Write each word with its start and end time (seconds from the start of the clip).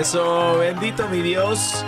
Eso, 0.00 0.56
bendito 0.58 1.06
mi 1.08 1.20
Dios. 1.20 1.84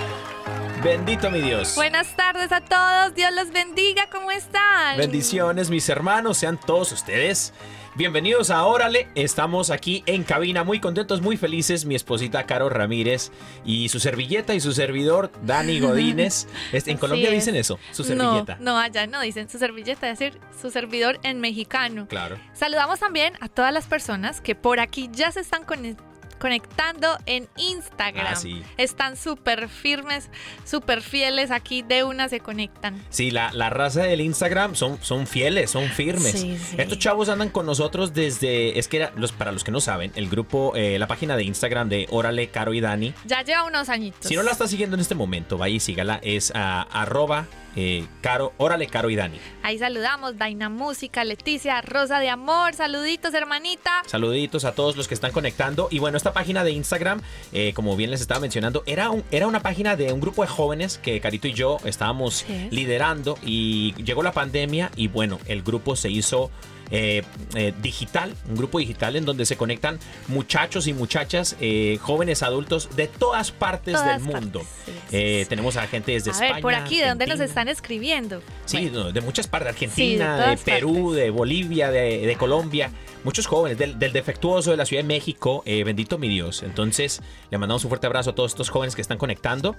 Bendito 0.85 1.31
mi 1.31 1.41
Dios. 1.41 1.75
Buenas 1.77 2.15
tardes 2.15 2.53
a 2.53 2.61
todos, 2.61 3.15
Dios 3.15 3.31
los 3.35 3.51
bendiga, 3.53 4.11
¿cómo 4.11 4.31
están? 4.31 4.99
Bendiciones, 4.99 5.71
mis 5.71 5.89
hermanos, 5.89 6.37
sean 6.37 6.59
todos 6.61 6.93
ustedes. 6.93 7.55
Bienvenidos 7.95 8.51
a 8.51 8.65
Órale, 8.65 9.09
estamos 9.15 9.71
aquí 9.71 10.03
en 10.05 10.25
cabina 10.25 10.63
muy 10.63 10.79
contentos, 10.81 11.23
muy 11.23 11.39
felices, 11.39 11.87
mi 11.87 11.95
esposita 11.95 12.45
Caro 12.45 12.69
Ramírez 12.69 13.31
y 13.65 13.89
su 13.89 13.99
servilleta 13.99 14.55
y 14.55 14.61
su 14.61 14.73
servidor 14.73 15.31
Dani 15.43 15.81
Godínez. 15.81 16.47
Este, 16.73 16.91
en 16.91 16.99
Colombia 16.99 17.29
es. 17.29 17.35
dicen 17.35 17.55
eso, 17.57 17.79
su 17.93 18.05
servilleta. 18.05 18.57
No, 18.61 18.73
no, 18.73 18.79
allá 18.79 19.07
no 19.07 19.21
dicen 19.23 19.49
su 19.49 19.59
servilleta, 19.59 20.11
es 20.11 20.19
decir, 20.19 20.39
su 20.61 20.71
servidor 20.71 21.19
en 21.23 21.41
mexicano. 21.41 22.09
Claro. 22.09 22.37
Saludamos 22.53 22.99
también 22.99 23.35
a 23.41 23.49
todas 23.49 23.73
las 23.73 23.87
personas 23.87 24.43
que 24.43 24.55
por 24.55 24.81
aquí 24.81 25.09
ya 25.13 25.31
se 25.33 25.41
están 25.41 25.65
conec- 25.65 25.97
conectando 26.43 27.17
en 27.27 27.49
Instagram. 27.57 28.27
Ah, 28.33 28.35
sí. 28.35 28.65
Están 28.77 29.17
súper 29.17 29.69
firmes, 29.69 30.29
súper 30.65 31.01
fieles, 31.01 31.53
aquí 31.53 31.83
de 31.83 32.03
una 32.03 32.29
se 32.29 32.41
conectan. 32.41 33.01
Sí, 33.11 33.31
la, 33.31 33.53
la 33.53 33.71
raza 33.71 34.03
del 34.03 34.21
Instagram 34.21 34.75
son, 34.75 34.99
son 35.03 35.29
fieles, 35.29 35.71
son 35.71 35.89
firmes. 35.89 36.33
Sí, 36.33 36.59
sí. 36.59 36.75
Estos 36.79 36.99
chavos 36.99 37.29
andan 37.29 37.49
con 37.49 37.65
nosotros 37.65 38.13
desde, 38.13 38.77
es 38.77 38.89
que 38.89 38.97
era, 38.97 39.13
los, 39.15 39.31
para 39.31 39.53
los 39.53 39.63
que 39.63 39.71
no 39.71 39.81
saben, 39.81 40.11
el 40.17 40.29
grupo, 40.29 40.73
eh, 40.75 40.99
la 40.99 41.07
página 41.07 41.37
de 41.37 41.45
Instagram 41.45 41.89
de 41.89 42.09
Órale, 42.11 42.49
Caro 42.49 42.75
y 42.75 42.81
Dani. 42.81 43.15
Ya 43.25 43.43
lleva 43.43 43.63
unos 43.63 43.89
añitos. 43.89 44.27
Si 44.27 44.35
no 44.35 44.43
la 44.43 44.51
está 44.51 44.67
siguiendo 44.67 44.97
en 44.97 45.01
este 45.01 45.15
momento, 45.15 45.59
vaya 45.59 45.77
y 45.77 45.79
sígala, 45.79 46.19
es 46.25 46.51
ah, 46.57 46.89
arroba 46.91 47.47
eh, 47.77 48.07
Caro, 48.21 48.53
Órale, 48.59 48.87
Caro 48.87 49.11
y 49.11 49.17
Dani. 49.17 49.39
Ahí 49.63 49.79
saludamos, 49.79 50.37
Daina 50.39 50.69
Música, 50.69 51.25
Leticia, 51.25 51.81
Rosa 51.83 52.19
de 52.21 52.29
Amor, 52.29 52.75
saluditos 52.75 53.33
hermanita. 53.35 54.03
Saluditos 54.07 54.65
a 54.65 54.73
todos 54.75 54.97
los 54.97 55.09
que 55.09 55.15
están 55.15 55.33
conectando. 55.33 55.89
Y 55.91 55.99
bueno, 55.99 56.17
esta 56.17 56.33
página 56.33 56.65
de 56.65 56.73
Instagram, 56.73 57.23
eh, 57.53 57.73
como 57.75 57.97
bien 57.97 58.11
les 58.11 58.21
estaba 58.21 58.41
mencionando, 58.41 58.83
era, 58.87 59.11
un- 59.11 59.25
era 59.31 59.47
una 59.47 59.61
página 59.61 59.97
de 59.97 60.13
un 60.13 60.21
grupo 60.21 60.43
de 60.43 60.49
jóvenes 60.49 60.99
que 60.99 61.21
Carito 61.21 61.49
y 61.49 61.53
yo 61.55 61.79
estábamos 61.85 62.45
Sí. 62.47 62.69
liderando. 62.71 63.39
Y 63.45 63.95
llegó 64.03 64.23
la 64.23 64.33
pandemia 64.33 64.91
y 64.97 65.09
bueno, 65.09 65.39
el 65.47 65.63
grupo 65.63 65.97
se 65.97 66.11
hizo 66.11 66.51
eh, 66.95 67.23
eh, 67.55 67.73
digital, 67.81 68.35
un 68.51 68.55
grupo 68.57 68.79
digital 68.79 69.17
en 69.17 69.25
donde 69.25 69.47
se 69.47 69.57
conectan 69.57 69.99
muchachos 70.29 70.87
y 70.87 70.93
muchachas, 70.93 71.57
eh, 71.59 71.99
jóvenes 72.03 72.43
adultos 72.43 72.95
de 72.95 73.09
todas 73.09 73.51
partes 73.51 73.95
Todas 73.95 74.07
del 74.09 74.21
mundo. 74.21 74.61
partes, 74.61 74.75
sí, 74.85 74.93
sí, 75.11 75.43
sí. 75.43 75.49
tenemos 75.49 75.77
a 75.79 75.87
gente 75.87 76.13
desde 76.13 76.31
A 76.31 76.35
España. 76.35 76.53
ver, 76.53 76.63
por 76.63 76.75
aquí, 76.75 77.01
¿de 77.01 77.09
dónde 77.09 77.27
nos 77.27 77.41
están 77.41 77.69
escribiendo? 77.69 78.43
Sí, 78.67 78.77
Bueno, 78.91 79.05
no, 79.05 79.13
de 79.13 79.21
muchas 79.23 79.47
partes, 79.47 79.75
de 79.75 79.89
Sí, 79.89 80.17
de 80.17 80.23
Argentina, 80.23 80.51
de, 80.51 80.57
Perú, 80.59 80.95
partes. 81.07 81.17
de 81.17 81.31
Bolivia, 81.31 81.91
de, 81.91 82.27
de 82.27 82.37
Colombia, 82.37 82.91
muchos 83.25 83.47
jóvenes, 83.47 83.79
del, 83.79 83.99
del 83.99 84.13
defectuoso 84.13 84.71
de 84.71 84.77
la 84.77 84.85
Ciudad 84.85 85.03
de 85.03 85.09
México, 85.09 85.63
bendito 85.65 86.19
mi 86.19 86.29
Dios. 86.29 86.63
Entonces, 86.63 87.23
le 87.51 87.57
mandamos 87.57 87.85
un 87.85 87.89
fuerte 87.89 88.07
abrazo 88.07 88.31
a 88.31 88.35
todos 88.35 88.51
estos 88.53 88.69
jóvenes 88.69 88.95
que 88.95 89.01
están 89.01 89.17
conectando. 89.17 89.77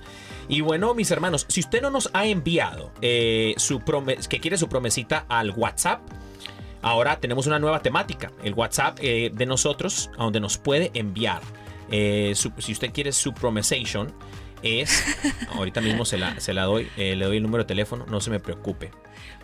Y 0.49 0.61
bueno, 0.61 0.95
mis 0.95 1.11
hermanos, 1.11 1.45
si 1.47 1.59
usted 1.59 1.79
no 1.79 1.91
nos 1.91 2.09
ha 2.13 2.25
enviado 2.25 2.91
su 3.57 3.81
que 4.29 4.39
quiere 4.39 4.57
su 4.57 4.67
promesita 4.67 5.25
al 5.29 5.51
WhatsApp, 5.51 6.01
ahora 6.83 7.19
tenemos 7.19 7.47
una 7.47 7.57
nueva 7.59 7.81
temática, 7.81 8.31
el 8.43 8.53
WhatsApp 8.53 8.99
eh, 9.01 9.31
de 9.33 9.45
nosotros, 9.47 10.11
a 10.17 10.23
donde 10.23 10.39
nos 10.39 10.57
puede 10.57 10.91
enviar. 10.93 11.41
eh, 11.89 12.33
su- 12.35 12.51
si 12.59 12.71
usted 12.71 12.91
quiere 12.93 13.11
su 13.11 13.33
promesation, 13.33 14.13
es, 14.63 15.03
ahorita 15.55 15.81
mismo 15.81 16.05
se 16.05 16.17
la, 16.17 16.39
se 16.39 16.53
la 16.53 16.63
doy, 16.63 16.87
eh, 16.97 17.15
le 17.15 17.25
doy 17.25 17.37
el 17.37 17.43
número 17.43 17.63
de 17.63 17.67
teléfono, 17.67 18.05
no 18.07 18.21
se 18.21 18.29
me 18.29 18.39
preocupe. 18.39 18.91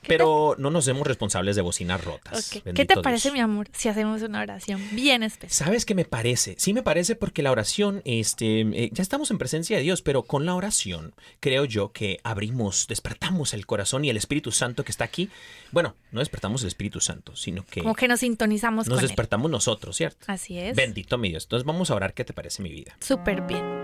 Pero 0.07 0.55
no 0.57 0.71
nos 0.71 0.85
hacemos 0.85 1.05
responsables 1.05 1.55
de 1.55 1.61
bocinas 1.61 2.03
rotas. 2.03 2.49
¿Qué 2.49 2.85
te 2.85 2.97
parece, 3.01 3.29
Dios. 3.29 3.33
mi 3.33 3.39
amor, 3.39 3.69
si 3.73 3.89
hacemos 3.89 4.21
una 4.21 4.41
oración 4.41 4.81
bien 4.91 5.23
especial? 5.23 5.67
¿Sabes 5.67 5.85
qué 5.85 5.95
me 5.95 6.05
parece? 6.05 6.55
Sí 6.57 6.73
me 6.73 6.83
parece 6.83 7.15
porque 7.15 7.43
la 7.43 7.51
oración, 7.51 8.01
este, 8.05 8.61
eh, 8.61 8.89
ya 8.91 9.03
estamos 9.03 9.31
en 9.31 9.37
presencia 9.37 9.77
de 9.77 9.83
Dios, 9.83 10.01
pero 10.01 10.23
con 10.23 10.45
la 10.45 10.55
oración 10.55 11.13
creo 11.39 11.65
yo 11.65 11.91
que 11.91 12.19
abrimos, 12.23 12.87
despertamos 12.87 13.53
el 13.53 13.65
corazón 13.65 14.03
y 14.05 14.09
el 14.09 14.17
Espíritu 14.17 14.51
Santo 14.51 14.83
que 14.83 14.91
está 14.91 15.03
aquí. 15.03 15.29
Bueno, 15.71 15.95
no 16.11 16.19
despertamos 16.19 16.61
el 16.63 16.67
Espíritu 16.67 16.99
Santo, 16.99 17.35
sino 17.35 17.65
que 17.65 17.81
Como 17.81 17.95
que 17.95 18.07
nos 18.07 18.21
sintonizamos 18.21 18.87
nos 18.87 18.95
con 18.97 19.03
él. 19.03 19.07
despertamos 19.07 19.51
nosotros, 19.51 19.95
¿cierto? 19.95 20.25
Así 20.27 20.57
es. 20.57 20.75
Bendito 20.75 21.17
mi 21.17 21.29
Dios. 21.29 21.43
Entonces 21.43 21.65
vamos 21.65 21.91
a 21.91 21.95
orar 21.95 22.13
qué 22.13 22.25
te 22.25 22.33
parece 22.33 22.61
mi 22.61 22.69
vida. 22.69 22.95
Súper 22.99 23.41
bien. 23.41 23.80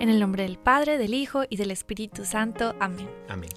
En 0.00 0.08
el 0.08 0.20
nombre 0.20 0.44
del 0.44 0.58
Padre, 0.58 0.98
del 0.98 1.14
Hijo 1.14 1.42
y 1.48 1.56
del 1.56 1.70
Espíritu 1.70 2.24
Santo. 2.24 2.74
Amén. 2.80 3.08
Amén. 3.28 3.50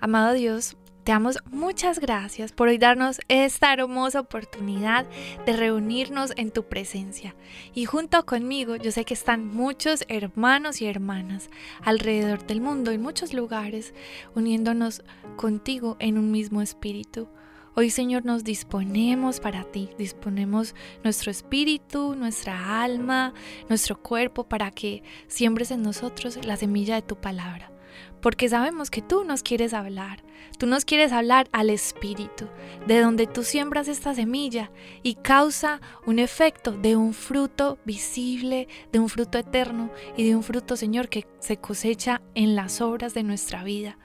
Amado 0.00 0.32
Dios, 0.32 0.76
te 1.04 1.12
damos 1.12 1.38
muchas 1.50 1.98
gracias 1.98 2.52
por 2.52 2.68
hoy 2.68 2.78
darnos 2.78 3.20
esta 3.28 3.74
hermosa 3.74 4.20
oportunidad 4.20 5.04
de 5.44 5.52
reunirnos 5.52 6.32
en 6.36 6.50
tu 6.50 6.64
presencia. 6.64 7.34
Y 7.74 7.84
junto 7.84 8.24
conmigo, 8.24 8.76
yo 8.76 8.90
sé 8.90 9.04
que 9.04 9.12
están 9.12 9.46
muchos 9.46 10.04
hermanos 10.08 10.80
y 10.80 10.86
hermanas 10.86 11.50
alrededor 11.82 12.46
del 12.46 12.62
mundo, 12.62 12.90
en 12.90 13.02
muchos 13.02 13.34
lugares, 13.34 13.92
uniéndonos 14.34 15.02
contigo 15.36 15.98
en 15.98 16.16
un 16.16 16.30
mismo 16.30 16.62
espíritu. 16.62 17.28
Hoy 17.76 17.90
Señor 17.90 18.24
nos 18.24 18.44
disponemos 18.44 19.40
para 19.40 19.64
ti, 19.64 19.90
disponemos 19.98 20.76
nuestro 21.02 21.32
espíritu, 21.32 22.14
nuestra 22.14 22.84
alma, 22.84 23.34
nuestro 23.68 24.00
cuerpo 24.00 24.44
para 24.44 24.70
que 24.70 25.02
siembres 25.26 25.72
en 25.72 25.82
nosotros 25.82 26.38
la 26.46 26.56
semilla 26.56 26.94
de 26.94 27.02
tu 27.02 27.16
palabra. 27.16 27.72
Porque 28.20 28.48
sabemos 28.48 28.90
que 28.90 29.02
tú 29.02 29.24
nos 29.24 29.42
quieres 29.42 29.74
hablar, 29.74 30.22
tú 30.56 30.68
nos 30.68 30.84
quieres 30.84 31.10
hablar 31.10 31.48
al 31.50 31.68
espíritu, 31.68 32.46
de 32.86 33.00
donde 33.00 33.26
tú 33.26 33.42
siembras 33.42 33.88
esta 33.88 34.14
semilla 34.14 34.70
y 35.02 35.16
causa 35.16 35.80
un 36.06 36.20
efecto 36.20 36.70
de 36.70 36.94
un 36.94 37.12
fruto 37.12 37.80
visible, 37.84 38.68
de 38.92 39.00
un 39.00 39.08
fruto 39.08 39.36
eterno 39.36 39.90
y 40.16 40.28
de 40.28 40.36
un 40.36 40.44
fruto, 40.44 40.76
Señor, 40.76 41.08
que 41.08 41.26
se 41.40 41.56
cosecha 41.56 42.22
en 42.36 42.54
las 42.54 42.80
obras 42.80 43.14
de 43.14 43.24
nuestra 43.24 43.64
vida. 43.64 43.98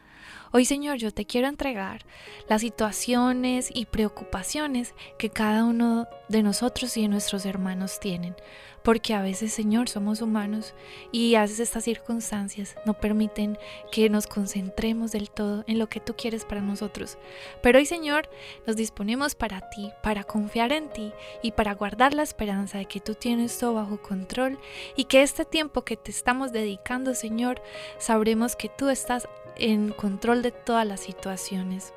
Hoy, 0.52 0.66
Señor, 0.66 0.98
yo 0.98 1.12
te 1.12 1.26
quiero 1.26 1.48
entregar 1.48 2.06
las 2.48 2.62
situaciones 2.62 3.70
y 3.72 3.86
preocupaciones 3.86 4.96
que 5.20 5.30
cada 5.30 5.64
uno 5.64 6.08
de 6.28 6.42
nosotros 6.42 6.98
y 6.98 7.04
de 7.04 7.08
nuestros 7.08 7.46
hermanos 7.46 8.00
tienen. 8.00 8.36
Porque 8.84 9.14
a 9.14 9.22
veces, 9.22 9.54
Señor, 9.54 9.90
somos 9.90 10.22
humanos 10.22 10.74
y 11.12 11.36
a 11.36 11.42
veces 11.42 11.60
estas 11.60 11.84
circunstancias 11.84 12.76
no 12.86 12.96
permiten 12.96 13.60
que 13.92 14.10
nos 14.10 14.26
concentremos 14.26 15.12
del 15.12 15.30
todo 15.30 15.66
en 15.68 15.78
lo 15.78 15.88
que 15.88 16.00
tú 16.00 16.16
quieres 16.16 16.46
para 16.46 16.62
nosotros. 16.62 17.18
Pero 17.62 17.78
hoy, 17.78 17.86
Señor, 17.86 18.30
nos 18.66 18.76
disponemos 18.76 19.36
para 19.36 19.70
ti, 19.70 19.92
para 20.02 20.24
confiar 20.24 20.72
en 20.72 20.90
ti 20.90 21.12
y 21.44 21.52
para 21.52 21.76
guardar 21.76 22.14
la 22.14 22.24
esperanza 22.24 22.78
de 22.78 22.86
que 22.86 23.02
tú 23.02 23.14
tienes 23.16 23.60
todo 23.60 23.76
bajo 23.76 24.02
control 24.02 24.58
y 24.96 25.04
que 25.04 25.22
este 25.22 25.46
tiempo 25.46 25.84
que 25.84 25.98
te 25.98 26.10
estamos 26.10 26.52
dedicando, 26.52 27.14
Señor, 27.14 27.62
sabremos 28.00 28.56
que 28.56 28.70
tú 28.70 28.90
estás 28.90 29.28
en 29.60 29.90
control 29.92 30.42
de 30.42 30.52
todas 30.52 30.88
las 30.88 31.02
situaciones. 31.02 31.94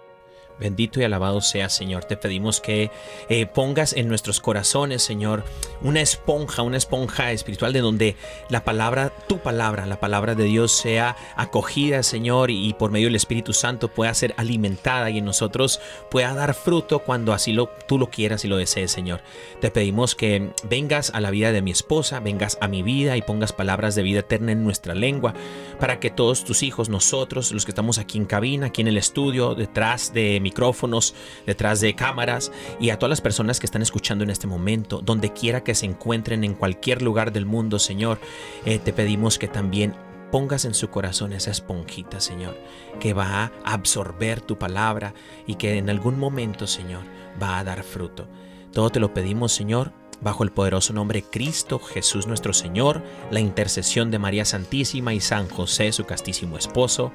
Bendito 0.58 1.00
y 1.00 1.04
alabado 1.04 1.40
sea, 1.40 1.69
Señor. 1.69 2.04
Te 2.04 2.16
pedimos 2.16 2.60
que 2.60 2.90
eh, 3.28 3.46
pongas 3.46 3.93
en 3.94 4.08
nuestros 4.08 4.40
corazones, 4.40 5.02
Señor, 5.02 5.44
una 5.81 6.00
esponja, 6.00 6.62
una 6.62 6.76
esponja 6.76 7.32
espiritual 7.32 7.72
de 7.72 7.81
donde 7.81 8.16
la 8.49 8.64
palabra, 8.64 9.10
tu 9.26 9.38
palabra, 9.38 9.87
la 9.87 10.00
palabra 10.00 10.34
de 10.34 10.44
Dios 10.44 10.72
sea 10.72 11.16
acogida, 11.37 12.02
Señor, 12.02 12.50
y 12.50 12.75
por 12.75 12.90
medio 12.90 13.06
del 13.06 13.16
Espíritu 13.16 13.52
Santo 13.52 13.88
pueda 13.88 14.14
ser 14.14 14.34
alimentada 14.37 15.10
y 15.10 15.19
en 15.19 15.25
nosotros 15.25 15.81
pueda 16.10 16.34
dar 16.34 16.55
fruto 16.55 17.00
cuando 17.00 17.32
así 17.32 17.52
lo, 17.52 17.69
tú 17.88 17.98
lo 17.98 18.10
quieras 18.10 18.44
y 18.44 18.48
lo 18.48 18.56
desees, 18.56 18.93
Señor. 18.93 19.20
Te 19.60 19.70
pedimos 19.70 20.14
que 20.14 20.50
vengas 20.64 21.10
a 21.14 21.20
la 21.20 21.31
vida 21.31 21.52
de 21.52 21.62
mi 21.62 21.70
esposa, 21.70 22.20
vengas 22.20 22.58
a 22.60 22.69
mi 22.69 22.82
vida 22.82 23.16
y 23.16 23.22
pongas 23.22 23.52
palabras 23.52 23.94
de 23.94 24.02
vida 24.02 24.20
eterna 24.20 24.52
en 24.52 24.64
nuestra 24.64 24.94
lengua, 24.94 25.34
para 25.81 25.98
que 25.98 26.10
todos 26.10 26.44
tus 26.44 26.62
hijos, 26.62 26.88
nosotros, 26.88 27.52
los 27.52 27.64
que 27.64 27.70
estamos 27.70 27.98
aquí 27.98 28.19
en 28.19 28.26
cabina, 28.26 28.66
aquí 28.66 28.82
en 28.82 28.88
el 28.88 28.96
estudio, 28.96 29.55
detrás 29.55 30.12
de 30.12 30.40
micrófonos, 30.42 31.14
detrás 31.46 31.80
de 31.80 31.94
cámaras 31.94 32.52
y 32.80 32.90
a 32.90 32.98
todas 32.98 33.10
las 33.10 33.20
personas 33.20 33.60
que 33.60 33.66
están 33.66 33.82
escuchando 33.82 34.24
en 34.24 34.30
este 34.30 34.46
momento, 34.46 35.00
donde 35.00 35.32
quiera 35.32 35.64
que 35.64 35.74
se 35.74 35.86
encuentren 35.86 36.44
en 36.44 36.54
cualquier 36.54 37.02
lugar 37.02 37.32
del 37.32 37.46
mundo, 37.46 37.78
Señor, 37.78 38.20
eh, 38.64 38.78
te 38.78 38.92
pedimos 38.92 39.38
que 39.38 39.48
también 39.48 39.94
pongas 40.30 40.64
en 40.64 40.74
su 40.74 40.88
corazón 40.88 41.32
esa 41.34 41.50
esponjita, 41.50 42.18
Señor, 42.20 42.58
que 42.98 43.12
va 43.12 43.44
a 43.44 43.52
absorber 43.64 44.40
tu 44.40 44.58
palabra 44.58 45.14
y 45.46 45.56
que 45.56 45.76
en 45.76 45.90
algún 45.90 46.18
momento, 46.18 46.66
Señor, 46.66 47.02
va 47.40 47.58
a 47.58 47.64
dar 47.64 47.82
fruto. 47.82 48.26
Todo 48.72 48.88
te 48.90 48.98
lo 48.98 49.12
pedimos, 49.12 49.52
Señor, 49.52 49.92
bajo 50.22 50.44
el 50.44 50.50
poderoso 50.50 50.94
nombre 50.94 51.22
Cristo 51.22 51.78
Jesús 51.78 52.26
nuestro 52.26 52.54
Señor, 52.54 53.02
la 53.30 53.40
intercesión 53.40 54.10
de 54.10 54.18
María 54.18 54.44
Santísima 54.44 55.12
y 55.12 55.20
San 55.20 55.48
José, 55.48 55.92
su 55.92 56.04
castísimo 56.04 56.56
esposo. 56.56 57.12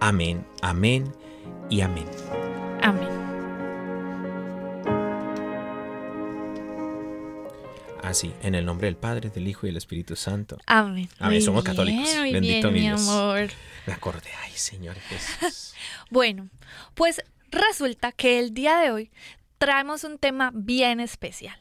Amén, 0.00 0.46
amén 0.62 1.12
y. 1.68 1.82
Amén. 1.82 2.06
Así, 8.06 8.32
en 8.42 8.54
el 8.54 8.64
nombre 8.64 8.86
del 8.86 8.96
Padre, 8.96 9.30
del 9.30 9.48
Hijo 9.48 9.66
y 9.66 9.70
del 9.70 9.76
Espíritu 9.78 10.14
Santo. 10.16 10.58
Amén. 10.66 11.08
Amén, 11.18 11.34
Muy 11.38 11.42
somos 11.42 11.64
bien, 11.64 11.74
católicos. 11.76 12.16
muy 12.18 12.32
Bendito 12.32 12.70
bien, 12.70 12.84
mi 12.84 12.88
amor. 12.90 13.48
Me 13.86 13.92
acordé, 13.92 14.30
ay 14.44 14.52
Señor 14.52 14.96
Jesús. 14.96 15.74
Bueno, 16.10 16.48
pues 16.94 17.20
resulta 17.50 18.12
que 18.12 18.38
el 18.38 18.54
día 18.54 18.78
de 18.78 18.90
hoy 18.92 19.10
traemos 19.58 20.04
un 20.04 20.18
tema 20.18 20.50
bien 20.54 21.00
especial 21.00 21.58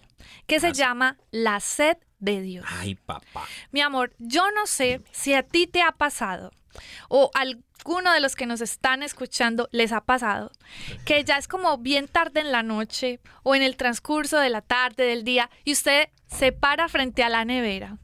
que 0.48 0.60
se 0.60 0.68
Ah, 0.68 0.72
llama 0.74 1.18
la 1.32 1.60
sed 1.60 1.98
de 2.20 2.42
Dios. 2.42 2.66
Ay, 2.70 2.94
papá. 2.96 3.46
Mi 3.72 3.82
amor, 3.82 4.14
yo 4.20 4.44
no 4.52 4.68
sé 4.68 5.02
si 5.12 5.34
a 5.34 5.42
ti 5.44 5.66
te 5.68 5.82
ha 5.82 5.92
pasado 5.94 6.52
o 7.10 7.31
alguno 7.33 8.12
de 8.13 8.19
los 8.19 8.36
que 8.36 8.45
nos 8.45 8.62
están 8.62 9.04
escuchando 9.04 9.69
les 9.72 9.92
ha 9.92 10.01
pasado 10.01 10.51
que 11.06 11.24
ya 11.24 11.38
es 11.38 11.48
como 11.48 11.77
bien 11.77 12.07
tarde 12.07 12.42
en 12.42 12.51
la 12.51 12.63
noche 12.63 13.19
o 13.44 13.56
en 13.56 13.62
el 13.62 13.77
transcurso 13.77 14.39
de 14.39 14.50
la 14.50 14.62
tarde, 14.62 15.06
del 15.06 15.24
día, 15.24 15.50
y 15.63 15.74
usted 15.74 16.10
se 16.27 16.51
para 16.51 16.89
frente 16.89 17.24
a 17.24 17.30
la 17.30 17.45
nevera, 17.45 17.98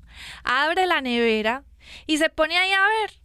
abre 0.44 0.86
la 0.86 1.02
nevera 1.02 1.64
y 2.08 2.18
se 2.18 2.30
pone 2.30 2.58
ahí 2.58 2.72
a 2.72 2.82
ver 2.82 3.22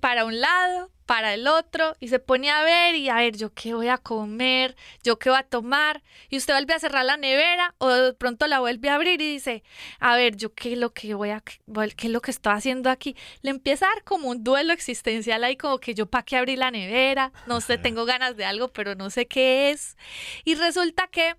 para 0.00 0.24
un 0.24 0.40
lado, 0.40 0.90
para 1.10 1.34
el 1.34 1.48
otro, 1.48 1.96
y 1.98 2.06
se 2.06 2.20
pone 2.20 2.50
a 2.50 2.62
ver 2.62 2.94
y 2.94 3.08
a 3.08 3.16
ver 3.16 3.36
yo 3.36 3.52
qué 3.52 3.74
voy 3.74 3.88
a 3.88 3.98
comer, 3.98 4.76
yo 5.02 5.18
qué 5.18 5.28
voy 5.28 5.40
a 5.40 5.42
tomar, 5.42 6.04
y 6.28 6.36
usted 6.36 6.54
vuelve 6.54 6.72
a 6.72 6.78
cerrar 6.78 7.04
la 7.04 7.16
nevera 7.16 7.74
o 7.78 7.88
de 7.88 8.12
pronto 8.12 8.46
la 8.46 8.60
vuelve 8.60 8.90
a 8.90 8.94
abrir 8.94 9.20
y 9.20 9.32
dice, 9.32 9.64
a 9.98 10.14
ver, 10.14 10.36
yo 10.36 10.54
qué 10.54 10.74
es 10.74 10.78
lo 10.78 10.92
que 10.92 11.12
voy 11.14 11.30
a, 11.30 11.40
qué 11.40 12.06
es 12.06 12.12
lo 12.12 12.20
que 12.20 12.30
estoy 12.30 12.52
haciendo 12.52 12.90
aquí. 12.90 13.16
Le 13.42 13.50
empieza 13.50 13.86
a 13.86 13.88
dar 13.88 14.04
como 14.04 14.28
un 14.28 14.44
duelo 14.44 14.72
existencial 14.72 15.42
ahí, 15.42 15.56
como 15.56 15.78
que 15.78 15.94
yo 15.94 16.06
para 16.06 16.22
qué 16.22 16.36
abrí 16.36 16.54
la 16.54 16.70
nevera, 16.70 17.32
no 17.48 17.60
sé, 17.60 17.76
tengo 17.76 18.04
ganas 18.04 18.36
de 18.36 18.44
algo, 18.44 18.68
pero 18.68 18.94
no 18.94 19.10
sé 19.10 19.26
qué 19.26 19.72
es. 19.72 19.96
Y 20.44 20.54
resulta 20.54 21.08
que 21.08 21.34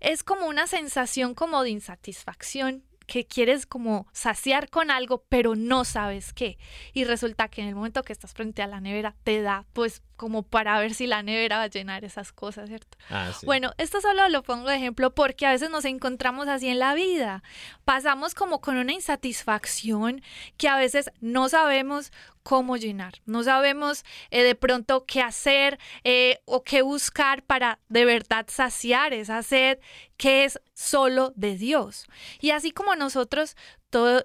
es 0.00 0.24
como 0.24 0.46
una 0.46 0.66
sensación 0.66 1.34
como 1.34 1.62
de 1.62 1.70
insatisfacción 1.70 2.82
que 3.06 3.26
quieres 3.26 3.66
como 3.66 4.06
saciar 4.12 4.70
con 4.70 4.90
algo, 4.90 5.24
pero 5.28 5.54
no 5.54 5.84
sabes 5.84 6.32
qué. 6.32 6.58
Y 6.92 7.04
resulta 7.04 7.48
que 7.48 7.62
en 7.62 7.68
el 7.68 7.74
momento 7.74 8.02
que 8.02 8.12
estás 8.12 8.32
frente 8.32 8.62
a 8.62 8.66
la 8.66 8.80
nevera, 8.80 9.16
te 9.24 9.42
da 9.42 9.66
pues 9.72 10.02
como 10.16 10.42
para 10.42 10.78
ver 10.78 10.94
si 10.94 11.06
la 11.06 11.22
nevera 11.22 11.58
va 11.58 11.64
a 11.64 11.68
llenar 11.68 12.04
esas 12.04 12.32
cosas, 12.32 12.68
¿cierto? 12.68 12.96
Ah, 13.10 13.32
sí. 13.38 13.46
Bueno, 13.46 13.72
esto 13.78 14.00
solo 14.00 14.28
lo 14.28 14.42
pongo 14.42 14.68
de 14.68 14.76
ejemplo 14.76 15.14
porque 15.14 15.46
a 15.46 15.50
veces 15.50 15.70
nos 15.70 15.84
encontramos 15.84 16.48
así 16.48 16.68
en 16.68 16.78
la 16.78 16.94
vida. 16.94 17.42
Pasamos 17.84 18.34
como 18.34 18.60
con 18.60 18.76
una 18.76 18.92
insatisfacción 18.92 20.22
que 20.56 20.68
a 20.68 20.76
veces 20.76 21.10
no 21.20 21.48
sabemos 21.48 22.12
cómo 22.44 22.76
llenar, 22.76 23.14
no 23.24 23.42
sabemos 23.42 24.04
eh, 24.30 24.42
de 24.42 24.54
pronto 24.54 25.06
qué 25.06 25.22
hacer 25.22 25.78
eh, 26.04 26.40
o 26.44 26.62
qué 26.62 26.82
buscar 26.82 27.42
para 27.42 27.80
de 27.88 28.04
verdad 28.04 28.46
saciar 28.48 29.14
esa 29.14 29.42
sed 29.42 29.78
que 30.18 30.44
es 30.44 30.60
solo 30.74 31.32
de 31.36 31.56
Dios. 31.56 32.06
Y 32.40 32.50
así 32.50 32.70
como 32.70 32.94
nosotros 32.96 33.56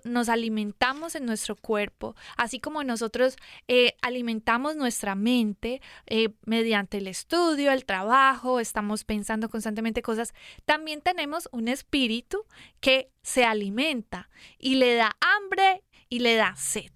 nos 0.03 0.29
alimentamos 0.29 1.15
en 1.15 1.25
nuestro 1.25 1.55
cuerpo, 1.55 2.15
así 2.37 2.59
como 2.59 2.83
nosotros 2.83 3.35
eh, 3.67 3.95
alimentamos 4.01 4.75
nuestra 4.75 5.15
mente 5.15 5.81
eh, 6.07 6.29
mediante 6.45 6.97
el 6.97 7.07
estudio, 7.07 7.71
el 7.71 7.85
trabajo, 7.85 8.59
estamos 8.59 9.03
pensando 9.03 9.49
constantemente 9.49 10.01
cosas, 10.01 10.33
también 10.65 11.01
tenemos 11.01 11.49
un 11.51 11.67
espíritu 11.67 12.45
que 12.79 13.11
se 13.21 13.45
alimenta 13.45 14.29
y 14.57 14.75
le 14.75 14.95
da 14.95 15.15
hambre 15.19 15.83
y 16.09 16.19
le 16.19 16.35
da 16.35 16.55
sed. 16.55 16.91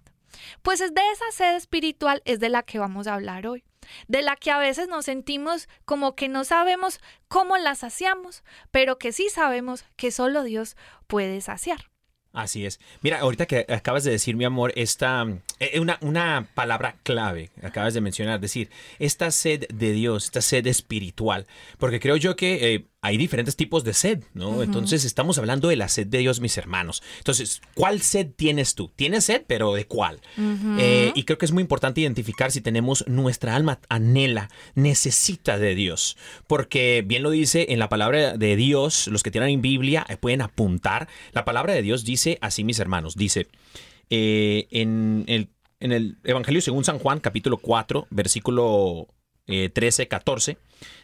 Pues 0.62 0.80
es 0.80 0.92
de 0.94 1.02
esa 1.12 1.30
sed 1.32 1.56
espiritual 1.56 2.22
es 2.24 2.40
de 2.40 2.48
la 2.48 2.62
que 2.62 2.78
vamos 2.78 3.06
a 3.06 3.14
hablar 3.14 3.46
hoy, 3.46 3.64
de 4.08 4.22
la 4.22 4.34
que 4.36 4.50
a 4.50 4.58
veces 4.58 4.88
nos 4.88 5.04
sentimos 5.04 5.68
como 5.84 6.16
que 6.16 6.28
no 6.28 6.42
sabemos 6.44 6.98
cómo 7.28 7.56
la 7.56 7.76
saciamos, 7.76 8.42
pero 8.72 8.98
que 8.98 9.12
sí 9.12 9.28
sabemos 9.30 9.84
que 9.96 10.10
solo 10.10 10.42
Dios 10.42 10.76
puede 11.06 11.40
saciar. 11.40 11.93
Así 12.34 12.66
es. 12.66 12.80
Mira, 13.00 13.20
ahorita 13.20 13.46
que 13.46 13.64
acabas 13.68 14.02
de 14.02 14.10
decir, 14.10 14.34
mi 14.34 14.44
amor, 14.44 14.72
esta 14.74 15.24
eh, 15.60 15.78
una, 15.78 15.98
una 16.00 16.48
palabra 16.54 16.96
clave 17.04 17.50
acabas 17.62 17.94
de 17.94 18.00
mencionar, 18.00 18.40
decir, 18.40 18.70
esta 18.98 19.30
sed 19.30 19.66
de 19.72 19.92
Dios, 19.92 20.24
esta 20.24 20.40
sed 20.40 20.66
espiritual, 20.66 21.46
porque 21.78 22.00
creo 22.00 22.16
yo 22.16 22.34
que 22.34 22.74
eh, 22.74 22.86
hay 23.04 23.18
diferentes 23.18 23.54
tipos 23.54 23.84
de 23.84 23.92
sed, 23.92 24.24
¿no? 24.32 24.62
Entonces 24.62 25.04
estamos 25.04 25.36
hablando 25.36 25.68
de 25.68 25.76
la 25.76 25.90
sed 25.90 26.06
de 26.06 26.20
Dios, 26.20 26.40
mis 26.40 26.56
hermanos. 26.56 27.02
Entonces, 27.18 27.60
¿cuál 27.74 28.00
sed 28.00 28.28
tienes 28.34 28.74
tú? 28.74 28.90
Tienes 28.96 29.24
sed, 29.24 29.42
pero 29.46 29.74
¿de 29.74 29.86
cuál? 29.86 30.22
Eh, 30.78 31.12
y 31.14 31.24
creo 31.24 31.36
que 31.36 31.44
es 31.44 31.52
muy 31.52 31.60
importante 31.60 32.00
identificar 32.00 32.50
si 32.50 32.62
tenemos 32.62 33.06
nuestra 33.06 33.56
alma 33.56 33.78
anhela, 33.90 34.48
necesita 34.74 35.58
de 35.58 35.74
Dios, 35.74 36.16
porque 36.46 37.04
bien 37.06 37.22
lo 37.22 37.28
dice 37.28 37.66
en 37.68 37.78
la 37.78 37.90
palabra 37.90 38.38
de 38.38 38.56
Dios, 38.56 39.08
los 39.08 39.22
que 39.22 39.30
tienen 39.30 39.50
en 39.50 39.60
Biblia 39.60 40.06
eh, 40.08 40.16
pueden 40.16 40.40
apuntar, 40.40 41.06
la 41.32 41.44
palabra 41.44 41.74
de 41.74 41.82
Dios 41.82 42.06
dice 42.06 42.38
así, 42.40 42.64
mis 42.64 42.78
hermanos, 42.78 43.16
dice, 43.16 43.48
eh, 44.08 44.66
en, 44.70 45.24
el, 45.26 45.50
en 45.78 45.92
el 45.92 46.16
Evangelio 46.24 46.62
según 46.62 46.84
San 46.84 46.98
Juan, 46.98 47.20
capítulo 47.20 47.58
4, 47.58 48.06
versículo 48.08 49.08
eh, 49.46 49.68
13, 49.68 50.08
14, 50.08 50.56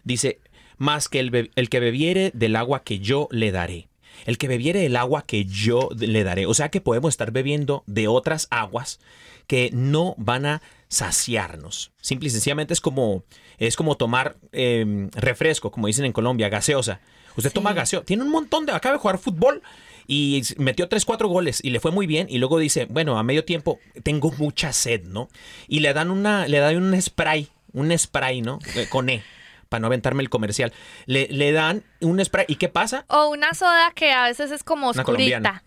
dice, 0.02 0.40
más 0.80 1.10
que 1.10 1.20
el, 1.20 1.50
el 1.54 1.68
que 1.68 1.78
bebiere 1.78 2.32
del 2.34 2.56
agua 2.56 2.82
que 2.82 2.98
yo 2.98 3.28
le 3.30 3.52
daré. 3.52 3.88
El 4.24 4.38
que 4.38 4.48
bebiere 4.48 4.86
el 4.86 4.96
agua 4.96 5.24
que 5.26 5.44
yo 5.44 5.90
le 5.96 6.24
daré. 6.24 6.46
O 6.46 6.54
sea 6.54 6.70
que 6.70 6.80
podemos 6.80 7.12
estar 7.12 7.32
bebiendo 7.32 7.84
de 7.86 8.08
otras 8.08 8.48
aguas 8.50 8.98
que 9.46 9.70
no 9.74 10.14
van 10.16 10.46
a 10.46 10.62
saciarnos. 10.88 11.92
Simple 12.00 12.28
y 12.28 12.30
sencillamente 12.30 12.72
es 12.72 12.80
como, 12.80 13.24
es 13.58 13.76
como 13.76 13.98
tomar 13.98 14.36
eh, 14.52 15.08
refresco, 15.12 15.70
como 15.70 15.86
dicen 15.86 16.06
en 16.06 16.12
Colombia, 16.12 16.48
gaseosa. 16.48 17.00
Usted 17.36 17.52
toma 17.52 17.74
gaseosa. 17.74 18.06
Tiene 18.06 18.22
un 18.22 18.30
montón 18.30 18.64
de... 18.64 18.72
Acaba 18.72 18.94
de 18.94 19.00
jugar 19.00 19.18
fútbol 19.18 19.62
y 20.06 20.42
metió 20.56 20.88
3, 20.88 21.04
4 21.04 21.28
goles 21.28 21.60
y 21.62 21.70
le 21.70 21.80
fue 21.80 21.90
muy 21.90 22.06
bien. 22.06 22.26
Y 22.30 22.38
luego 22.38 22.58
dice, 22.58 22.86
bueno, 22.86 23.18
a 23.18 23.22
medio 23.22 23.44
tiempo 23.44 23.78
tengo 24.02 24.32
mucha 24.38 24.72
sed, 24.72 25.04
¿no? 25.04 25.28
Y 25.68 25.80
le 25.80 25.92
dan, 25.92 26.10
una, 26.10 26.48
le 26.48 26.58
dan 26.58 26.82
un 26.82 27.00
spray, 27.00 27.48
un 27.74 27.96
spray, 27.98 28.40
¿no? 28.40 28.60
Eh, 28.76 28.86
Con 28.88 29.10
E, 29.10 29.22
para 29.70 29.80
no 29.80 29.86
aventarme 29.86 30.22
el 30.22 30.28
comercial. 30.28 30.74
Le, 31.06 31.28
le 31.30 31.52
dan 31.52 31.82
un 32.02 32.22
spray. 32.22 32.44
¿Y 32.48 32.56
qué 32.56 32.68
pasa? 32.68 33.06
O 33.08 33.28
una 33.30 33.54
soda 33.54 33.92
que 33.94 34.12
a 34.12 34.24
veces 34.24 34.50
es 34.50 34.62
como 34.62 34.90
Una 34.90 35.00
oscurita. 35.00 35.04
colombiana. 35.38 35.64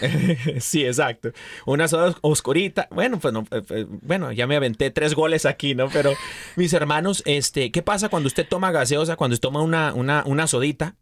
sí, 0.60 0.84
exacto. 0.84 1.32
Una 1.64 1.88
soda 1.88 2.14
oscurita. 2.20 2.86
Bueno, 2.90 3.18
pues 3.18 3.32
no, 3.32 3.44
eh, 3.50 3.62
eh, 3.70 3.86
bueno, 3.88 4.30
ya 4.32 4.46
me 4.46 4.56
aventé 4.56 4.90
tres 4.90 5.14
goles 5.14 5.46
aquí, 5.46 5.74
¿no? 5.74 5.88
Pero 5.88 6.12
mis 6.56 6.72
hermanos, 6.72 7.22
este, 7.26 7.72
¿qué 7.72 7.82
pasa 7.82 8.08
cuando 8.08 8.26
usted 8.26 8.46
toma 8.46 8.70
gaseosa, 8.72 9.16
cuando 9.16 9.34
usted 9.34 9.48
toma 9.48 9.62
una, 9.62 9.94
una, 9.94 10.22
una 10.26 10.46
sodita? 10.46 10.96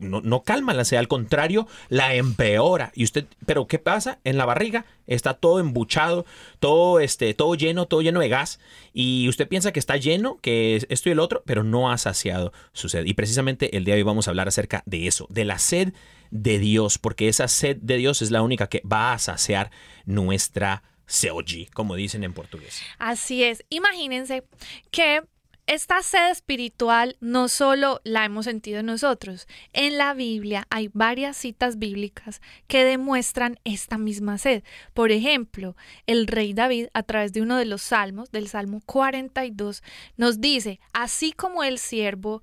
No, 0.00 0.20
no 0.20 0.42
calma 0.42 0.74
la 0.74 0.84
sed, 0.84 0.98
al 0.98 1.08
contrario, 1.08 1.66
la 1.88 2.14
empeora. 2.14 2.92
Y 2.94 3.04
usted, 3.04 3.26
pero 3.46 3.66
¿qué 3.66 3.78
pasa? 3.78 4.18
En 4.24 4.36
la 4.36 4.44
barriga 4.44 4.84
está 5.06 5.34
todo 5.34 5.60
embuchado, 5.60 6.24
todo, 6.58 7.00
este, 7.00 7.34
todo 7.34 7.54
lleno, 7.54 7.86
todo 7.86 8.02
lleno 8.02 8.20
de 8.20 8.28
gas. 8.28 8.60
Y 8.92 9.28
usted 9.28 9.48
piensa 9.48 9.72
que 9.72 9.80
está 9.80 9.96
lleno, 9.96 10.38
que 10.40 10.76
es 10.76 10.86
esto 10.90 11.08
y 11.08 11.12
el 11.12 11.18
otro, 11.18 11.42
pero 11.46 11.64
no 11.64 11.90
ha 11.90 11.98
saciado 11.98 12.52
su 12.72 12.88
sed. 12.88 13.04
Y 13.06 13.14
precisamente 13.14 13.76
el 13.76 13.84
día 13.84 13.94
de 13.94 14.00
hoy 14.00 14.04
vamos 14.04 14.28
a 14.28 14.30
hablar 14.30 14.48
acerca 14.48 14.82
de 14.86 15.06
eso, 15.06 15.26
de 15.30 15.44
la 15.44 15.58
sed 15.58 15.92
de 16.30 16.58
Dios, 16.58 16.98
porque 16.98 17.28
esa 17.28 17.48
sed 17.48 17.76
de 17.76 17.96
Dios 17.96 18.22
es 18.22 18.30
la 18.30 18.42
única 18.42 18.68
que 18.68 18.82
va 18.90 19.12
a 19.12 19.18
saciar 19.18 19.70
nuestra 20.06 20.82
seoji, 21.06 21.66
como 21.66 21.94
dicen 21.94 22.24
en 22.24 22.32
portugués. 22.32 22.82
Así 22.98 23.44
es. 23.44 23.64
Imagínense 23.68 24.44
que 24.90 25.22
esta 25.66 26.02
sed 26.02 26.30
espiritual 26.30 27.16
no 27.20 27.48
solo 27.48 28.00
la 28.04 28.24
hemos 28.24 28.46
sentido 28.46 28.82
nosotros. 28.82 29.46
En 29.72 29.96
la 29.96 30.12
Biblia 30.12 30.66
hay 30.70 30.90
varias 30.92 31.36
citas 31.36 31.78
bíblicas 31.78 32.42
que 32.66 32.84
demuestran 32.84 33.58
esta 33.64 33.96
misma 33.96 34.38
sed. 34.38 34.64
Por 34.92 35.12
ejemplo, 35.12 35.76
el 36.06 36.26
rey 36.26 36.52
David, 36.52 36.88
a 36.94 37.02
través 37.04 37.32
de 37.32 37.42
uno 37.42 37.56
de 37.56 37.64
los 37.64 37.82
salmos, 37.82 38.30
del 38.32 38.48
Salmo 38.48 38.82
42, 38.86 39.82
nos 40.16 40.40
dice, 40.40 40.80
así 40.92 41.32
como 41.32 41.62
el 41.62 41.78
siervo 41.78 42.42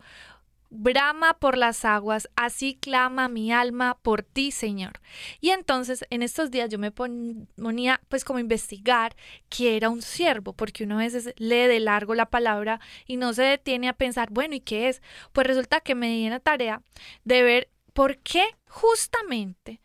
brama 0.70 1.34
por 1.40 1.58
las 1.58 1.84
aguas, 1.86 2.30
así 2.36 2.76
clama 2.80 3.28
mi 3.28 3.52
alma 3.52 3.98
por 4.02 4.22
ti, 4.24 4.52
Señor. 4.52 5.00
Y 5.42 5.50
entonces 5.50 6.06
en 6.10 6.22
estos 6.22 6.52
días 6.52 6.70
yo 6.70 6.78
me 6.80 6.92
pon- 6.92 7.48
ponía 7.56 8.02
pues 8.08 8.24
como 8.24 8.40
investigar 8.40 9.16
qué 9.50 9.76
era 9.78 9.90
un 9.90 10.02
siervo, 10.02 10.54
porque 10.54 10.84
uno 10.84 10.96
a 10.96 11.04
veces 11.04 11.34
lee 11.38 11.68
de 11.68 11.80
largo 11.80 12.14
la 12.16 12.30
palabra 12.30 12.80
y 13.06 13.18
no 13.18 13.34
se 13.34 13.44
detiene 13.44 13.90
a 13.90 13.94
pensar, 13.94 14.30
bueno, 14.32 14.56
¿y 14.56 14.60
qué 14.62 14.90
es? 14.90 15.02
Pues 15.34 15.48
resulta 15.48 15.80
que 15.82 15.96
me 15.96 16.08
di 16.08 16.26
en 16.26 16.32
la 16.32 16.40
tarea 16.40 16.82
de 17.24 17.42
ver 17.44 17.70
por 17.94 18.18
qué 18.20 18.44
justamente 18.68 19.82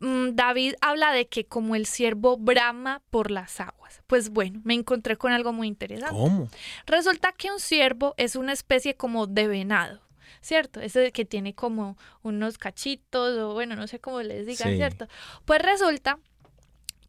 David 0.00 0.74
habla 0.80 1.12
de 1.12 1.28
que 1.28 1.44
como 1.44 1.74
el 1.76 1.86
siervo 1.86 2.36
brama 2.36 3.02
por 3.10 3.30
las 3.30 3.60
aguas. 3.60 4.02
Pues 4.06 4.30
bueno, 4.30 4.60
me 4.64 4.74
encontré 4.74 5.16
con 5.16 5.32
algo 5.32 5.52
muy 5.52 5.68
interesante. 5.68 6.14
¿Cómo? 6.14 6.48
Resulta 6.86 7.32
que 7.32 7.50
un 7.50 7.60
ciervo 7.60 8.14
es 8.16 8.34
una 8.36 8.52
especie 8.52 8.94
como 8.96 9.26
de 9.26 9.46
venado, 9.46 10.00
¿cierto? 10.40 10.80
Ese 10.80 11.12
que 11.12 11.24
tiene 11.24 11.54
como 11.54 11.96
unos 12.22 12.56
cachitos 12.58 13.36
o 13.38 13.52
bueno, 13.52 13.76
no 13.76 13.86
sé 13.86 13.98
cómo 14.00 14.22
les 14.22 14.46
digan, 14.46 14.70
Sí. 14.70 14.76
¿cierto? 14.76 15.06
Pues 15.44 15.60
resulta 15.62 16.18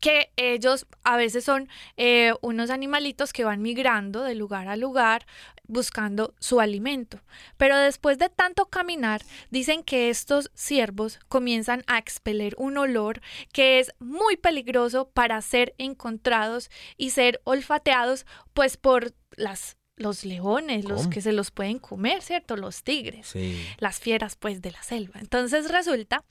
que 0.01 0.31
ellos 0.35 0.87
a 1.03 1.15
veces 1.15 1.45
son 1.45 1.69
eh, 1.95 2.33
unos 2.41 2.69
animalitos 2.69 3.31
que 3.31 3.45
van 3.45 3.61
migrando 3.61 4.23
de 4.23 4.35
lugar 4.35 4.67
a 4.67 4.75
lugar 4.75 5.25
buscando 5.67 6.33
su 6.39 6.59
alimento. 6.59 7.21
Pero 7.55 7.77
después 7.77 8.17
de 8.17 8.29
tanto 8.29 8.65
caminar, 8.65 9.21
dicen 9.51 9.83
que 9.83 10.09
estos 10.09 10.51
ciervos 10.53 11.19
comienzan 11.29 11.83
a 11.87 11.97
expeler 11.97 12.55
un 12.57 12.77
olor 12.77 13.21
que 13.53 13.79
es 13.79 13.93
muy 13.99 14.35
peligroso 14.35 15.09
para 15.09 15.41
ser 15.41 15.73
encontrados 15.77 16.69
y 16.97 17.11
ser 17.11 17.39
olfateados 17.45 18.25
pues 18.53 18.75
por 18.75 19.13
las 19.37 19.77
los 20.01 20.25
leones, 20.25 20.85
los 20.85 21.07
que 21.07 21.21
se 21.21 21.31
los 21.31 21.51
pueden 21.51 21.79
comer, 21.79 22.21
¿cierto? 22.21 22.55
Los 22.57 22.83
tigres 22.83 23.27
Sí. 23.27 23.63
las 23.77 23.99
fieras 23.99 24.35
pues 24.35 24.61
de 24.61 24.71
la 24.71 24.83
selva. 24.83 25.19
Entonces 25.19 25.69
resulta 25.71 26.23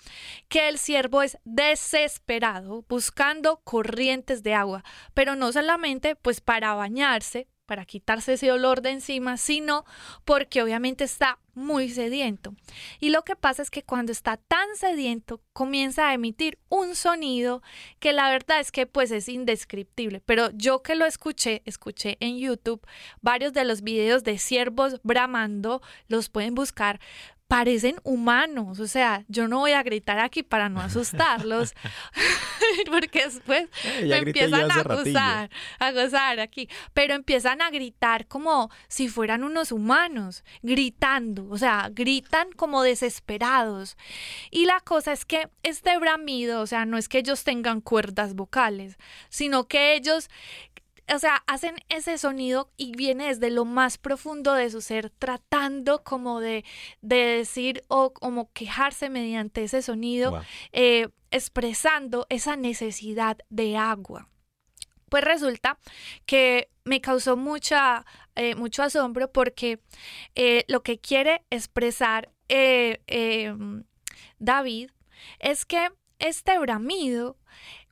que 0.49 0.69
el 0.69 0.79
ciervo 0.79 1.23
es 1.23 1.39
desesperado 1.45 2.85
buscando 2.89 3.61
corrientes 3.65 4.43
de 4.43 4.55
agua, 4.55 4.85
pero 5.15 5.37
no 5.37 5.53
solamente 5.53 6.17
pues 6.17 6.41
para 6.41 6.75
bañarse, 6.75 7.47
para 7.71 7.87
quitarse 7.87 8.33
ese 8.33 8.50
olor 8.50 8.83
de 8.83 8.91
encima, 8.91 9.37
sino 9.37 9.85
porque 10.25 10.61
obviamente 10.61 11.05
está 11.05 11.39
muy 11.55 11.89
sediento. 11.89 12.53
Y 12.99 13.11
lo 13.11 13.23
que 13.23 13.37
pasa 13.37 13.62
es 13.62 13.71
que 13.71 13.85
cuando 13.85 14.11
está 14.11 14.39
tan 14.39 14.75
sediento 14.75 15.41
comienza 15.53 16.09
a 16.09 16.15
emitir 16.15 16.59
un 16.69 16.97
sonido 16.97 17.62
que 18.00 18.12
la 18.12 18.29
verdad 18.29 18.59
es 18.59 18.73
que 18.73 18.87
pues 18.87 19.12
es 19.12 19.29
indescriptible, 19.29 20.21
pero 20.21 20.50
yo 20.50 20.83
que 20.83 20.97
lo 20.97 21.07
escuché, 21.07 21.62
escuché 21.65 22.17
en 22.19 22.39
YouTube 22.39 22.85
varios 23.21 23.53
de 23.53 23.65
los 23.65 23.83
videos 23.83 24.25
de 24.25 24.39
ciervos 24.39 24.99
bramando, 25.05 25.81
los 26.09 26.29
pueden 26.29 26.57
buscar. 26.57 26.99
Parecen 27.50 27.97
humanos, 28.04 28.78
o 28.78 28.87
sea, 28.87 29.25
yo 29.26 29.49
no 29.49 29.59
voy 29.59 29.73
a 29.73 29.83
gritar 29.83 30.21
aquí 30.21 30.45
para 30.45 30.69
no 30.69 30.80
asustarlos, 30.80 31.75
porque 32.90 33.25
después 33.25 33.69
Eh, 33.85 34.07
me 34.07 34.19
empiezan 34.19 34.71
a 34.71 34.83
gozar, 34.85 35.50
a 35.80 35.90
gozar 35.90 36.38
aquí, 36.38 36.69
pero 36.95 37.14
empiezan 37.14 37.61
a 37.61 37.71
gritar 37.71 38.28
como 38.28 38.71
si 38.87 39.09
fueran 39.09 39.42
unos 39.42 39.73
humanos, 39.73 40.45
gritando, 40.62 41.49
o 41.50 41.59
sea, 41.59 41.90
gritan 41.92 42.52
como 42.52 42.85
desesperados. 42.85 43.97
Y 44.52 44.66
la 44.66 44.78
cosa 44.78 45.12
es 45.12 45.25
que 45.25 45.49
este 45.64 45.99
bramido, 45.99 46.61
o 46.61 46.69
sea, 46.69 46.85
no 46.85 46.99
es 46.99 47.09
que 47.09 47.19
ellos 47.19 47.42
tengan 47.42 47.80
cuerdas 47.80 48.35
vocales, 48.35 48.97
sino 49.28 49.66
que 49.66 49.95
ellos 49.95 50.28
o 51.14 51.19
sea, 51.19 51.42
hacen 51.47 51.76
ese 51.88 52.19
sonido 52.19 52.71
y 52.76 52.92
viene 52.97 53.28
desde 53.28 53.50
lo 53.50 53.64
más 53.64 53.99
profundo 53.99 54.54
de 54.54 54.71
su 54.71 54.80
ser, 54.80 55.11
tratando 55.11 56.02
como 56.02 56.40
de, 56.40 56.64
de 57.00 57.16
decir 57.16 57.83
o 57.88 58.12
como 58.12 58.50
quejarse 58.52 59.11
mediante 59.11 59.64
ese 59.64 59.83
sonido, 59.83 60.30
Wow. 60.33 60.40
eh, 60.73 61.09
expresando 61.30 62.26
esa 62.28 62.57
necesidad 62.57 63.38
de 63.50 63.76
agua. 63.76 64.28
Pues 65.09 65.25
resulta 65.25 65.78
que 66.26 66.71
me 66.85 67.00
causó 67.00 67.37
mucha, 67.37 68.04
eh, 68.37 68.54
mucho 68.54 68.83
asombro 68.83 69.33
porque 69.33 69.80
eh, 70.35 70.64
lo 70.69 70.83
que 70.83 70.99
quiere 70.99 71.45
expresar 71.50 72.30
David 74.38 74.90
es 75.38 75.64
que 75.66 75.88
este 76.19 76.59
bramido 76.59 77.37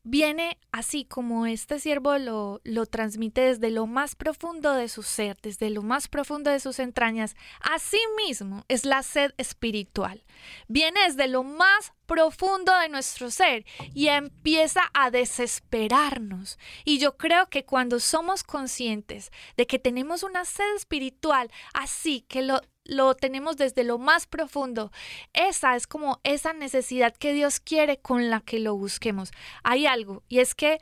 viene 0.08 0.58
así 0.72 1.04
como 1.04 1.44
este 1.44 1.78
siervo 1.78 2.16
lo, 2.16 2.60
lo 2.64 2.86
transmite 2.86 3.42
desde 3.42 3.70
lo 3.70 3.86
más 3.86 4.14
profundo 4.14 4.72
de 4.72 4.88
su 4.88 5.02
ser, 5.02 5.36
desde 5.42 5.68
lo 5.68 5.82
más 5.82 6.08
profundo 6.08 6.50
de 6.50 6.60
sus 6.60 6.78
entrañas. 6.78 7.36
Así 7.60 8.00
mismo 8.26 8.64
es 8.68 8.86
la 8.86 9.02
sed 9.02 9.34
espiritual. 9.36 10.24
Viene 10.66 11.00
desde 11.06 11.28
lo 11.28 11.42
más 11.42 11.92
profundo 12.06 12.74
de 12.78 12.88
nuestro 12.88 13.30
ser 13.30 13.66
y 13.92 14.08
empieza 14.08 14.80
a 14.94 15.10
desesperarnos. 15.10 16.58
Y 16.84 16.98
yo 16.98 17.18
creo 17.18 17.48
que 17.50 17.66
cuando 17.66 18.00
somos 18.00 18.42
conscientes 18.42 19.30
de 19.58 19.66
que 19.66 19.78
tenemos 19.78 20.22
una 20.22 20.46
sed 20.46 20.74
espiritual 20.74 21.50
así 21.74 22.22
que 22.22 22.40
lo 22.42 22.62
lo 22.88 23.14
tenemos 23.14 23.56
desde 23.56 23.84
lo 23.84 23.98
más 23.98 24.26
profundo. 24.26 24.90
Esa 25.32 25.76
es 25.76 25.86
como 25.86 26.20
esa 26.24 26.52
necesidad 26.52 27.14
que 27.14 27.32
Dios 27.32 27.60
quiere 27.60 27.98
con 27.98 28.30
la 28.30 28.40
que 28.40 28.58
lo 28.58 28.76
busquemos. 28.76 29.30
Hay 29.62 29.86
algo 29.86 30.24
y 30.28 30.40
es 30.40 30.56
que 30.56 30.78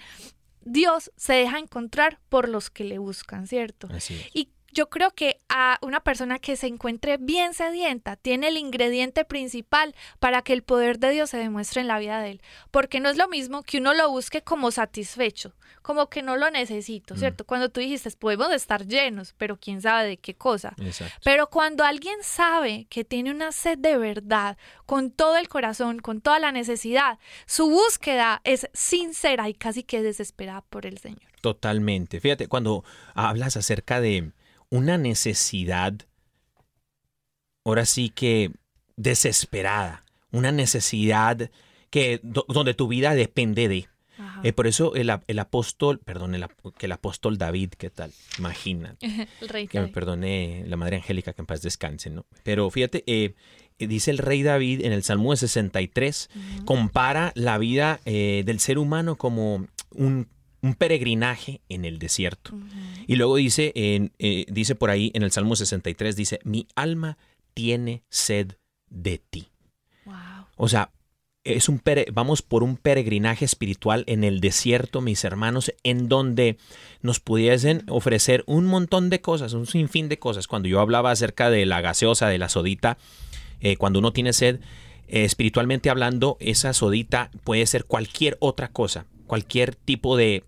Dios 0.63 1.13
se 1.17 1.35
deja 1.35 1.59
encontrar 1.59 2.19
por 2.29 2.49
los 2.49 2.71
que 2.71 2.85
le 2.85 2.99
buscan, 2.99 3.47
¿cierto? 3.47 3.89
Así 3.91 4.15
es. 4.15 4.31
Y 4.33 4.51
yo 4.77 4.91
creo 4.91 5.11
que 5.13 5.41
a 5.49 5.79
una 5.81 6.01
persona 6.01 6.39
que 6.39 6.55
se 6.55 6.67
encuentre 6.67 7.17
bien 7.17 7.55
sedienta 7.55 8.17
tiene 8.17 8.49
el 8.49 8.59
ingrediente 8.59 9.25
principal 9.25 9.95
para 10.21 10.43
que 10.43 10.53
el 10.53 10.63
poder 10.63 10.99
de 10.99 11.11
Dios 11.13 11.31
se 11.31 11.39
demuestre 11.39 11.81
en 11.81 11.89
la 11.89 11.99
vida 11.99 12.21
de 12.21 12.33
él. 12.33 12.43
Porque 12.71 13.01
no 13.01 13.09
es 13.09 13.17
lo 13.17 13.27
mismo 13.27 13.63
que 13.63 13.79
uno 13.79 13.95
lo 13.95 14.11
busque 14.11 14.43
como 14.43 14.71
satisfecho, 14.71 15.55
como 15.81 16.11
que 16.11 16.21
no 16.23 16.37
lo 16.37 16.51
necesito, 16.51 17.15
Mm. 17.15 17.19
¿cierto? 17.19 17.47
Cuando 17.47 17.71
tú 17.71 17.81
dijiste, 17.81 18.11
podemos 18.19 18.53
estar 18.53 18.87
llenos, 18.87 19.35
pero 19.39 19.57
quién 19.59 19.81
sabe 19.81 20.09
de 20.09 20.17
qué 20.19 20.35
cosa. 20.35 20.75
Exacto. 20.79 21.15
Pero 21.25 21.49
cuando 21.49 21.83
alguien 21.83 22.19
sabe 22.23 22.87
que 22.91 23.03
tiene 23.03 23.31
una 23.31 23.53
sed 23.53 23.79
de 23.79 23.97
verdad, 23.97 24.59
con 24.85 25.11
todo 25.11 25.39
el 25.39 25.49
corazón, 25.49 26.01
con 26.01 26.21
toda 26.21 26.39
la 26.39 26.53
necesidad, 26.53 27.19
su 27.47 27.71
búsqueda 27.71 28.43
es 28.45 28.69
sincera 28.75 29.49
y 29.49 29.55
casi 29.55 29.85
que 29.85 30.03
desesperada 30.03 30.61
por 30.61 30.85
el 30.85 30.99
Señor. 30.99 31.23
Totalmente. 31.41 32.21
Fíjate, 32.21 32.49
cuando 32.49 32.85
hablas 33.15 33.57
acerca 33.57 34.03
de 34.03 34.33
una 34.71 34.99
necesidad, 34.99 35.95
ahora 37.65 37.85
sí 37.87 38.11
que 38.11 38.51
desesperada, 38.97 40.05
una 40.31 40.53
necesidad 40.53 41.51
que 41.91 42.21
do- 42.23 42.47
donde 42.49 42.75
tu 42.75 42.89
vida 42.89 43.15
depende 43.15 43.69
de. 43.69 43.89
Eh, 44.43 44.53
por 44.53 44.67
eso 44.67 44.95
el, 44.95 45.11
el 45.27 45.39
apóstol, 45.39 45.99
perdón, 45.99 46.35
el, 46.35 46.47
el 46.81 46.93
apóstol 46.93 47.37
David, 47.39 47.71
¿qué 47.77 47.91
tal? 47.91 48.13
Imagina. 48.39 48.97
el 49.41 49.49
rey 49.49 49.67
Que 49.69 49.81
me 49.81 49.89
perdone 49.89 50.65
la 50.67 50.77
Madre 50.77 50.97
Angélica, 50.97 51.33
que 51.33 51.43
en 51.43 51.47
paz 51.47 51.63
descanse, 51.63 52.11
¿no? 52.11 52.27
Pero 52.43 52.71
fíjate, 52.71 53.03
eh, 53.07 53.35
eh, 53.79 53.87
dice 53.87 54.11
el 54.11 54.19
rey 54.19 54.43
David 54.43 54.85
en 54.85 54.93
el 54.93 55.03
Salmo 55.03 55.33
de 55.33 55.37
63, 55.39 56.31
compara 56.65 57.33
la 57.35 57.59
vida 57.59 58.01
eh, 58.05 58.43
del 58.47 58.59
ser 58.61 58.79
humano 58.79 59.17
como 59.17 59.67
un, 59.93 60.29
un 60.67 60.75
peregrinaje 60.75 61.61
en 61.69 61.85
el 61.85 61.99
desierto. 61.99 62.53
Y 63.07 63.17
luego 63.17 63.37
dice, 63.37 63.73
en, 63.75 64.13
eh, 64.19 64.45
dice 64.49 64.75
por 64.75 64.91
ahí 64.91 65.11
en 65.15 65.23
el 65.23 65.31
Salmo 65.33 65.57
63, 65.57 66.17
dice, 66.17 66.41
mi 66.45 66.67
alma 66.75 67.19
tiene 67.55 68.03
sed 68.11 68.53
de 68.91 69.19
ti. 69.19 69.49
Wow. 70.05 70.15
O 70.57 70.69
sea, 70.69 70.91
es 71.45 71.69
un 71.69 71.79
pere- 71.79 72.09
vamos 72.13 72.43
por 72.43 72.63
un 72.65 72.77
peregrinaje 72.77 73.45
espiritual 73.45 74.03
en 74.09 74.25
el 74.25 74.41
desierto, 74.41 75.01
mis 75.01 75.23
hermanos, 75.25 75.73
en 75.85 76.09
donde 76.09 76.59
nos 77.03 77.21
pudiesen 77.21 77.85
ofrecer 77.89 78.43
un 78.47 78.67
montón 78.67 79.11
de 79.11 79.21
cosas, 79.21 79.53
un 79.53 79.67
sinfín 79.67 80.09
de 80.09 80.19
cosas. 80.19 80.49
Cuando 80.49 80.69
yo 80.69 80.81
hablaba 80.81 81.13
acerca 81.13 81.49
de 81.51 81.65
la 81.65 81.81
gaseosa, 81.81 82.27
de 82.29 82.39
la 82.39 82.49
sodita, 82.49 82.99
eh, 83.61 83.77
cuando 83.77 84.01
uno 84.01 84.13
tiene 84.13 84.33
sed, 84.33 84.59
eh, 85.09 85.25
espiritualmente 85.25 85.89
hablando, 85.89 86.37
esa 86.41 86.73
sodita 86.73 87.31
puede 87.45 87.65
ser 87.67 87.85
cualquier 87.85 88.37
otra 88.41 88.69
cosa, 88.69 89.07
cualquier 89.29 89.77
tipo 89.77 90.17
de, 90.17 90.43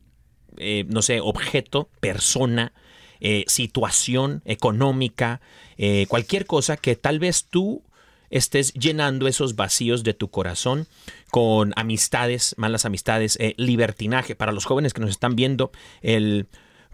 eh, 0.58 0.84
no 0.88 1.02
sé, 1.02 1.20
objeto, 1.20 1.88
persona, 2.00 2.72
eh, 3.20 3.44
situación 3.48 4.42
económica, 4.44 5.40
eh, 5.76 6.06
cualquier 6.08 6.46
cosa 6.46 6.76
que 6.76 6.94
tal 6.94 7.18
vez 7.18 7.46
tú 7.50 7.82
estés 8.30 8.72
llenando 8.74 9.26
esos 9.26 9.56
vacíos 9.56 10.04
de 10.04 10.14
tu 10.14 10.28
corazón 10.30 10.86
con 11.32 11.72
amistades, 11.74 12.54
malas 12.58 12.84
amistades, 12.84 13.36
libertinaje. 13.56 14.36
Para 14.36 14.52
los 14.52 14.66
jóvenes 14.66 14.94
que 14.94 15.00
nos 15.00 15.10
están 15.10 15.34
viendo, 15.34 15.72
el 16.00 16.46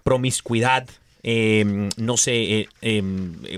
promiscuidad, 0.03 0.89
eh, 1.23 1.91
no 1.97 2.17
sé, 2.17 2.69
eh, 2.81 3.03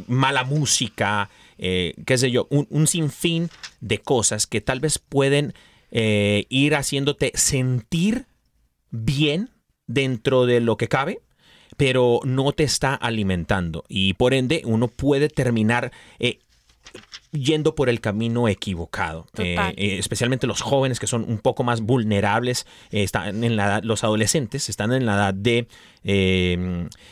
mala 0.08 0.42
música, 0.42 1.30
qué 1.58 2.18
sé 2.18 2.30
yo, 2.32 2.48
un, 2.50 2.66
un 2.70 2.88
sinfín 2.88 3.50
de 3.80 3.98
cosas 3.98 4.46
que 4.46 4.60
tal 4.60 4.80
vez 4.80 4.98
pueden 4.98 5.54
ir 5.90 6.75
haciéndote 6.75 7.32
sentir 7.34 8.26
bien 8.90 9.50
dentro 9.87 10.47
de 10.47 10.61
lo 10.61 10.76
que 10.76 10.88
cabe, 10.88 11.21
pero 11.76 12.21
no 12.25 12.52
te 12.52 12.64
está 12.64 12.95
alimentando 12.95 13.85
y 13.88 14.14
por 14.14 14.35
ende 14.35 14.62
uno 14.64 14.88
puede 14.88 15.28
terminar 15.28 15.93
eh, 16.19 16.38
yendo 17.33 17.75
por 17.75 17.88
el 17.88 18.00
camino 18.00 18.49
equivocado. 18.49 19.26
Eh, 19.43 19.55
eh, 19.76 19.99
especialmente 19.99 20.47
los 20.47 20.62
jóvenes 20.62 20.99
que 21.00 21.07
son 21.07 21.25
un 21.28 21.38
poco 21.38 21.64
más 21.64 21.81
vulnerables, 21.83 22.66
eh, 22.90 23.02
están 23.02 23.45
en 23.45 23.57
la 23.57 23.66
edad- 23.66 23.83
los 23.85 24.05
adolescentes 24.05 24.69
están 24.69 24.93
en 24.93 25.05
la 25.07 25.14
edad 25.16 25.35
de, 25.35 25.66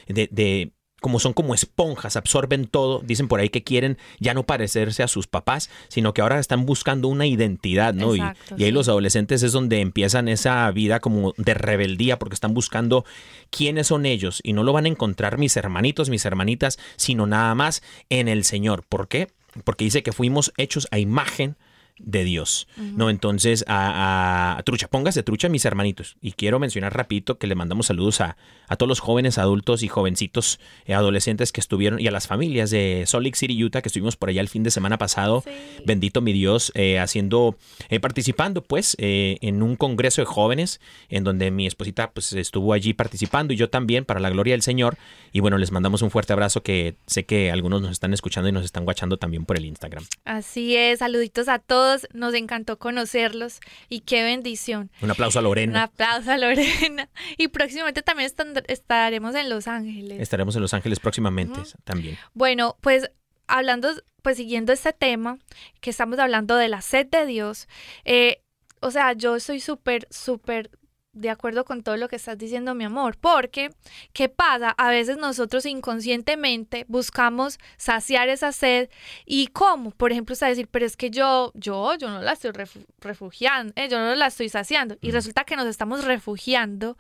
de, 0.09 0.29
de- 0.31 0.71
como 1.05 1.21
son 1.21 1.35
como 1.35 1.53
esponjas, 1.53 2.17
absorben 2.17 2.67
todo, 2.67 3.03
dicen 3.05 3.29
por 3.29 3.39
ahí 3.39 3.51
que 3.51 3.63
quieren 3.63 3.99
ya 4.21 4.33
no 4.33 4.45
parecerse 4.45 5.03
a 5.03 5.07
sus 5.07 5.27
papás, 5.27 5.69
sino 5.89 6.15
que 6.15 6.23
ahora 6.23 6.39
están 6.39 6.65
buscando 6.65 7.09
una 7.09 7.27
identidad, 7.27 7.93
¿no? 7.93 8.17
Y- 8.17 8.21
y, 8.21 8.23
ahí 8.23 8.35
sí. 8.57 8.71
los 8.71 8.89
adolescentes 8.89 9.43
es 9.43 9.53
donde 9.53 9.81
empiezan 9.83 10.29
esa 10.29 10.71
vida 10.71 11.01
como 11.01 11.35
de 11.37 11.53
rebeldía 11.53 12.19
porque 12.19 12.33
están 12.33 12.55
buscando 12.55 13.05
quiénes 13.51 13.89
son 13.89 14.07
ellos 14.07 14.41
y 14.43 14.55
no 14.55 14.63
lo 14.63 14.73
van 14.73 14.87
a 14.87 14.89
encontrar 14.89 15.37
mis 15.37 15.59
hermanitos, 15.59 16.09
mis 16.09 16.25
hermanitas, 16.25 16.79
sino 16.97 17.27
nada 17.27 17.55
más 17.55 17.83
en 18.09 18.29
el 18.29 18.45
Señor. 18.45 18.83
¿Por 18.89 19.07
qué? 19.07 19.29
Porque 19.65 19.85
dice 19.85 20.03
que 20.03 20.13
fuimos 20.13 20.55
hechos 20.57 20.89
a 20.91 20.99
imagen 20.99 21.57
de 21.99 22.25
Dios, 22.25 22.67
¿no? 22.77 23.09
Entonces, 23.09 23.65
a, 23.69 24.57
a- 24.59 24.63
trucha, 24.65 24.89
póngase 24.89 25.23
trucha, 25.23 25.49
mis 25.49 25.65
hermanitos. 25.65 26.17
Y 26.21 26.33
quiero 26.33 26.59
mencionar 26.59 26.95
rapidito 26.97 27.39
que 27.39 27.47
le 27.47 27.55
mandamos 27.55 27.87
saludos 27.87 28.21
a, 28.21 28.37
a 28.69 28.77
todos 28.77 28.89
los 28.89 29.01
jóvenes, 29.01 29.39
adultos 29.39 29.83
y 29.85 29.89
jovencitos, 29.89 30.59
eh, 30.87 30.95
adolescentes 30.95 31.53
que 31.53 31.61
estuvieron, 31.61 32.01
y 32.01 32.09
a 32.09 32.11
las 32.11 32.27
familias 32.27 32.71
de 32.71 33.05
Salt 33.07 33.25
Lake 33.25 33.37
City, 33.39 33.63
Utah, 33.63 33.81
que 33.81 33.89
estuvimos 33.89 34.17
por 34.17 34.29
allá 34.29 34.41
el 34.41 34.49
fin 34.49 34.65
de 34.65 34.71
semana 34.73 34.99
pasado. 34.99 35.43
Sí. 35.45 35.51
Bendito 35.87 36.21
mi 36.21 36.33
Dios, 36.33 36.73
eh, 36.75 36.99
haciendo, 36.99 37.57
eh, 37.89 38.01
participando 38.01 38.63
pues 38.65 38.97
eh, 38.99 39.37
en 39.41 39.63
un 39.63 39.77
congreso 39.77 40.21
de 40.21 40.27
jóvenes 40.27 40.81
en 41.09 41.23
donde 41.25 41.51
mi 41.51 41.67
esposita 41.67 42.11
pues 42.11 42.33
estuvo 42.33 42.73
allí 42.73 42.93
participando 42.95 43.53
y 43.53 43.57
yo 43.57 43.71
también 43.71 44.05
para 44.05 44.19
la 44.21 44.31
gloria 44.31 44.55
del 44.55 44.63
Señor. 44.63 44.97
Y 45.33 45.41
bueno, 45.41 45.59
les 45.59 45.71
mandamos 45.73 46.03
un 46.03 46.11
fuerte 46.11 46.33
abrazo 46.33 46.63
que 46.63 46.97
sé 47.07 47.25
que 47.25 47.51
algunos 47.53 47.83
nos 47.83 47.91
están 47.93 48.15
escuchando 48.15 48.49
y 48.49 48.53
nos 48.53 48.65
están 48.65 48.85
guachando 48.85 49.17
también 49.17 49.45
por 49.45 49.57
el 49.57 49.65
Instagram. 49.65 50.05
Así 50.25 50.75
es, 50.77 51.01
saluditos 51.01 51.49
a 51.49 51.59
todos, 51.59 51.84
nos 52.13 52.35
encantó 52.35 52.79
conocerlos 52.79 53.61
y 53.89 54.01
qué 54.01 54.23
bendición. 54.23 54.91
Un 55.01 55.11
aplauso 55.11 55.39
a 55.39 55.43
Un 55.43 55.45
Lorena. 55.45 55.83
aplauso 55.85 56.31
a 56.31 56.39
Lorena. 56.39 57.09
Y 57.39 57.49
próximamente 57.49 58.03
también 58.03 58.31
estaremos 58.69 59.35
en 59.35 59.49
Los 59.51 59.67
Ángeles. 59.67 60.21
Estaremos 60.21 60.55
en 60.57 60.63
Los 60.63 60.75
Ángeles 60.75 61.01
próximamente 61.01 61.61
también. 61.85 62.19
Bueno, 62.33 62.77
pues 62.81 63.11
hablando, 63.47 63.91
pues 64.23 64.37
siguiendo 64.37 64.73
este 64.73 64.93
tema, 64.93 65.39
que 65.81 65.91
estamos 65.91 66.19
hablando 66.19 66.57
de 66.57 66.69
la 66.69 66.81
sed 66.81 67.07
de 67.07 67.27
Dios, 67.27 67.69
eh, 68.05 68.43
o 68.81 68.91
sea, 68.91 69.13
yo 69.15 69.37
estoy 69.37 69.61
súper, 69.61 70.07
súper 70.11 70.71
de 71.15 71.31
acuerdo 71.31 71.65
con 71.65 71.83
todo 71.83 71.97
lo 71.97 72.09
que 72.09 72.17
estás 72.17 72.37
diciendo, 72.37 72.75
mi 72.75 72.85
amor, 72.85 73.17
porque, 73.19 73.71
¿qué 74.13 74.29
pasa? 74.29 74.71
A 74.77 74.91
veces 74.91 75.17
nosotros 75.17 75.65
inconscientemente 75.65 76.85
buscamos 76.89 77.59
saciar 77.77 78.29
esa 78.29 78.53
sed 78.53 78.91
y 79.25 79.47
cómo, 79.49 79.91
por 79.93 80.13
ejemplo, 80.13 80.33
está 80.33 80.47
decir, 80.47 80.69
pero 80.69 80.85
es 80.85 80.97
que 80.97 81.11
yo, 81.11 81.53
yo, 81.55 81.95
yo 81.95 82.11
no 82.11 82.21
la 82.21 82.33
estoy 82.33 82.51
refu- 82.51 82.85
refugiando, 83.01 83.73
eh, 83.77 83.89
yo 83.89 83.99
no 83.99 84.15
la 84.15 84.27
estoy 84.27 84.49
saciando 84.49 84.97
y 85.01 85.11
resulta 85.11 85.45
que 85.45 85.57
nos 85.57 85.67
estamos 85.67 86.05
refugiando 86.05 86.97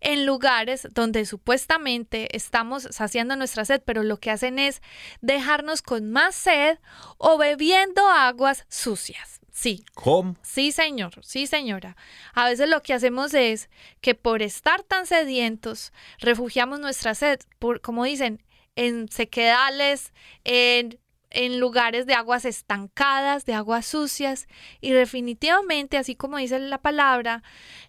en 0.00 0.26
lugares 0.26 0.86
donde 0.92 1.26
supuestamente 1.26 2.34
estamos 2.36 2.88
saciando 2.90 3.36
nuestra 3.36 3.64
sed, 3.64 3.82
pero 3.84 4.02
lo 4.02 4.18
que 4.18 4.30
hacen 4.30 4.58
es 4.58 4.80
dejarnos 5.20 5.82
con 5.82 6.10
más 6.10 6.34
sed 6.34 6.78
o 7.18 7.36
bebiendo 7.38 8.06
aguas 8.08 8.64
sucias. 8.68 9.40
Sí, 9.56 9.86
¿Cómo? 9.94 10.36
Sí, 10.42 10.70
señor, 10.70 11.24
sí, 11.24 11.46
señora. 11.46 11.96
A 12.34 12.44
veces 12.44 12.68
lo 12.68 12.82
que 12.82 12.92
hacemos 12.92 13.32
es 13.32 13.70
que 14.02 14.14
por 14.14 14.42
estar 14.42 14.82
tan 14.82 15.06
sedientos, 15.06 15.94
refugiamos 16.18 16.78
nuestra 16.78 17.14
sed, 17.14 17.40
por, 17.58 17.80
como 17.80 18.04
dicen, 18.04 18.42
en 18.74 19.08
sequedales, 19.08 20.12
en, 20.44 21.00
en 21.30 21.58
lugares 21.58 22.04
de 22.04 22.12
aguas 22.12 22.44
estancadas, 22.44 23.46
de 23.46 23.54
aguas 23.54 23.86
sucias. 23.86 24.46
Y 24.82 24.90
definitivamente, 24.90 25.96
así 25.96 26.16
como 26.16 26.36
dice 26.36 26.58
la 26.58 26.82
palabra, 26.82 27.42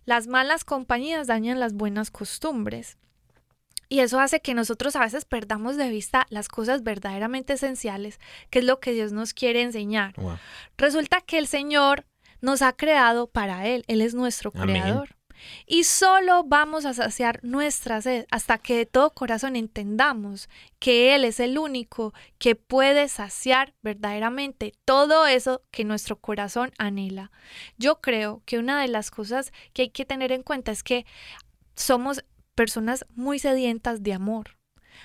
las 0.06 0.28
malas 0.28 0.64
compañías 0.64 1.28
dañan 1.28 1.60
las 1.60 1.74
buenas 1.74 2.12
costumbres. 2.12 2.98
Y 3.90 4.00
eso 4.00 4.20
hace 4.20 4.42
que 4.42 4.54
nosotros 4.54 4.96
a 4.96 5.02
veces 5.02 5.26
perdamos 5.26 5.78
de 5.78 5.90
vista 5.90 6.26
las 6.30 6.50
cosas 6.50 6.84
verdaderamente 6.84 7.54
esenciales, 7.54 8.20
que 8.50 8.60
es 8.60 8.66
lo 8.66 8.80
que 8.80 8.92
Dios 8.92 9.12
nos 9.12 9.34
quiere 9.34 9.62
enseñar. 9.62 10.14
Wow. 10.18 10.38
Resulta 10.78 11.22
que 11.22 11.38
el 11.38 11.48
Señor 11.48 12.06
nos 12.42 12.62
ha 12.62 12.74
creado 12.74 13.28
para 13.28 13.68
Él. 13.68 13.84
Él 13.88 14.02
es 14.02 14.14
nuestro 14.14 14.52
Amén. 14.54 14.82
creador. 14.82 15.18
Y 15.66 15.84
solo 15.84 16.44
vamos 16.44 16.86
a 16.86 16.94
saciar 16.94 17.40
nuestra 17.44 18.02
sed 18.02 18.26
hasta 18.32 18.58
que 18.58 18.76
de 18.76 18.86
todo 18.86 19.12
corazón 19.12 19.56
entendamos 19.56 20.50
que 20.80 21.16
Él 21.16 21.24
es 21.24 21.40
el 21.40 21.58
único 21.58 22.14
que 22.38 22.56
puede 22.56 23.08
saciar 23.08 23.74
verdaderamente 23.82 24.74
todo 24.86 25.28
eso 25.28 25.62
que 25.72 25.84
nuestro 25.84 26.18
corazón 26.18 26.72
anhela. 26.78 27.32
Yo 27.78 28.02
creo 28.02 28.42
que 28.46 28.58
una 28.60 28.82
de 28.82 28.88
las 28.88 29.12
cosas 29.12 29.52
que 29.74 29.84
hay 29.84 29.90
que 29.90 30.06
tener 30.06 30.32
en 30.32 30.44
cuenta 30.44 30.72
es 30.72 30.84
que 30.84 31.06
somos 31.76 32.24
personas 32.58 33.06
muy 33.16 33.38
sedientas 33.38 34.02
de 34.02 34.14
amor. 34.14 34.58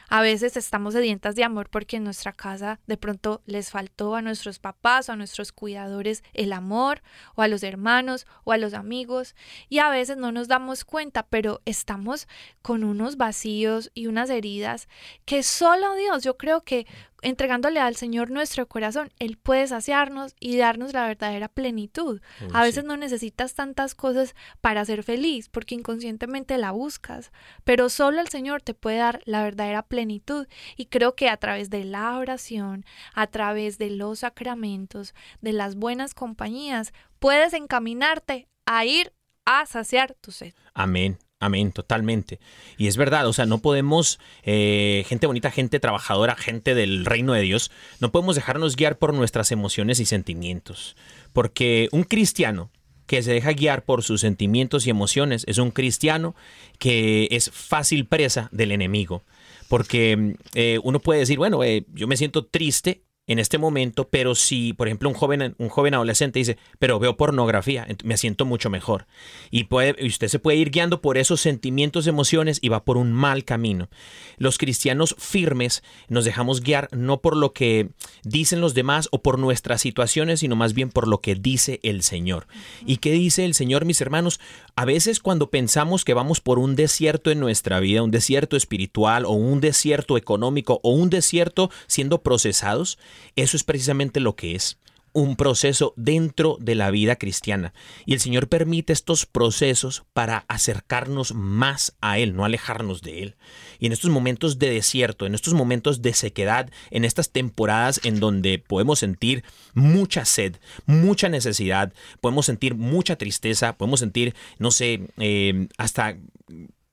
A 0.08 0.22
veces 0.22 0.56
estamos 0.56 0.94
sedientas 0.94 1.34
de 1.34 1.44
amor 1.44 1.68
porque 1.68 1.98
en 1.98 2.04
nuestra 2.04 2.32
casa 2.32 2.80
de 2.86 2.96
pronto 2.96 3.42
les 3.44 3.70
faltó 3.70 4.14
a 4.14 4.22
nuestros 4.22 4.58
papás 4.58 5.08
o 5.08 5.12
a 5.12 5.16
nuestros 5.16 5.52
cuidadores 5.52 6.24
el 6.32 6.54
amor, 6.54 7.02
o 7.34 7.42
a 7.42 7.48
los 7.48 7.62
hermanos, 7.62 8.26
o 8.44 8.52
a 8.52 8.56
los 8.56 8.72
amigos, 8.72 9.34
y 9.68 9.80
a 9.80 9.90
veces 9.90 10.16
no 10.16 10.32
nos 10.32 10.48
damos 10.48 10.86
cuenta, 10.86 11.24
pero 11.24 11.60
estamos 11.66 12.26
con 12.62 12.84
unos 12.84 13.18
vacíos 13.18 13.90
y 13.92 14.06
unas 14.06 14.30
heridas 14.30 14.88
que 15.26 15.42
solo 15.42 15.94
Dios, 15.94 16.24
yo 16.24 16.38
creo 16.38 16.62
que 16.62 16.86
entregándole 17.22 17.80
al 17.80 17.96
Señor 17.96 18.30
nuestro 18.30 18.66
corazón, 18.68 19.10
Él 19.18 19.38
puede 19.38 19.66
saciarnos 19.66 20.34
y 20.38 20.56
darnos 20.56 20.92
la 20.92 21.06
verdadera 21.06 21.48
plenitud. 21.48 22.20
A 22.52 22.62
veces 22.62 22.82
sí. 22.82 22.88
no 22.88 22.96
necesitas 22.96 23.54
tantas 23.54 23.94
cosas 23.94 24.34
para 24.60 24.84
ser 24.84 25.02
feliz, 25.02 25.48
porque 25.48 25.74
inconscientemente 25.74 26.58
la 26.58 26.72
buscas, 26.72 27.32
pero 27.64 27.88
solo 27.88 28.20
el 28.20 28.28
Señor 28.28 28.62
te 28.62 28.74
puede 28.74 28.98
dar 28.98 29.22
la 29.24 29.42
verdadera 29.42 29.82
plenitud. 29.82 30.46
Y 30.76 30.86
creo 30.86 31.14
que 31.14 31.28
a 31.28 31.36
través 31.36 31.70
de 31.70 31.84
la 31.84 32.18
oración, 32.18 32.84
a 33.14 33.28
través 33.28 33.78
de 33.78 33.90
los 33.90 34.20
sacramentos, 34.20 35.14
de 35.40 35.52
las 35.52 35.76
buenas 35.76 36.14
compañías, 36.14 36.92
puedes 37.18 37.54
encaminarte 37.54 38.48
a 38.66 38.84
ir 38.84 39.12
a 39.44 39.66
saciar 39.66 40.14
tu 40.20 40.32
sed. 40.32 40.54
Amén. 40.74 41.18
Amén, 41.42 41.72
totalmente. 41.72 42.38
Y 42.78 42.86
es 42.86 42.96
verdad, 42.96 43.26
o 43.26 43.32
sea, 43.32 43.46
no 43.46 43.58
podemos, 43.58 44.20
eh, 44.44 45.04
gente 45.08 45.26
bonita, 45.26 45.50
gente 45.50 45.80
trabajadora, 45.80 46.36
gente 46.36 46.76
del 46.76 47.04
reino 47.04 47.32
de 47.32 47.40
Dios, 47.40 47.72
no 47.98 48.12
podemos 48.12 48.36
dejarnos 48.36 48.76
guiar 48.76 48.96
por 48.96 49.12
nuestras 49.12 49.50
emociones 49.50 49.98
y 49.98 50.04
sentimientos. 50.04 50.94
Porque 51.32 51.88
un 51.90 52.04
cristiano 52.04 52.70
que 53.06 53.24
se 53.24 53.32
deja 53.32 53.50
guiar 53.54 53.84
por 53.84 54.04
sus 54.04 54.20
sentimientos 54.20 54.86
y 54.86 54.90
emociones 54.90 55.42
es 55.48 55.58
un 55.58 55.72
cristiano 55.72 56.36
que 56.78 57.26
es 57.32 57.50
fácil 57.50 58.06
presa 58.06 58.48
del 58.52 58.70
enemigo. 58.70 59.24
Porque 59.68 60.36
eh, 60.54 60.78
uno 60.84 61.00
puede 61.00 61.18
decir, 61.18 61.38
bueno, 61.38 61.64
eh, 61.64 61.84
yo 61.92 62.06
me 62.06 62.16
siento 62.16 62.46
triste 62.46 63.02
en 63.32 63.38
este 63.38 63.58
momento, 63.58 64.08
pero 64.08 64.34
si, 64.34 64.72
por 64.72 64.88
ejemplo, 64.88 65.08
un 65.08 65.14
joven, 65.14 65.54
un 65.58 65.68
joven 65.68 65.94
adolescente 65.94 66.38
dice, 66.38 66.58
pero 66.78 66.98
veo 66.98 67.16
pornografía, 67.16 67.86
me 68.04 68.16
siento 68.16 68.44
mucho 68.44 68.70
mejor. 68.70 69.06
Y, 69.50 69.64
puede, 69.64 69.96
y 69.98 70.06
usted 70.06 70.28
se 70.28 70.38
puede 70.38 70.58
ir 70.58 70.70
guiando 70.70 71.00
por 71.00 71.18
esos 71.18 71.40
sentimientos, 71.40 72.06
emociones 72.06 72.58
y 72.60 72.68
va 72.68 72.84
por 72.84 72.96
un 72.96 73.12
mal 73.12 73.44
camino. 73.44 73.88
Los 74.36 74.58
cristianos 74.58 75.16
firmes 75.18 75.82
nos 76.08 76.24
dejamos 76.24 76.60
guiar 76.60 76.88
no 76.92 77.20
por 77.20 77.36
lo 77.36 77.52
que 77.52 77.90
dicen 78.22 78.60
los 78.60 78.74
demás 78.74 79.08
o 79.10 79.22
por 79.22 79.38
nuestras 79.38 79.80
situaciones, 79.80 80.40
sino 80.40 80.56
más 80.56 80.74
bien 80.74 80.90
por 80.90 81.08
lo 81.08 81.20
que 81.20 81.34
dice 81.34 81.80
el 81.82 82.02
Señor. 82.02 82.46
¿Y 82.86 82.98
qué 82.98 83.12
dice 83.12 83.44
el 83.44 83.54
Señor, 83.54 83.84
mis 83.84 84.00
hermanos? 84.00 84.40
A 84.76 84.84
veces 84.84 85.20
cuando 85.20 85.50
pensamos 85.50 86.04
que 86.04 86.14
vamos 86.14 86.40
por 86.40 86.58
un 86.58 86.76
desierto 86.76 87.30
en 87.30 87.40
nuestra 87.40 87.80
vida, 87.80 88.02
un 88.02 88.10
desierto 88.10 88.56
espiritual 88.56 89.24
o 89.24 89.32
un 89.32 89.60
desierto 89.60 90.16
económico 90.16 90.80
o 90.82 90.90
un 90.90 91.10
desierto 91.10 91.70
siendo 91.86 92.22
procesados, 92.22 92.98
eso 93.36 93.56
es 93.56 93.64
precisamente 93.64 94.20
lo 94.20 94.36
que 94.36 94.54
es 94.54 94.78
un 95.12 95.36
proceso 95.36 95.92
dentro 95.96 96.56
de 96.60 96.74
la 96.74 96.90
vida 96.90 97.16
cristiana. 97.16 97.74
Y 98.06 98.14
el 98.14 98.20
Señor 98.20 98.48
permite 98.48 98.92
estos 98.92 99.26
procesos 99.26 100.04
para 100.12 100.44
acercarnos 100.48 101.34
más 101.34 101.94
a 102.00 102.18
Él, 102.18 102.34
no 102.34 102.44
alejarnos 102.44 103.02
de 103.02 103.22
Él. 103.22 103.36
Y 103.78 103.86
en 103.86 103.92
estos 103.92 104.10
momentos 104.10 104.58
de 104.58 104.70
desierto, 104.70 105.26
en 105.26 105.34
estos 105.34 105.54
momentos 105.54 106.02
de 106.02 106.14
sequedad, 106.14 106.70
en 106.90 107.04
estas 107.04 107.30
temporadas 107.30 108.00
en 108.04 108.20
donde 108.20 108.58
podemos 108.58 109.00
sentir 109.00 109.44
mucha 109.74 110.24
sed, 110.24 110.56
mucha 110.86 111.28
necesidad, 111.28 111.92
podemos 112.20 112.46
sentir 112.46 112.74
mucha 112.74 113.16
tristeza, 113.16 113.76
podemos 113.76 114.00
sentir, 114.00 114.34
no 114.58 114.70
sé, 114.70 115.08
eh, 115.18 115.68
hasta 115.76 116.16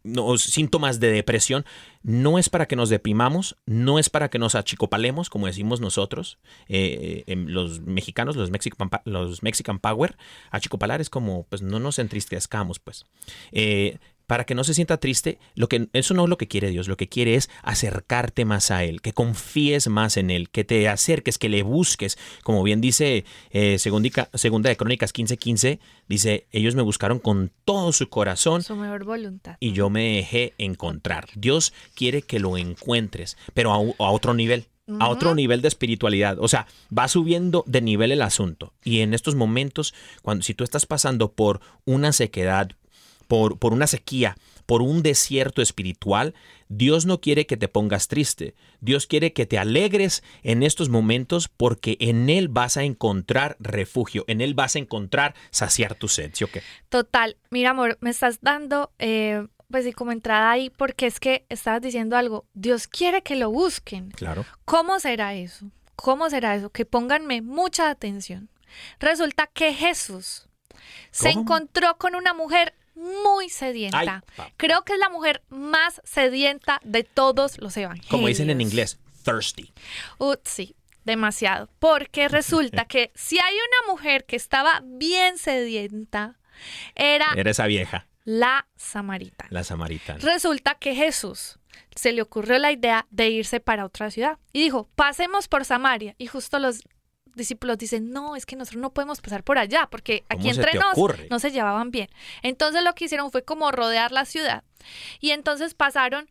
no, 0.04 0.38
síntomas 0.38 1.00
de 1.00 1.12
depresión, 1.12 1.66
no 2.04 2.40
es 2.40 2.50
para 2.50 2.68
que 2.68 2.76
nos 2.76 2.90
deprimamos, 2.90 3.58
no 3.66 4.00
es 4.00 4.10
para 4.10 4.30
que 4.30 4.40
nos 4.40 4.56
achicopalemos, 4.56 5.30
como 5.30 5.48
decimos 5.48 5.82
nosotros, 5.82 6.40
eh, 6.68 7.24
eh, 7.28 7.36
los 7.36 7.82
mexicanos, 7.82 8.36
los 8.36 8.52
Mexican, 8.52 8.90
los 9.06 9.44
Mexican 9.44 9.80
Power, 9.80 10.18
achicopalar 10.52 11.02
es 11.02 11.10
como, 11.10 11.44
pues 11.44 11.62
no 11.62 11.80
nos 11.80 12.00
entristezcamos, 12.00 12.80
pues. 12.80 13.06
Eh, 13.52 14.00
para 14.30 14.44
que 14.44 14.54
no 14.54 14.64
se 14.64 14.76
sienta 14.76 14.98
triste, 14.98 15.40
lo 15.56 15.68
que, 15.68 15.90
eso 15.92 16.14
no 16.14 16.26
es 16.26 16.30
lo 16.30 16.38
que 16.38 16.48
quiere 16.48 16.70
Dios, 16.70 16.88
lo 16.88 16.98
que 16.98 17.10
quiere 17.10 17.34
es 17.34 17.50
acercarte 17.64 18.46
más 18.46 18.70
a 18.70 18.84
Él, 18.84 19.02
que 19.02 19.12
confíes 19.12 19.88
más 19.88 20.18
en 20.18 20.30
Él, 20.30 20.52
que 20.52 20.64
te 20.64 20.88
acerques, 20.88 21.40
que 21.40 21.50
le 21.50 21.64
busques, 21.64 22.16
como 22.44 22.62
bien 22.62 22.80
dice 22.80 23.26
eh, 23.50 23.80
segunda 23.80 24.70
de 24.70 24.78
Crónicas 24.78 25.16
15:15, 25.16 25.80
dice, 26.08 26.46
ellos 26.52 26.76
me 26.76 26.84
buscaron 26.84 27.18
con 27.18 27.52
todo 27.66 27.92
su 27.92 28.08
corazón 28.10 28.62
Su 28.62 28.76
mejor 28.76 29.04
voluntad. 29.04 29.58
y 29.60 29.72
yo 29.72 29.90
me 29.90 30.18
dejé 30.18 30.54
encontrar. 30.60 31.30
Dios 31.34 31.74
quiere 31.96 32.22
que 32.22 32.38
lo 32.38 32.56
encuentres, 32.56 33.36
pero 33.56 33.74
a, 33.74 33.78
a 33.78 34.12
otro 34.12 34.36
nivel. 34.36 34.68
A 35.00 35.10
otro 35.10 35.34
nivel 35.36 35.62
de 35.62 35.68
espiritualidad. 35.68 36.38
O 36.40 36.48
sea, 36.48 36.66
va 36.96 37.08
subiendo 37.08 37.64
de 37.68 37.82
nivel 37.82 38.12
el 38.12 38.24
asunto. 38.24 38.74
Y 38.84 39.02
en 39.02 39.14
estos 39.14 39.36
momentos, 39.36 39.94
cuando 40.24 40.44
si 40.44 40.56
tú 40.56 40.64
estás 40.64 40.88
pasando 40.88 41.32
por 41.32 41.62
una 41.86 42.12
sequedad, 42.12 42.72
por, 43.30 43.60
por 43.60 43.74
una 43.74 43.86
sequía, 43.86 44.36
por 44.66 44.82
un 44.82 45.04
desierto 45.04 45.62
espiritual, 45.62 46.34
Dios 46.68 47.06
no 47.06 47.22
quiere 47.22 47.46
que 47.46 47.58
te 47.58 47.68
pongas 47.68 48.08
triste. 48.08 48.56
Dios 48.82 49.06
quiere 49.06 49.34
que 49.34 49.46
te 49.46 49.60
alegres 49.60 50.24
en 50.42 50.64
estos 50.64 50.90
momentos 50.90 51.48
porque 51.48 51.96
en 52.00 52.28
Él 52.32 52.50
vas 52.50 52.76
a 52.76 52.84
encontrar 52.84 53.56
refugio, 53.60 54.26
en 54.28 54.42
Él 54.42 54.56
vas 54.56 54.76
a 54.76 54.80
encontrar 54.80 55.36
saciar 55.52 55.94
tu 55.94 56.08
sed. 56.08 56.32
¿sí 56.34 56.44
o 56.44 56.48
qué? 56.48 56.64
Total, 56.90 57.38
mira 57.52 57.70
amor, 57.70 58.00
me 58.02 58.10
estás 58.10 58.40
dando, 58.42 58.92
eh, 58.98 59.46
pues 59.70 59.86
sí, 59.86 59.94
como 59.94 60.12
entrada 60.12 60.50
ahí, 60.50 60.72
porque 60.72 61.06
es 61.06 61.20
que 61.20 61.46
estabas 61.50 61.82
diciendo 61.82 62.18
algo, 62.18 62.48
Dios 62.56 62.88
quiere 62.88 63.22
que 63.22 63.36
lo 63.36 63.52
busquen. 63.52 64.10
Claro. 64.10 64.44
¿Cómo 64.66 65.00
será 65.00 65.36
eso? 65.36 65.70
¿Cómo 65.96 66.32
será 66.32 66.56
eso? 66.56 66.72
Que 66.72 66.86
pónganme 66.86 67.44
mucha 67.44 67.92
atención. 67.92 68.50
Resulta 69.00 69.46
que 69.46 69.72
Jesús 69.72 70.48
se 71.12 71.30
¿Cómo? 71.30 71.42
encontró 71.42 71.98
con 72.00 72.16
una 72.16 72.34
mujer 72.34 72.74
muy 73.00 73.50
sedienta. 73.50 74.24
Ay. 74.38 74.54
Creo 74.58 74.84
que 74.84 74.94
es 74.94 75.00
la 75.00 75.10
mujer 75.10 75.42
más 75.50 76.02
sedienta 76.04 76.80
de 76.84 77.04
todos 77.04 77.58
los 77.60 77.76
evangelios. 77.78 78.10
Como 78.12 78.28
dicen 78.28 78.50
en 78.50 78.62
inglés, 78.62 79.00
thirsty. 79.24 79.72
Uh, 80.18 80.36
sí, 80.44 80.76
demasiado. 81.06 81.70
Porque 81.80 82.28
resulta 82.30 82.86
que 82.86 83.12
si 83.16 83.40
hay 83.40 83.54
una 83.56 83.92
mujer 83.94 84.26
que 84.26 84.36
estaba 84.36 84.82
bien 84.84 85.38
sedienta, 85.38 86.38
era 86.96 87.28
Era 87.36 87.52
esa 87.52 87.66
vieja, 87.68 88.08
la 88.26 88.68
samaritana. 88.76 89.50
la 89.52 89.64
samaritana. 89.64 90.20
Resulta 90.20 90.76
que 90.76 90.94
Jesús 90.96 91.58
se 91.96 92.12
le 92.14 92.22
ocurrió 92.22 92.58
la 92.60 92.72
idea 92.72 93.08
de 93.10 93.30
irse 93.30 93.60
para 93.60 93.86
otra 93.86 94.12
ciudad 94.12 94.38
y 94.54 94.62
dijo, 94.62 94.90
pasemos 94.96 95.48
por 95.48 95.66
Samaria. 95.66 96.16
Y 96.18 96.28
justo 96.28 96.60
los 96.60 96.82
discípulos 97.40 97.80
dicen, 97.80 98.12
no, 98.12 98.36
es 98.36 98.46
que 98.46 98.56
nosotros 98.56 98.82
no 98.82 98.94
podemos 98.94 99.20
pasar 99.22 99.44
por 99.44 99.58
allá 99.58 99.88
porque 99.90 100.24
aquí 100.30 100.44
¿Cómo 100.44 100.54
se 100.54 100.62
entre 100.62 100.80
nos 100.80 101.30
no 101.30 101.40
se 101.40 101.52
llevaban 101.52 101.90
bien. 101.90 102.10
Entonces 102.44 102.84
lo 102.84 102.94
que 102.94 103.06
hicieron 103.06 103.32
fue 103.32 103.44
como 103.44 103.72
rodear 103.72 104.12
la 104.12 104.26
ciudad 104.26 104.64
y 105.20 105.32
entonces 105.32 105.74
pasaron 105.74 106.30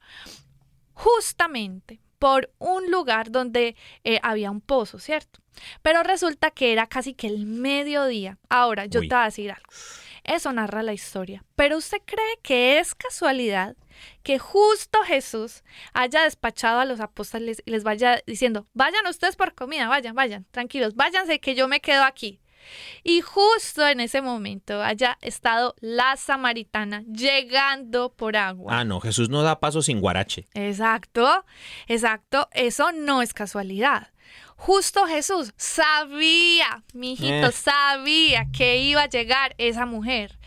justamente 0.95 2.01
por 2.19 2.53
un 2.59 2.91
lugar 2.91 3.31
donde 3.31 3.77
eh, 4.05 4.21
había 4.23 4.51
un 4.51 4.61
pozo, 4.61 4.99
¿cierto? 4.99 5.41
Pero 5.83 6.03
resulta 6.03 6.51
que 6.51 6.73
era 6.73 6.87
casi 6.87 7.15
que 7.15 7.27
el 7.27 7.47
mediodía. 7.47 8.39
Ahora, 8.49 8.87
yo 8.87 9.01
Uy. 9.01 9.09
te 9.09 9.15
voy 9.15 9.23
a 9.23 9.27
decir 9.27 9.51
algo. 9.51 9.69
Eso 10.25 10.53
narra 10.53 10.83
la 10.83 10.93
historia. 10.93 11.45
Pero 11.57 11.79
usted 11.79 11.99
cree 12.05 12.39
que 12.43 12.79
es 12.79 12.95
casualidad 12.95 13.77
que 14.23 14.39
justo 14.39 14.99
Jesús 15.05 15.63
haya 15.93 16.23
despachado 16.23 16.81
a 16.81 16.85
los 16.85 17.01
apóstoles 17.01 17.63
y 17.65 17.71
les 17.71 17.85
vaya 17.85 18.23
diciendo, 18.27 18.67
vayan 18.75 19.07
ustedes 19.07 19.37
por 19.37 19.55
comida, 19.55 19.89
vayan, 19.89 20.15
vayan, 20.15 20.47
tranquilos, 20.51 20.95
váyanse 20.95 21.41
que 21.41 21.55
yo 21.55 21.69
me 21.69 21.81
quedo 21.81 22.05
aquí. 22.05 22.41
Y 23.03 23.23
justo 23.23 23.87
en 23.87 24.01
ese 24.01 24.21
momento 24.21 24.83
haya 24.83 25.17
estado 25.23 25.75
la 25.81 26.17
samaritana 26.17 27.03
llegando 27.05 28.13
por 28.13 28.37
agua. 28.37 28.81
Ah, 28.81 28.85
no, 28.85 29.01
Jesús 29.01 29.31
no 29.31 29.43
da 29.43 29.59
paso 29.61 29.81
sin 29.81 30.01
guarache. 30.01 30.47
Exacto, 30.55 31.47
exacto, 31.87 32.49
eso 32.53 32.93
no 32.93 33.23
es 33.23 33.33
casualidad. 33.33 34.09
Justo 34.57 35.07
Jesús 35.07 35.53
sabía, 35.57 36.83
mi 36.93 37.13
hijito, 37.13 37.49
Eh. 37.49 37.53
sabía 37.53 38.47
que 38.53 38.79
iba 38.79 39.03
a 39.03 39.09
llegar 39.09 39.55
esa 39.59 39.87
mujer. 39.87 40.39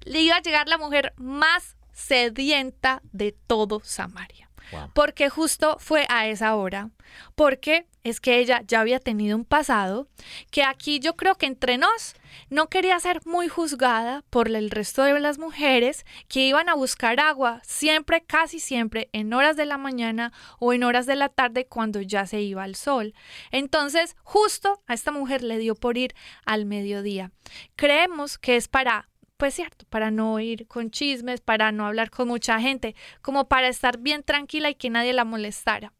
Le 0.00 0.20
iba 0.22 0.36
a 0.36 0.42
llegar 0.42 0.68
la 0.68 0.76
mujer 0.76 1.12
más 1.16 1.76
sedienta 2.00 3.02
de 3.12 3.32
todo 3.32 3.80
Samaria. 3.84 4.48
Wow. 4.72 4.90
Porque 4.94 5.28
justo 5.28 5.76
fue 5.78 6.06
a 6.08 6.26
esa 6.28 6.54
hora. 6.54 6.90
Porque 7.34 7.86
es 8.04 8.20
que 8.20 8.38
ella 8.38 8.62
ya 8.66 8.80
había 8.80 8.98
tenido 8.98 9.36
un 9.36 9.44
pasado 9.44 10.08
que 10.50 10.62
aquí 10.62 11.00
yo 11.00 11.16
creo 11.16 11.34
que 11.34 11.46
entre 11.46 11.76
nos 11.76 12.14
no 12.48 12.68
quería 12.68 12.98
ser 13.00 13.20
muy 13.26 13.48
juzgada 13.48 14.22
por 14.30 14.48
el 14.48 14.70
resto 14.70 15.02
de 15.02 15.18
las 15.20 15.38
mujeres 15.38 16.06
que 16.28 16.46
iban 16.46 16.68
a 16.68 16.74
buscar 16.74 17.20
agua 17.20 17.60
siempre, 17.64 18.22
casi 18.22 18.60
siempre, 18.60 19.10
en 19.12 19.34
horas 19.34 19.56
de 19.56 19.66
la 19.66 19.76
mañana 19.76 20.32
o 20.58 20.72
en 20.72 20.84
horas 20.84 21.06
de 21.06 21.16
la 21.16 21.28
tarde 21.28 21.66
cuando 21.66 22.00
ya 22.00 22.26
se 22.26 22.40
iba 22.40 22.64
el 22.64 22.76
sol. 22.76 23.12
Entonces, 23.50 24.16
justo 24.22 24.82
a 24.86 24.94
esta 24.94 25.10
mujer 25.10 25.42
le 25.42 25.58
dio 25.58 25.74
por 25.74 25.98
ir 25.98 26.14
al 26.46 26.64
mediodía. 26.64 27.32
Creemos 27.76 28.38
que 28.38 28.56
es 28.56 28.68
para 28.68 29.09
pues 29.40 29.54
cierto, 29.54 29.86
para 29.88 30.10
no 30.10 30.38
ir 30.38 30.68
con 30.68 30.90
chismes, 30.90 31.40
para 31.40 31.72
no 31.72 31.86
hablar 31.86 32.10
con 32.10 32.28
mucha 32.28 32.60
gente, 32.60 32.94
como 33.22 33.48
para 33.48 33.68
estar 33.68 33.96
bien 33.96 34.22
tranquila 34.22 34.68
y 34.68 34.74
que 34.74 34.90
nadie 34.90 35.14
la 35.14 35.24
molestara. 35.24 35.94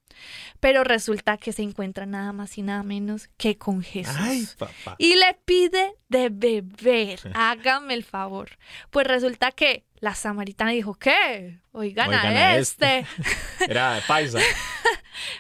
Pero 0.60 0.84
resulta 0.84 1.38
que 1.38 1.52
se 1.52 1.62
encuentra 1.62 2.04
nada 2.04 2.34
más 2.34 2.58
y 2.58 2.62
nada 2.62 2.82
menos 2.82 3.30
que 3.38 3.56
con 3.56 3.82
Jesús. 3.82 4.14
Ay, 4.18 4.46
papá. 4.58 4.94
Y 4.98 5.16
le 5.16 5.38
pide 5.46 5.94
de 6.10 6.28
beber. 6.28 7.18
Hágame 7.34 7.94
el 7.94 8.04
favor. 8.04 8.58
Pues 8.90 9.06
resulta 9.06 9.52
que 9.52 9.86
la 10.00 10.14
samaritana 10.14 10.72
dijo, 10.72 10.94
¿qué? 10.94 11.60
Oigan, 11.72 12.08
Oigan 12.08 12.36
a 12.36 12.50
a 12.50 12.56
este. 12.56 13.06
Era 13.68 13.94
de 13.94 14.02
paisa. 14.02 14.38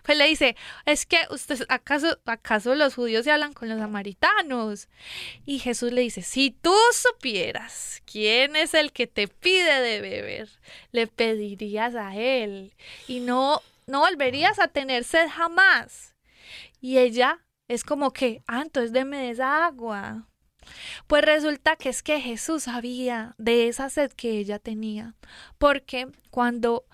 Pues 0.02 0.18
le 0.18 0.26
dice, 0.26 0.56
es 0.84 1.06
que 1.06 1.18
usted, 1.30 1.64
¿acaso, 1.68 2.18
¿acaso 2.26 2.74
los 2.74 2.94
judíos 2.94 3.24
se 3.24 3.30
hablan 3.30 3.52
con 3.52 3.68
los 3.68 3.78
samaritanos? 3.78 4.88
Y 5.46 5.58
Jesús 5.58 5.92
le 5.92 6.02
dice, 6.02 6.22
si 6.22 6.50
tú 6.50 6.74
supieras 6.92 8.02
quién 8.04 8.56
es 8.56 8.74
el 8.74 8.92
que 8.92 9.06
te 9.06 9.28
pide 9.28 9.80
de 9.80 10.00
beber, 10.00 10.48
le 10.92 11.06
pedirías 11.06 11.94
a 11.94 12.14
él 12.14 12.74
y 13.08 13.20
no, 13.20 13.62
no 13.86 14.00
volverías 14.00 14.58
a 14.58 14.68
tener 14.68 15.04
sed 15.04 15.28
jamás. 15.30 16.14
Y 16.80 16.98
ella 16.98 17.40
es 17.68 17.84
como 17.84 18.12
que, 18.12 18.42
ah, 18.46 18.62
entonces 18.62 18.92
deme 18.92 19.18
de 19.18 19.30
esa 19.30 19.64
agua. 19.66 20.26
Pues 21.06 21.24
resulta 21.24 21.76
que 21.76 21.88
es 21.88 22.02
que 22.02 22.20
Jesús 22.20 22.64
sabía 22.64 23.34
de 23.38 23.68
esa 23.68 23.90
sed 23.90 24.12
que 24.12 24.38
ella 24.38 24.58
tenía, 24.58 25.14
porque 25.58 26.08
cuando 26.30 26.84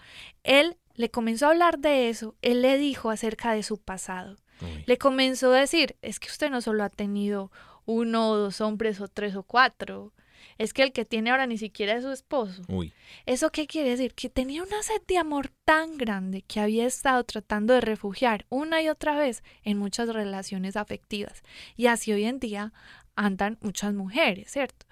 él 0.45 0.77
le 0.95 1.11
comenzó 1.11 1.47
a 1.47 1.51
hablar 1.51 1.79
de 1.79 2.09
eso, 2.09 2.35
él 2.43 2.63
le 2.63 2.79
dijo 2.79 3.11
acerca 3.11 3.53
de 3.53 3.63
su 3.63 3.79
pasado. 3.79 4.37
Uy. 4.61 4.85
Le 4.87 4.97
comenzó 4.99 5.53
a 5.53 5.61
decir, 5.61 5.97
es 6.03 6.19
que 6.19 6.29
usted 6.29 6.51
no 6.51 6.61
solo 6.61 6.85
ha 6.85 6.89
tenido 6.89 7.51
uno 7.85 8.31
o 8.31 8.37
dos 8.37 8.61
hombres 8.61 9.01
o 9.01 9.09
tres 9.09 9.37
o 9.37 9.43
cuatro, 9.43 10.13
es 10.59 10.73
que 10.73 10.83
el 10.83 10.93
que 10.93 11.05
tiene 11.05 11.31
ahora 11.31 11.47
ni 11.47 11.59
siquiera 11.59 11.95
es 11.95 12.03
su 12.03 12.11
esposo. 12.11 12.63
Uy. 12.69 12.93
¿Eso 13.27 13.51
qué 13.51 13.67
quiere 13.67 13.91
decir? 13.91 14.15
Que 14.15 14.31
tenía 14.31 14.63
una 14.63 14.83
sed 14.83 15.03
de 15.07 15.19
amor 15.19 15.51
tan 15.65 15.99
grande 15.99 16.43
que 16.43 16.61
había 16.61 16.87
estado 16.87 17.23
tratando 17.25 17.75
de 17.75 17.81
refugiar 17.81 18.47
una 18.49 18.83
y 18.83 18.89
otra 18.89 19.17
vez 19.17 19.43
en 19.65 19.79
muchas 19.79 20.09
relaciones 20.09 20.77
afectivas. 20.77 21.43
Y 21.77 21.87
así 21.87 22.13
hoy 22.13 22.25
en 22.25 22.39
día 22.39 22.73
andan 23.17 23.59
muchas 23.61 23.95
mujeres, 23.95 24.51
¿cierto? 24.51 24.87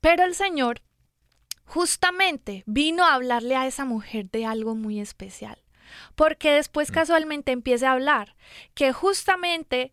Pero 0.00 0.24
el 0.24 0.34
Señor 0.34 0.82
justamente 1.64 2.64
vino 2.66 3.04
a 3.04 3.14
hablarle 3.14 3.56
a 3.56 3.66
esa 3.66 3.84
mujer 3.84 4.30
de 4.30 4.44
algo 4.44 4.74
muy 4.74 5.00
especial. 5.00 5.58
Porque 6.14 6.52
después 6.52 6.90
casualmente 6.90 7.52
empieza 7.52 7.88
a 7.88 7.92
hablar 7.92 8.34
que 8.74 8.92
justamente 8.92 9.92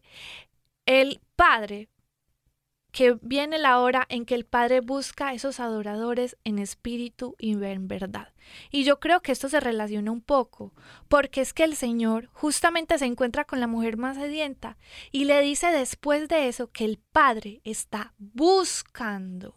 el 0.85 1.21
Padre 1.35 1.89
que 2.91 3.17
viene 3.21 3.57
la 3.59 3.79
hora 3.79 4.05
en 4.09 4.25
que 4.25 4.35
el 4.35 4.45
Padre 4.45 4.81
busca 4.81 5.29
a 5.29 5.33
esos 5.33 5.59
adoradores 5.59 6.37
en 6.43 6.59
espíritu 6.59 7.35
y 7.37 7.51
en 7.63 7.87
verdad. 7.87 8.33
Y 8.71 8.83
yo 8.83 8.99
creo 8.99 9.21
que 9.21 9.31
esto 9.31 9.47
se 9.47 9.59
relaciona 9.59 10.11
un 10.11 10.21
poco, 10.21 10.73
porque 11.07 11.41
es 11.41 11.53
que 11.53 11.63
el 11.63 11.75
Señor 11.75 12.29
justamente 12.33 12.97
se 12.97 13.05
encuentra 13.05 13.45
con 13.45 13.59
la 13.59 13.67
mujer 13.67 13.97
más 13.97 14.17
sedienta 14.17 14.77
y 15.11 15.25
le 15.25 15.41
dice 15.41 15.67
después 15.67 16.27
de 16.27 16.47
eso 16.47 16.71
que 16.71 16.85
el 16.85 16.97
Padre 16.97 17.61
está 17.63 18.13
buscando 18.17 19.55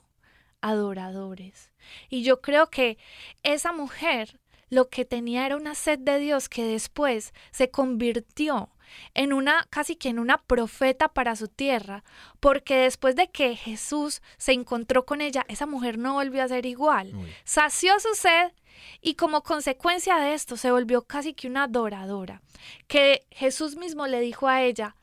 adoradores. 0.61 1.73
Y 2.09 2.23
yo 2.23 2.41
creo 2.41 2.69
que 2.69 2.99
esa 3.43 3.73
mujer 3.73 4.39
lo 4.69 4.89
que 4.89 5.05
tenía 5.05 5.45
era 5.45 5.57
una 5.57 5.75
sed 5.75 5.99
de 5.99 6.19
Dios 6.19 6.49
que 6.49 6.65
después 6.65 7.35
se 7.51 7.71
convirtió 7.71 8.71
en 9.15 9.33
una 9.33 9.67
casi 9.71 9.97
que 9.97 10.09
en 10.09 10.19
una 10.19 10.39
profeta 10.39 11.09
para 11.09 11.37
su 11.37 11.49
tierra, 11.49 12.05
porque 12.41 12.77
después 12.77 13.17
de 13.17 13.31
que 13.31 13.57
Jesús 13.57 14.23
se 14.37 14.53
encontró 14.53 15.05
con 15.05 15.21
ella, 15.21 15.45
esa 15.49 15.67
mujer 15.67 15.99
no 15.99 16.15
volvió 16.15 16.43
a 16.43 16.49
ser 16.49 16.67
igual. 16.67 17.15
Uy. 17.15 17.33
Sació 17.45 17.99
su 18.01 18.15
sed 18.15 18.53
y 19.01 19.15
como 19.15 19.43
consecuencia 19.43 20.17
de 20.17 20.35
esto 20.35 20.57
se 20.57 20.71
volvió 20.71 21.03
casi 21.03 21.35
que 21.35 21.49
una 21.49 21.65
adoradora, 21.65 22.43
que 22.87 23.27
Jesús 23.31 23.77
mismo 23.77 24.07
le 24.07 24.21
dijo 24.21 24.49
a 24.49 24.63
ella, 24.63 24.97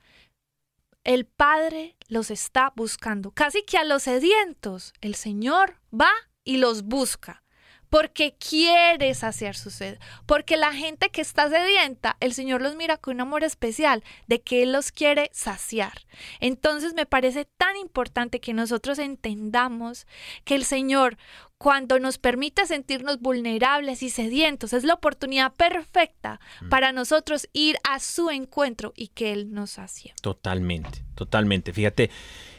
el 1.04 1.26
Padre 1.26 1.96
los 2.08 2.30
está 2.30 2.74
buscando. 2.76 3.32
Casi 3.32 3.64
que 3.64 3.78
a 3.78 3.84
los 3.84 4.04
sedientos 4.04 4.94
el 5.02 5.16
Señor 5.16 5.80
va 5.94 6.12
y 6.44 6.58
los 6.58 6.84
busca. 6.84 7.44
Porque 7.90 8.36
quiere 8.36 9.14
saciar 9.14 9.56
su 9.56 9.70
sed. 9.72 9.98
Porque 10.26 10.58
la 10.58 10.74
gente 10.74 11.10
que 11.10 11.22
está 11.22 11.50
sedienta, 11.50 12.18
el 12.20 12.34
Señor 12.34 12.62
los 12.62 12.76
mira 12.76 12.98
con 12.98 13.16
un 13.16 13.22
amor 13.22 13.44
especial 13.44 14.04
de 14.28 14.42
que 14.42 14.64
Él 14.64 14.72
los 14.72 14.92
quiere 14.92 15.30
saciar. 15.34 16.06
Entonces 16.40 16.94
me 16.94 17.06
parece 17.06 17.46
tan 17.46 17.76
importante 17.78 18.40
que 18.40 18.54
nosotros 18.54 19.00
entendamos 19.00 20.06
que 20.44 20.56
el 20.56 20.66
Señor, 20.66 21.18
cuando 21.58 22.00
nos 22.00 22.18
permite 22.18 22.66
sentirnos 22.66 23.20
vulnerables 23.20 24.04
y 24.04 24.10
sedientos, 24.10 24.74
es 24.74 24.84
la 24.84 24.94
oportunidad 24.94 25.54
perfecta 25.54 26.40
para 26.70 26.92
nosotros 26.92 27.50
ir 27.54 27.78
a 27.84 28.00
su 28.00 28.30
encuentro 28.30 28.94
y 28.96 29.08
que 29.10 29.34
Él 29.34 29.52
nos 29.52 29.72
sacie. 29.72 30.14
Totalmente, 30.22 31.04
totalmente. 31.16 31.74
Fíjate 31.74 32.10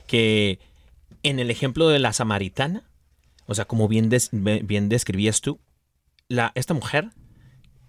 que 0.06 0.58
en 1.22 1.38
el 1.38 1.50
ejemplo 1.50 1.88
de 1.88 1.98
la 1.98 2.12
samaritana, 2.12 2.89
o 3.50 3.54
sea, 3.56 3.64
como 3.64 3.88
bien, 3.88 4.08
bien 4.30 4.88
describías 4.88 5.40
tú, 5.40 5.58
la, 6.28 6.52
esta 6.54 6.72
mujer 6.72 7.10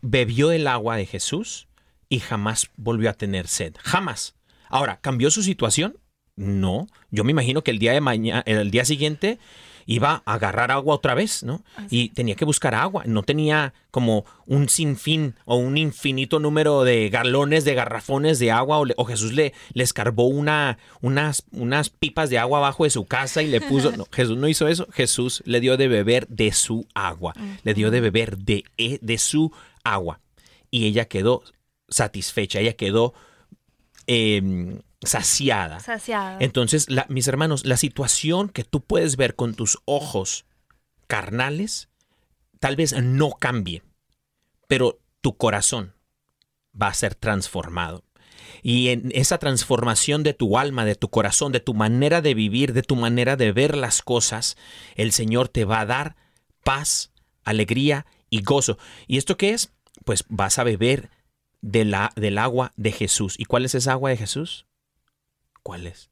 bebió 0.02 0.52
el 0.52 0.66
agua 0.66 0.96
de 0.96 1.06
Jesús 1.06 1.68
y 2.10 2.18
jamás 2.18 2.72
volvió 2.78 3.12
a 3.12 3.14
tener 3.14 3.48
sed. 3.48 3.76
Jamás. 3.78 4.34
Ahora, 4.70 5.00
¿cambió 5.02 5.30
su 5.30 5.44
situación? 5.44 6.00
No. 6.36 6.88
Yo 7.12 7.24
me 7.24 7.30
imagino 7.30 7.64
que 7.64 7.70
el 7.70 7.78
día 7.78 7.94
de 7.94 8.02
mañana, 8.02 8.42
el 8.48 8.72
día 8.72 8.86
siguiente 8.86 9.38
iba 9.86 10.24
a 10.26 10.34
agarrar 10.34 10.72
agua 10.72 10.96
otra 10.96 11.14
vez, 11.14 11.44
¿no? 11.44 11.64
Y 11.90 12.10
tenía 12.10 12.36
que 12.36 12.46
buscar 12.46 12.76
agua. 12.76 13.04
No 13.06 13.24
tenía 13.24 13.74
como 13.92 14.26
un 14.46 14.70
sinfín 14.70 15.36
o 15.46 15.56
un 15.58 15.78
infinito 15.78 16.40
número 16.40 16.84
de 16.84 17.10
galones, 17.10 17.66
de 17.66 17.74
garrafones 17.76 18.40
de 18.40 18.52
agua. 18.52 18.78
O, 18.80 18.86
le- 18.86 18.94
o 18.98 19.06
Jesús 19.06 19.34
le, 19.34 19.54
le 19.74 19.84
escarbó 19.84 20.26
una, 20.26 20.78
unas, 21.02 21.44
unas 21.52 21.90
pipas 21.90 22.30
de 22.30 22.38
agua 22.40 22.60
abajo 22.60 22.84
de 22.86 22.90
su 22.90 23.06
casa 23.06 23.42
y 23.42 23.48
le 23.48 23.62
puso. 23.62 23.92
No, 23.98 24.06
Jesús 24.12 24.38
no 24.38 24.48
hizo 24.48 24.68
eso. 24.68 24.88
Jesús 24.92 25.42
le 25.46 25.60
dio 25.60 25.76
de 25.78 25.88
beber 25.88 26.28
de 26.28 26.52
su 26.54 26.88
agua. 26.94 27.34
Le 27.64 27.74
dio 27.74 27.92
de 27.92 28.02
beber 28.02 28.38
de, 28.38 28.64
e- 28.78 29.00
de 29.02 29.18
su 29.18 29.52
agua. 29.84 30.20
Y 30.70 30.86
ella 30.86 31.06
quedó 31.06 31.44
satisfecha. 31.90 32.60
Ella 32.60 32.74
quedó 32.74 33.14
em, 34.08 34.80
saciada. 35.04 35.80
Saciada. 35.80 36.38
Entonces, 36.40 36.90
la- 36.90 37.06
mis 37.10 37.28
hermanos, 37.28 37.66
la 37.66 37.78
situación 37.78 38.50
que 38.50 38.64
tú 38.64 38.82
puedes 38.82 39.18
ver 39.18 39.36
con 39.36 39.54
tus 39.56 39.80
ojos 39.86 40.46
carnales 41.08 41.90
tal 42.60 42.76
vez 42.76 42.94
no 43.02 43.32
cambie, 43.32 43.84
pero 44.68 45.00
tu 45.22 45.36
corazón 45.36 45.94
va 46.80 46.88
a 46.88 46.94
ser 46.94 47.16
transformado. 47.16 48.04
Y 48.64 48.90
en 48.90 49.12
esa 49.16 49.38
transformación 49.38 50.24
de 50.24 50.34
tu 50.34 50.58
alma, 50.58 50.86
de 50.86 50.96
tu 50.96 51.10
corazón, 51.10 51.52
de 51.52 51.60
tu 51.60 51.74
manera 51.74 52.22
de 52.22 52.34
vivir, 52.34 52.74
de 52.74 52.84
tu 52.84 52.96
manera 52.96 53.36
de 53.36 53.52
ver 53.52 53.76
las 53.76 54.02
cosas, 54.02 54.58
el 54.96 55.12
Señor 55.12 55.48
te 55.48 55.66
va 55.66 55.82
a 55.82 55.86
dar 55.86 56.16
paz, 56.64 57.12
alegría 57.44 58.06
y 58.30 58.42
gozo. 58.42 58.78
¿Y 59.08 59.18
esto 59.18 59.38
qué 59.38 59.52
es? 59.52 59.74
Pues 60.06 60.26
vas 60.30 60.60
a 60.60 60.64
beber 60.64 61.10
de 61.62 61.86
la, 61.86 62.12
del 62.16 62.38
agua 62.38 62.72
de 62.78 62.92
Jesús. 62.92 63.36
¿Y 63.40 63.46
cuál 63.46 63.66
es 63.66 63.76
esa 63.76 63.94
agua 63.94 64.10
de 64.12 64.18
Jesús? 64.18 64.66
¿Cuál 65.64 65.88
es? 65.88 66.12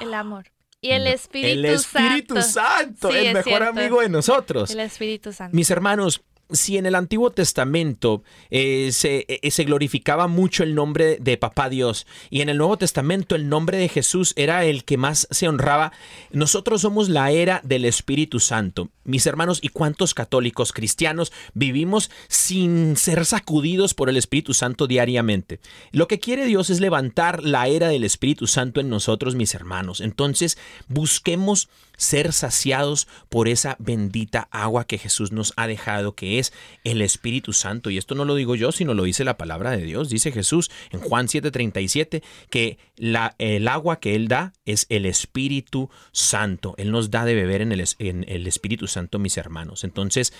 El 0.00 0.14
amor. 0.14 0.50
Y 0.80 0.92
el 0.92 1.06
Espíritu 1.06 1.58
el 1.58 1.64
Espíritu 1.66 2.40
Santo, 2.40 3.10
Sí, 3.10 3.18
el 3.18 3.26
es 3.26 3.34
mejor 3.34 3.58
cierto. 3.62 3.78
amigo 3.80 4.00
de 4.00 4.08
nosotros. 4.08 4.70
El 4.70 4.80
Espíritu 4.80 5.32
Santo. 5.32 5.54
Mis 5.54 5.70
hermanos, 5.70 6.22
si 6.52 6.76
en 6.76 6.86
el 6.86 6.94
Antiguo 6.94 7.30
Testamento 7.30 8.22
eh, 8.50 8.90
se, 8.92 9.26
eh, 9.28 9.50
se 9.50 9.64
glorificaba 9.64 10.26
mucho 10.26 10.62
el 10.62 10.74
nombre 10.74 11.18
de 11.20 11.36
Papá 11.36 11.68
Dios 11.68 12.06
y 12.30 12.40
en 12.40 12.48
el 12.48 12.58
Nuevo 12.58 12.78
Testamento 12.78 13.34
el 13.34 13.48
nombre 13.48 13.78
de 13.78 13.88
Jesús 13.88 14.32
era 14.36 14.64
el 14.64 14.84
que 14.84 14.96
más 14.96 15.28
se 15.30 15.48
honraba, 15.48 15.92
nosotros 16.30 16.82
somos 16.82 17.08
la 17.08 17.30
era 17.30 17.60
del 17.64 17.84
Espíritu 17.84 18.40
Santo. 18.40 18.90
Mis 19.04 19.26
hermanos, 19.26 19.58
¿y 19.62 19.68
cuántos 19.68 20.14
católicos 20.14 20.72
cristianos 20.72 21.32
vivimos 21.54 22.10
sin 22.28 22.96
ser 22.96 23.24
sacudidos 23.26 23.94
por 23.94 24.08
el 24.08 24.16
Espíritu 24.16 24.54
Santo 24.54 24.86
diariamente? 24.86 25.58
Lo 25.90 26.06
que 26.06 26.20
quiere 26.20 26.44
Dios 26.44 26.70
es 26.70 26.80
levantar 26.80 27.42
la 27.42 27.66
era 27.66 27.88
del 27.88 28.04
Espíritu 28.04 28.46
Santo 28.46 28.80
en 28.80 28.88
nosotros, 28.88 29.34
mis 29.34 29.54
hermanos. 29.54 30.00
Entonces, 30.00 30.58
busquemos 30.88 31.68
ser 32.00 32.32
saciados 32.32 33.06
por 33.28 33.46
esa 33.46 33.76
bendita 33.78 34.48
agua 34.50 34.86
que 34.86 34.96
Jesús 34.96 35.32
nos 35.32 35.52
ha 35.56 35.66
dejado, 35.66 36.14
que 36.14 36.38
es 36.38 36.54
el 36.82 37.02
Espíritu 37.02 37.52
Santo. 37.52 37.90
Y 37.90 37.98
esto 37.98 38.14
no 38.14 38.24
lo 38.24 38.34
digo 38.34 38.54
yo, 38.54 38.72
sino 38.72 38.94
lo 38.94 39.02
dice 39.02 39.22
la 39.22 39.36
palabra 39.36 39.72
de 39.72 39.82
Dios. 39.82 40.08
Dice 40.08 40.32
Jesús 40.32 40.70
en 40.90 41.00
Juan 41.00 41.28
7:37 41.28 42.22
que 42.48 42.78
el 42.96 43.68
agua 43.68 44.00
que 44.00 44.14
Él 44.14 44.28
da 44.28 44.54
es 44.64 44.86
el 44.88 45.04
Espíritu 45.04 45.90
Santo. 46.10 46.74
Él 46.78 46.90
nos 46.90 47.10
da 47.10 47.26
de 47.26 47.34
beber 47.34 47.60
en 47.60 47.72
el 47.72 48.46
Espíritu 48.46 48.86
Santo, 48.86 49.18
mis 49.18 49.36
hermanos. 49.36 49.84
Entonces, 49.84 50.32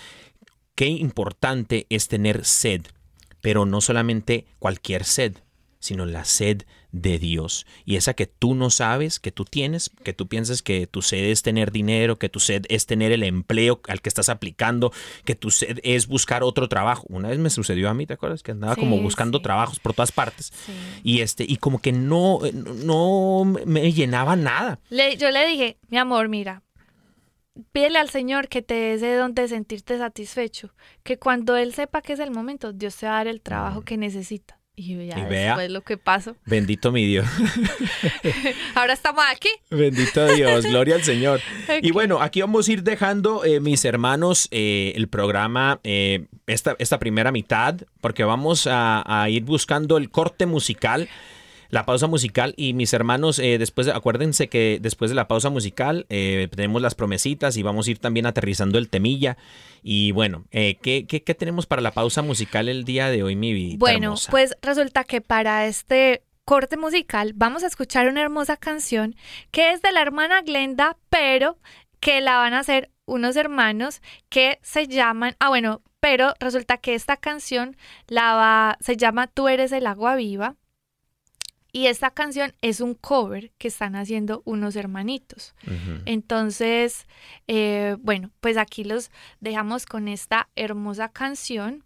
qué 0.73 0.87
importante 0.87 1.85
es 1.89 2.07
tener 2.07 2.43
sed, 2.43 2.81
pero 3.41 3.67
no 3.67 3.81
solamente 3.81 4.47
cualquier 4.57 5.03
sed, 5.03 5.35
sino 5.81 6.05
la 6.05 6.23
sed 6.23 6.61
de 6.93 7.19
Dios. 7.19 7.65
Y 7.83 7.95
esa 7.97 8.13
que 8.13 8.27
tú 8.27 8.55
no 8.55 8.69
sabes, 8.69 9.19
que 9.19 9.31
tú 9.31 9.43
tienes, 9.43 9.89
que 10.03 10.13
tú 10.13 10.27
piensas 10.27 10.61
que 10.61 10.87
tu 10.87 11.01
sed 11.01 11.25
es 11.25 11.41
tener 11.41 11.71
dinero, 11.71 12.17
que 12.19 12.29
tu 12.29 12.39
sed 12.39 12.65
es 12.69 12.85
tener 12.85 13.11
el 13.11 13.23
empleo 13.23 13.81
al 13.89 14.01
que 14.01 14.07
estás 14.09 14.29
aplicando, 14.29 14.93
que 15.25 15.35
tu 15.35 15.51
sed 15.51 15.79
es 15.83 16.07
buscar 16.07 16.43
otro 16.43 16.69
trabajo. 16.69 17.05
Una 17.09 17.27
vez 17.29 17.39
me 17.39 17.49
sucedió 17.49 17.89
a 17.89 17.93
mí, 17.93 18.05
¿te 18.05 18.13
acuerdas? 18.13 18.43
Que 18.43 18.51
andaba 18.51 18.75
como 18.77 18.97
buscando 18.99 19.39
sí. 19.39 19.43
trabajos 19.43 19.79
por 19.79 19.93
todas 19.93 20.11
partes. 20.13 20.53
Sí. 20.65 20.71
Y 21.03 21.21
este, 21.21 21.43
y 21.47 21.57
como 21.57 21.81
que 21.81 21.91
no, 21.91 22.39
no 22.53 23.43
me 23.65 23.91
llenaba 23.91 24.35
nada. 24.35 24.79
Le- 24.89 25.17
yo 25.17 25.31
le 25.31 25.45
dije, 25.47 25.77
mi 25.89 25.97
amor, 25.97 26.29
mira, 26.29 26.61
pídele 27.71 27.99
al 27.99 28.09
Señor 28.09 28.47
que 28.47 28.61
te 28.61 28.73
dé 28.73 28.93
ese 28.93 29.13
don 29.15 29.33
de 29.33 29.47
sentirte 29.47 29.97
satisfecho, 29.97 30.73
que 31.03 31.17
cuando 31.17 31.55
Él 31.57 31.73
sepa 31.73 32.01
que 32.01 32.13
es 32.13 32.19
el 32.19 32.31
momento, 32.31 32.73
Dios 32.73 32.95
te 32.97 33.05
va 33.05 33.13
a 33.13 33.15
dar 33.17 33.27
el 33.27 33.41
trabajo 33.41 33.81
que 33.81 33.97
necesita. 33.97 34.57
Y 34.75 35.05
ya 35.07 35.19
Y 35.19 35.23
vea. 35.25 35.47
después 35.47 35.69
lo 35.71 35.81
que 35.81 35.97
pasó. 35.97 36.35
Bendito 36.45 36.91
mi 36.91 37.05
Dios. 37.05 37.27
Ahora 38.75 38.93
estamos 38.93 39.23
aquí. 39.31 39.49
Bendito 39.69 40.25
Dios, 40.27 40.65
gloria 40.65 40.95
al 40.95 41.03
Señor. 41.03 41.41
Y 41.81 41.91
bueno, 41.91 42.21
aquí 42.21 42.41
vamos 42.41 42.67
a 42.67 42.71
ir 42.71 42.83
dejando, 42.83 43.43
eh, 43.45 43.59
mis 43.59 43.83
hermanos, 43.85 44.47
eh, 44.51 44.93
el 44.95 45.07
programa, 45.07 45.79
eh, 45.83 46.25
esta, 46.47 46.75
esta 46.79 46.99
primera 46.99 47.31
mitad, 47.31 47.81
porque 47.99 48.23
vamos 48.23 48.65
a, 48.67 49.03
a 49.05 49.29
ir 49.29 49.43
buscando 49.43 49.97
el 49.97 50.09
corte 50.09 50.45
musical, 50.45 51.09
la 51.71 51.85
pausa 51.85 52.05
musical. 52.07 52.53
Y 52.57 52.73
mis 52.73 52.93
hermanos, 52.93 53.39
eh, 53.39 53.57
después, 53.57 53.87
de- 53.87 53.93
acuérdense 53.93 54.47
que 54.49 54.77
después 54.81 55.09
de 55.09 55.15
la 55.15 55.27
pausa 55.27 55.49
musical 55.49 56.05
eh, 56.09 56.47
tenemos 56.51 56.81
las 56.81 56.93
promesitas 56.95 57.57
y 57.57 57.63
vamos 57.63 57.87
a 57.87 57.91
ir 57.91 57.97
también 57.99 58.25
aterrizando 58.27 58.77
el 58.77 58.89
temilla. 58.89 59.37
Y 59.81 60.11
bueno, 60.11 60.45
eh, 60.51 60.77
¿qué, 60.81 61.05
qué, 61.07 61.23
qué 61.23 61.33
tenemos 61.33 61.65
para 61.65 61.81
la 61.81 61.91
pausa 61.91 62.21
musical 62.21 62.69
el 62.69 62.83
día 62.85 63.09
de 63.09 63.23
hoy, 63.23 63.35
mi 63.35 63.53
vida? 63.53 63.77
Bueno, 63.79 64.13
pues 64.29 64.53
resulta 64.61 65.03
que 65.05 65.21
para 65.21 65.65
este 65.65 66.21
corte 66.45 66.75
musical 66.77 67.31
vamos 67.35 67.63
a 67.63 67.67
escuchar 67.67 68.07
una 68.07 68.21
hermosa 68.21 68.57
canción 68.57 69.15
que 69.51 69.71
es 69.71 69.81
de 69.81 69.91
la 69.91 70.01
hermana 70.01 70.41
Glenda, 70.41 70.97
pero 71.09 71.57
que 71.99 72.19
la 72.19 72.37
van 72.37 72.53
a 72.53 72.59
hacer 72.59 72.89
unos 73.05 73.35
hermanos 73.35 74.01
que 74.29 74.59
se 74.61 74.87
llaman, 74.87 75.35
ah 75.39 75.49
bueno, 75.49 75.81
pero 75.99 76.33
resulta 76.39 76.77
que 76.77 76.95
esta 76.95 77.15
canción 77.15 77.77
la 78.07 78.33
va, 78.33 78.77
se 78.81 78.97
llama 78.97 79.27
Tú 79.27 79.47
eres 79.47 79.71
el 79.71 79.85
agua 79.85 80.15
viva 80.15 80.55
y 81.71 81.87
esta 81.87 82.11
canción 82.11 82.53
es 82.61 82.81
un 82.81 82.95
cover 82.95 83.51
que 83.57 83.69
están 83.69 83.95
haciendo 83.95 84.41
unos 84.45 84.75
hermanitos. 84.75 85.55
Entonces, 86.05 87.07
eh, 87.47 87.95
bueno, 88.01 88.31
pues 88.41 88.57
aquí 88.57 88.83
los 88.83 89.11
dejamos 89.39 89.85
con 89.85 90.07
esta 90.07 90.49
hermosa 90.55 91.09
canción 91.09 91.83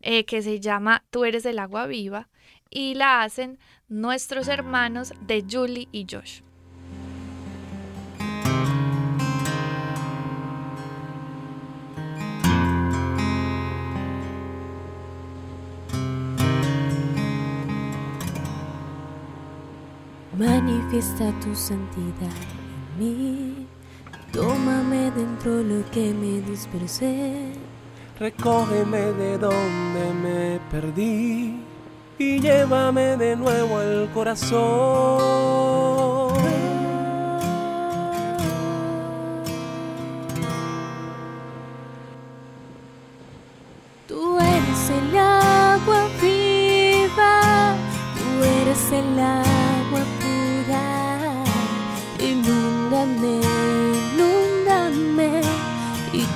eh, 0.00 0.24
que 0.24 0.42
se 0.42 0.60
llama 0.60 1.04
Tú 1.10 1.24
eres 1.24 1.46
el 1.46 1.58
agua 1.58 1.86
viva 1.86 2.28
y 2.68 2.94
la 2.94 3.22
hacen 3.22 3.58
nuestros 3.88 4.48
hermanos 4.48 5.12
de 5.26 5.44
Julie 5.48 5.88
y 5.92 6.06
Josh. 6.10 6.42
Manifiesta 20.38 21.30
tu 21.40 21.54
santidad 21.54 22.32
en 22.96 22.98
mí. 22.98 23.66
Tómame 24.32 25.10
dentro 25.10 25.62
lo 25.62 25.84
que 25.90 26.14
me 26.14 26.40
dispersé. 26.40 27.52
Recógeme 28.18 29.12
de 29.12 29.36
donde 29.36 30.14
me 30.22 30.60
perdí 30.70 31.60
y 32.18 32.40
llévame 32.40 33.18
de 33.18 33.36
nuevo 33.36 33.76
al 33.76 34.10
corazón. 34.14 34.62
Tú 44.08 44.38
eres 44.38 44.90
el 44.90 45.18
agua 45.18 46.08
viva, 46.22 47.76
tú 48.16 48.44
eres 48.44 48.92
el 48.92 49.20
agua 49.20 49.51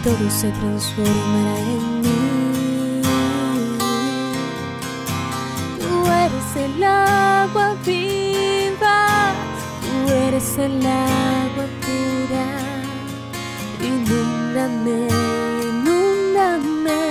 todo 0.06 0.30
se 0.30 0.48
transformará 0.52 1.58
en 1.58 2.00
mí. 2.00 3.02
Tú 5.80 5.94
eres 6.24 6.50
el 6.64 6.84
agua 6.84 7.74
viva, 7.84 9.34
tú 9.82 10.12
eres 10.12 10.58
el 10.58 10.86
agua 10.86 11.66
pura. 11.84 12.46
Inúndame, 13.82 15.08
inúndame 15.70 17.02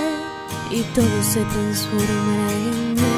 y 0.70 0.80
todo 0.94 1.22
se 1.22 1.42
transformará 1.52 2.50
en 2.52 2.94
mí. 2.94 3.14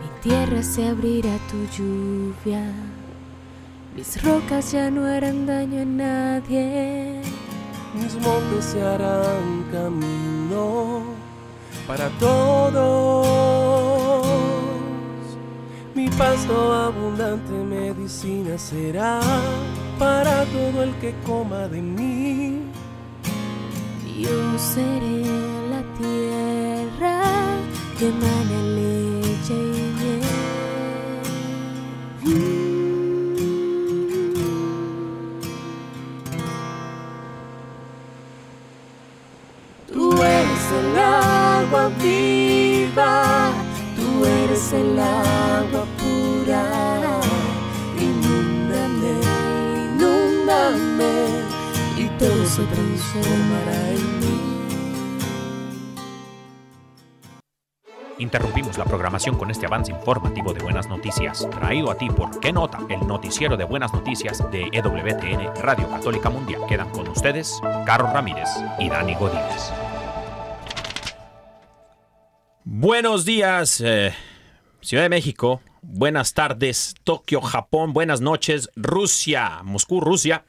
Mi 0.00 0.08
tierra 0.22 0.62
se 0.62 0.86
abrirá 0.86 1.34
a 1.34 1.46
tu 1.50 1.58
lluvia, 1.76 2.62
mis 3.94 4.22
rocas 4.22 4.72
ya 4.72 4.90
no 4.90 5.06
harán 5.06 5.46
daño 5.46 5.82
a 5.82 5.84
nadie. 5.84 7.20
Mis 7.94 8.14
montes 8.14 8.64
se 8.64 8.82
harán 8.82 9.64
camino 9.70 11.02
para 11.86 12.08
todos. 12.18 12.66
Mi 15.94 16.08
pasto 16.08 16.72
abundante 16.72 17.52
medicina 17.52 18.56
será 18.56 19.20
para 19.98 20.44
todo 20.46 20.82
el 20.84 20.94
que 20.96 21.14
coma 21.26 21.68
de 21.68 21.82
mí. 21.82 22.62
Yo 24.18 24.58
seré 24.58 25.24
la 25.68 25.82
tierra 25.98 27.20
que 27.98 28.08
emana 28.08 28.62
leche 28.74 29.54
y 29.54 29.82
miel. 32.24 32.61
Viva, 42.00 43.50
tú 43.96 44.24
eres 44.24 44.72
el 44.72 44.98
agua 44.98 45.86
pura. 45.98 47.20
Inúndame, 47.98 49.20
inúndame 49.86 51.12
y 51.96 52.08
todo 52.18 52.44
se 52.44 52.62
transformará 52.64 53.90
en 53.90 54.20
mí. 54.20 54.52
Interrumpimos 58.18 58.78
la 58.78 58.84
programación 58.84 59.36
con 59.36 59.50
este 59.50 59.66
avance 59.66 59.90
informativo 59.90 60.52
de 60.52 60.62
buenas 60.62 60.88
noticias, 60.88 61.48
traído 61.50 61.90
a 61.90 61.96
ti 61.96 62.08
por 62.08 62.38
¿Qué 62.38 62.52
nota? 62.52 62.78
El 62.88 63.04
noticiero 63.06 63.56
de 63.56 63.64
buenas 63.64 63.92
noticias 63.92 64.48
de 64.52 64.68
EWTN 64.70 65.62
Radio 65.62 65.88
Católica 65.88 66.30
Mundial. 66.30 66.60
Quedan 66.68 66.90
con 66.90 67.08
ustedes 67.08 67.60
Carlos 67.84 68.12
Ramírez 68.12 68.48
y 68.78 68.88
Dani 68.88 69.14
Godínez. 69.14 69.72
Buenos 72.64 73.24
días, 73.24 73.80
eh, 73.84 74.14
Ciudad 74.82 75.02
de 75.02 75.08
México. 75.08 75.60
Buenas 75.82 76.32
tardes, 76.32 76.94
Tokio, 77.02 77.40
Japón. 77.40 77.92
Buenas 77.92 78.20
noches, 78.20 78.70
Rusia, 78.76 79.62
Moscú, 79.64 80.00
Rusia. 80.00 80.44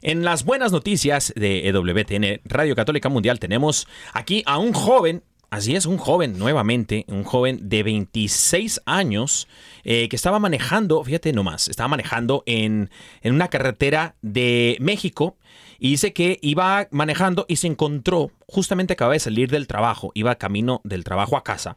En 0.00 0.24
las 0.24 0.44
buenas 0.44 0.70
noticias 0.70 1.32
de 1.34 1.66
EWTN 1.66 2.40
Radio 2.44 2.76
Católica 2.76 3.08
Mundial 3.08 3.40
tenemos 3.40 3.88
aquí 4.12 4.44
a 4.46 4.58
un 4.58 4.74
joven, 4.74 5.24
así 5.50 5.74
es, 5.74 5.86
un 5.86 5.98
joven 5.98 6.38
nuevamente, 6.38 7.04
un 7.08 7.24
joven 7.24 7.68
de 7.68 7.82
26 7.82 8.82
años 8.86 9.48
eh, 9.82 10.08
que 10.08 10.14
estaba 10.14 10.38
manejando, 10.38 11.02
fíjate 11.02 11.32
nomás, 11.32 11.66
estaba 11.66 11.88
manejando 11.88 12.44
en, 12.46 12.90
en 13.22 13.34
una 13.34 13.48
carretera 13.48 14.14
de 14.22 14.76
México 14.78 15.36
y 15.78 15.90
dice 15.90 16.12
que 16.12 16.38
iba 16.42 16.88
manejando 16.90 17.46
y 17.48 17.56
se 17.56 17.66
encontró, 17.66 18.30
justamente 18.46 18.94
acaba 18.94 19.12
de 19.12 19.20
salir 19.20 19.50
del 19.50 19.66
trabajo, 19.66 20.10
iba 20.14 20.36
camino 20.36 20.80
del 20.84 21.04
trabajo 21.04 21.36
a 21.36 21.44
casa 21.44 21.76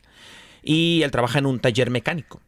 y 0.64 1.02
él 1.04 1.12
trabaja 1.12 1.40
en 1.40 1.46
un 1.46 1.60
taller 1.60 1.90
mecánico. 1.90 2.42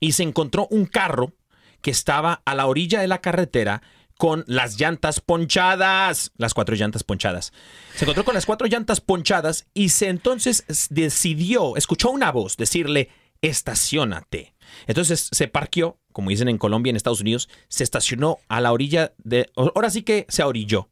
Y 0.00 0.12
se 0.12 0.22
encontró 0.22 0.68
un 0.70 0.86
carro 0.86 1.32
que 1.80 1.90
estaba 1.90 2.42
a 2.44 2.54
la 2.54 2.66
orilla 2.66 3.00
de 3.00 3.08
la 3.08 3.20
carretera 3.20 3.82
con 4.16 4.44
las 4.48 4.78
llantas 4.78 5.20
ponchadas, 5.20 6.32
las 6.36 6.52
cuatro 6.52 6.74
llantas 6.74 7.04
ponchadas. 7.04 7.52
Se 7.94 8.04
encontró 8.04 8.24
con 8.24 8.34
las 8.34 8.46
cuatro 8.46 8.66
llantas 8.66 9.00
ponchadas 9.00 9.66
y 9.74 9.90
se 9.90 10.08
entonces 10.08 10.64
decidió, 10.90 11.76
escuchó 11.76 12.10
una 12.10 12.32
voz 12.32 12.56
decirle, 12.56 13.10
estacionate. 13.42 14.54
Entonces 14.86 15.28
se 15.30 15.46
parqueó, 15.46 15.98
como 16.12 16.30
dicen 16.30 16.48
en 16.48 16.58
Colombia, 16.58 16.90
en 16.90 16.96
Estados 16.96 17.20
Unidos, 17.20 17.48
se 17.68 17.84
estacionó 17.84 18.38
a 18.48 18.60
la 18.60 18.72
orilla 18.72 19.12
de, 19.18 19.50
ahora 19.54 19.90
sí 19.90 20.02
que 20.02 20.26
se 20.28 20.42
orilló. 20.42 20.88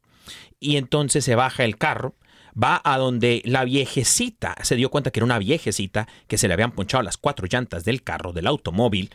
Y 0.60 0.76
entonces 0.76 1.24
se 1.24 1.34
baja 1.34 1.64
el 1.64 1.76
carro, 1.76 2.14
va 2.60 2.80
a 2.84 2.98
donde 2.98 3.42
la 3.44 3.64
viejecita, 3.64 4.56
se 4.62 4.76
dio 4.76 4.90
cuenta 4.90 5.10
que 5.10 5.20
era 5.20 5.26
una 5.26 5.38
viejecita 5.38 6.08
que 6.26 6.38
se 6.38 6.48
le 6.48 6.54
habían 6.54 6.72
ponchado 6.72 7.02
las 7.02 7.16
cuatro 7.18 7.46
llantas 7.50 7.84
del 7.84 8.02
carro, 8.02 8.32
del 8.32 8.46
automóvil, 8.46 9.10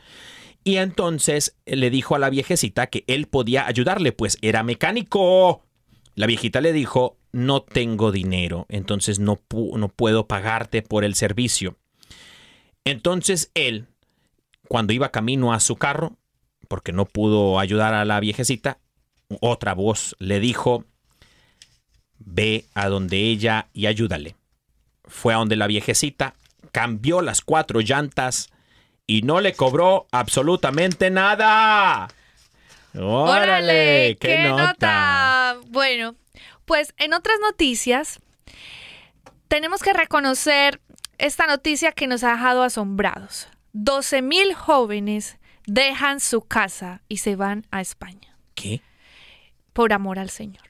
y 0.64 0.78
entonces 0.78 1.58
le 1.66 1.90
dijo 1.90 2.16
a 2.16 2.20
la 2.20 2.30
viejecita 2.30 2.88
que 2.88 3.04
él 3.08 3.28
podía 3.28 3.66
ayudarle, 3.66 4.12
pues 4.12 4.38
era 4.42 4.62
mecánico. 4.64 5.64
La 6.14 6.28
viejita 6.28 6.62
le 6.62 6.72
dijo, 6.72 7.18
no 7.32 7.64
tengo 7.64 8.12
dinero, 8.12 8.68
entonces 8.70 9.20
no, 9.20 9.40
no 9.52 9.90
puedo 9.90 10.28
pagarte 10.28 10.82
por 10.84 11.04
el 11.04 11.16
servicio. 11.16 11.78
Entonces 12.86 13.52
él, 13.56 13.88
cuando 14.68 14.94
iba 14.94 15.12
camino 15.12 15.54
a 15.54 15.60
su 15.60 15.78
carro, 15.78 16.18
porque 16.68 16.92
no 16.92 17.06
pudo 17.06 17.60
ayudar 17.60 17.94
a 17.94 18.06
la 18.06 18.20
viejecita, 18.20 18.80
otra 19.40 19.74
voz 19.74 20.16
le 20.20 20.40
dijo, 20.40 20.86
ve 22.26 22.66
a 22.74 22.88
donde 22.88 23.18
ella 23.18 23.68
y 23.74 23.88
ayúdale. 23.88 24.36
Fue 25.06 25.34
a 25.34 25.38
donde 25.38 25.56
la 25.56 25.68
viejecita, 25.68 26.36
cambió 26.72 27.22
las 27.22 27.42
cuatro 27.42 27.82
llantas 27.82 28.50
y 29.08 29.24
no 29.24 29.42
le 29.42 29.54
cobró 29.54 30.08
absolutamente 30.12 31.10
nada. 31.10 32.08
¡Órale! 32.94 34.18
¡Qué, 34.20 34.50
nota! 34.50 35.58
Bueno, 35.68 36.16
pues 36.66 36.94
en 36.98 37.14
otras 37.14 37.38
noticias, 37.42 38.20
tenemos 39.48 39.82
que 39.82 39.94
reconocer 39.94 40.82
esta 41.18 41.48
noticia 41.48 41.92
que 41.92 42.08
nos 42.08 42.24
ha 42.24 42.32
dejado 42.32 42.64
asombrados. 42.64 43.48
12 43.74 44.22
mil 44.22 44.54
jóvenes 44.54 45.38
dejan 45.66 46.20
su 46.20 46.42
casa 46.42 47.02
y 47.08 47.18
se 47.18 47.36
van 47.36 47.66
a 47.72 47.82
España 47.82 48.36
¿Qué? 48.56 48.82
por 49.74 49.94
amor 49.94 50.20
al 50.20 50.30
Señor. 50.30 50.66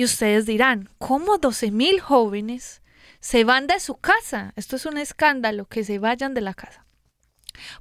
Y 0.00 0.04
ustedes 0.04 0.46
dirán, 0.46 0.88
¿cómo 0.96 1.36
12 1.36 1.72
mil 1.72 2.00
jóvenes 2.00 2.80
se 3.20 3.44
van 3.44 3.66
de 3.66 3.78
su 3.80 3.96
casa? 3.96 4.54
Esto 4.56 4.76
es 4.76 4.86
un 4.86 4.96
escándalo, 4.96 5.66
que 5.66 5.84
se 5.84 5.98
vayan 5.98 6.32
de 6.32 6.40
la 6.40 6.54
casa. 6.54 6.86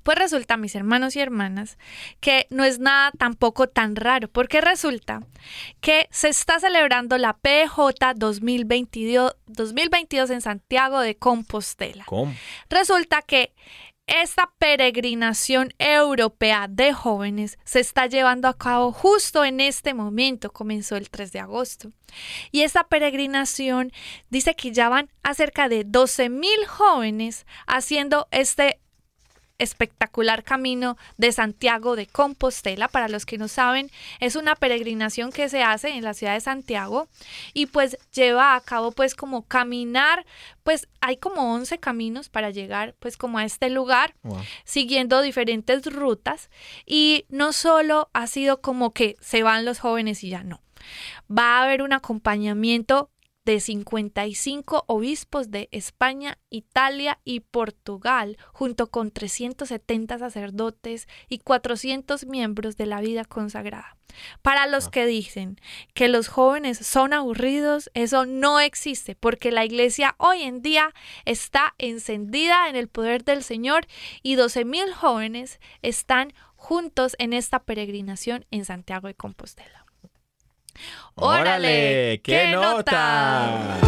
Pues 0.03 0.17
resulta, 0.17 0.57
mis 0.57 0.75
hermanos 0.75 1.15
y 1.15 1.21
hermanas, 1.21 1.77
que 2.19 2.45
no 2.49 2.65
es 2.65 2.77
nada 2.77 3.13
tampoco 3.17 3.69
tan 3.69 3.95
raro, 3.95 4.27
porque 4.27 4.59
resulta 4.59 5.21
que 5.79 6.09
se 6.11 6.27
está 6.27 6.59
celebrando 6.59 7.17
la 7.17 7.37
PJ 7.37 8.15
2022, 8.17 9.37
2022 9.47 10.29
en 10.31 10.41
Santiago 10.41 10.99
de 10.99 11.15
Compostela. 11.15 12.03
¿Cómo? 12.03 12.35
Resulta 12.69 13.21
que 13.21 13.53
esta 14.09 14.51
peregrinación 14.57 15.73
europea 15.77 16.67
de 16.67 16.93
jóvenes 16.93 17.59
se 17.63 17.79
está 17.79 18.07
llevando 18.07 18.47
a 18.47 18.57
cabo 18.57 18.91
justo 18.91 19.45
en 19.45 19.59
este 19.59 19.93
momento, 19.93 20.51
comenzó 20.51 20.95
el 20.95 21.09
3 21.09 21.31
de 21.31 21.39
agosto. 21.39 21.91
Y 22.51 22.61
esta 22.61 22.87
peregrinación 22.87 23.91
dice 24.29 24.55
que 24.55 24.71
ya 24.71 24.89
van 24.89 25.09
a 25.21 25.33
cerca 25.35 25.69
de 25.69 25.83
12 25.83 26.29
mil 26.29 26.65
jóvenes 26.67 27.45
haciendo 27.67 28.27
este 28.31 28.79
espectacular 29.59 30.43
camino 30.43 30.97
de 31.17 31.31
Santiago 31.31 31.95
de 31.95 32.07
Compostela. 32.07 32.87
Para 32.87 33.07
los 33.09 33.25
que 33.25 33.37
no 33.37 33.47
saben, 33.47 33.91
es 34.19 34.35
una 34.35 34.55
peregrinación 34.55 35.31
que 35.31 35.49
se 35.49 35.61
hace 35.61 35.89
en 35.89 36.03
la 36.03 36.13
ciudad 36.13 36.33
de 36.33 36.41
Santiago 36.41 37.07
y 37.53 37.67
pues 37.67 37.97
lleva 38.13 38.55
a 38.55 38.61
cabo 38.61 38.91
pues 38.91 39.13
como 39.15 39.43
caminar, 39.43 40.25
pues 40.63 40.87
hay 41.01 41.17
como 41.17 41.53
11 41.53 41.77
caminos 41.77 42.29
para 42.29 42.49
llegar 42.49 42.95
pues 42.99 43.17
como 43.17 43.37
a 43.37 43.45
este 43.45 43.69
lugar 43.69 44.15
Wow. 44.23 44.39
siguiendo 44.63 45.21
diferentes 45.21 45.85
rutas 45.93 46.49
y 46.85 47.25
no 47.29 47.53
solo 47.53 48.09
ha 48.13 48.27
sido 48.27 48.61
como 48.61 48.93
que 48.93 49.15
se 49.21 49.43
van 49.43 49.65
los 49.65 49.79
jóvenes 49.79 50.23
y 50.23 50.29
ya 50.29 50.43
no. 50.43 50.61
Va 51.29 51.59
a 51.59 51.63
haber 51.63 51.81
un 51.81 51.93
acompañamiento 51.93 53.09
de 53.49 53.59
55 53.59 54.83
obispos 54.85 55.49
de 55.49 55.69
España, 55.71 56.37
Italia 56.51 57.17
y 57.25 57.39
Portugal, 57.39 58.37
junto 58.53 58.91
con 58.91 59.09
370 59.09 60.19
sacerdotes 60.19 61.07
y 61.29 61.39
400 61.39 62.27
miembros 62.27 62.77
de 62.77 62.85
la 62.85 63.01
vida 63.01 63.25
consagrada. 63.25 63.97
Para 64.43 64.67
los 64.67 64.87
que 64.89 65.07
dicen 65.07 65.59
que 65.95 66.09
los 66.09 66.27
jóvenes 66.27 66.77
son 66.77 67.11
aburridos, 67.11 67.89
eso 67.95 68.27
no 68.27 68.59
existe, 68.59 69.15
porque 69.15 69.51
la 69.51 69.65
iglesia 69.65 70.13
hoy 70.19 70.43
en 70.43 70.61
día 70.61 70.93
está 71.25 71.73
encendida 71.79 72.69
en 72.69 72.75
el 72.75 72.87
poder 72.87 73.23
del 73.23 73.41
Señor 73.41 73.87
y 74.21 74.35
12 74.35 74.63
mil 74.63 74.93
jóvenes 74.93 75.59
están 75.81 76.33
juntos 76.55 77.15
en 77.17 77.33
esta 77.33 77.57
peregrinación 77.57 78.45
en 78.51 78.63
Santiago 78.63 79.07
de 79.07 79.15
Compostela. 79.15 79.88
¡Órale! 81.15 82.21
¡Qué, 82.23 82.51
nota! 82.51 83.79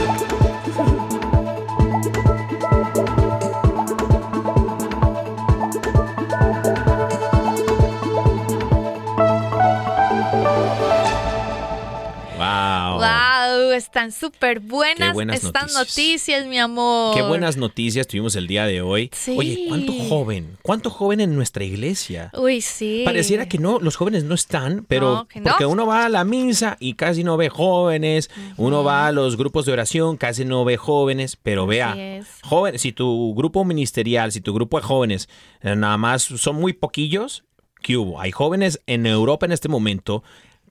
Están 13.82 14.12
súper 14.12 14.60
buenas, 14.60 15.14
buenas 15.14 15.38
estas 15.44 15.74
noticias. 15.74 15.88
noticias. 15.88 16.46
mi 16.46 16.60
amor. 16.60 17.16
Qué 17.16 17.24
buenas 17.24 17.58
noticias 17.58 18.06
tuvimos 18.08 18.36
el 18.36 18.46
día 18.46 18.66
de 18.66 18.82
hoy. 18.82 19.10
Sí. 19.14 19.36
Oye, 19.38 19.66
¿cuánto 19.68 19.92
joven? 19.94 20.58
¿Cuánto 20.62 20.90
joven 20.92 21.20
en 21.20 21.36
nuestra 21.36 21.64
iglesia? 21.64 22.30
Uy, 22.38 22.62
sí. 22.62 23.02
Pareciera 23.06 23.48
que 23.48 23.58
no, 23.58 23.80
los 23.80 23.96
jóvenes 23.96 24.24
no 24.24 24.36
están, 24.36 24.86
pero 24.88 25.28
No, 25.34 25.42
no. 25.42 25.44
porque 25.44 25.66
uno 25.66 25.86
va 25.88 26.06
a 26.06 26.10
la 26.10 26.24
misa 26.24 26.78
y 26.80 26.94
casi 26.94 27.24
no 27.24 27.38
ve 27.38 27.50
jóvenes, 27.50 28.30
uno 28.58 28.84
va 28.84 29.08
a 29.08 29.12
los 29.12 29.36
grupos 29.36 29.66
de 29.66 29.74
oración, 29.74 30.18
casi 30.18 30.46
no 30.46 30.64
ve 30.64 30.78
jóvenes, 30.78 31.36
pero 31.42 31.66
vea, 31.66 31.92
Así 31.92 32.00
es. 32.02 32.28
joven, 32.44 32.78
si 32.78 32.92
tu 32.92 33.34
grupo 33.36 33.66
ministerial, 33.66 34.32
si 34.32 34.42
tu 34.42 34.54
grupo 34.54 34.78
de 34.80 34.84
jóvenes 34.84 35.28
eh, 35.62 35.76
nada 35.76 35.98
más 35.98 36.22
son 36.22 36.56
muy 36.58 36.74
poquillos, 36.74 37.44
¿qué 37.82 37.98
hubo? 37.98 38.22
Hay 38.22 38.32
jóvenes 38.32 38.80
en 38.86 39.06
Europa 39.08 39.46
en 39.48 39.52
este 39.54 39.70
momento, 39.70 40.24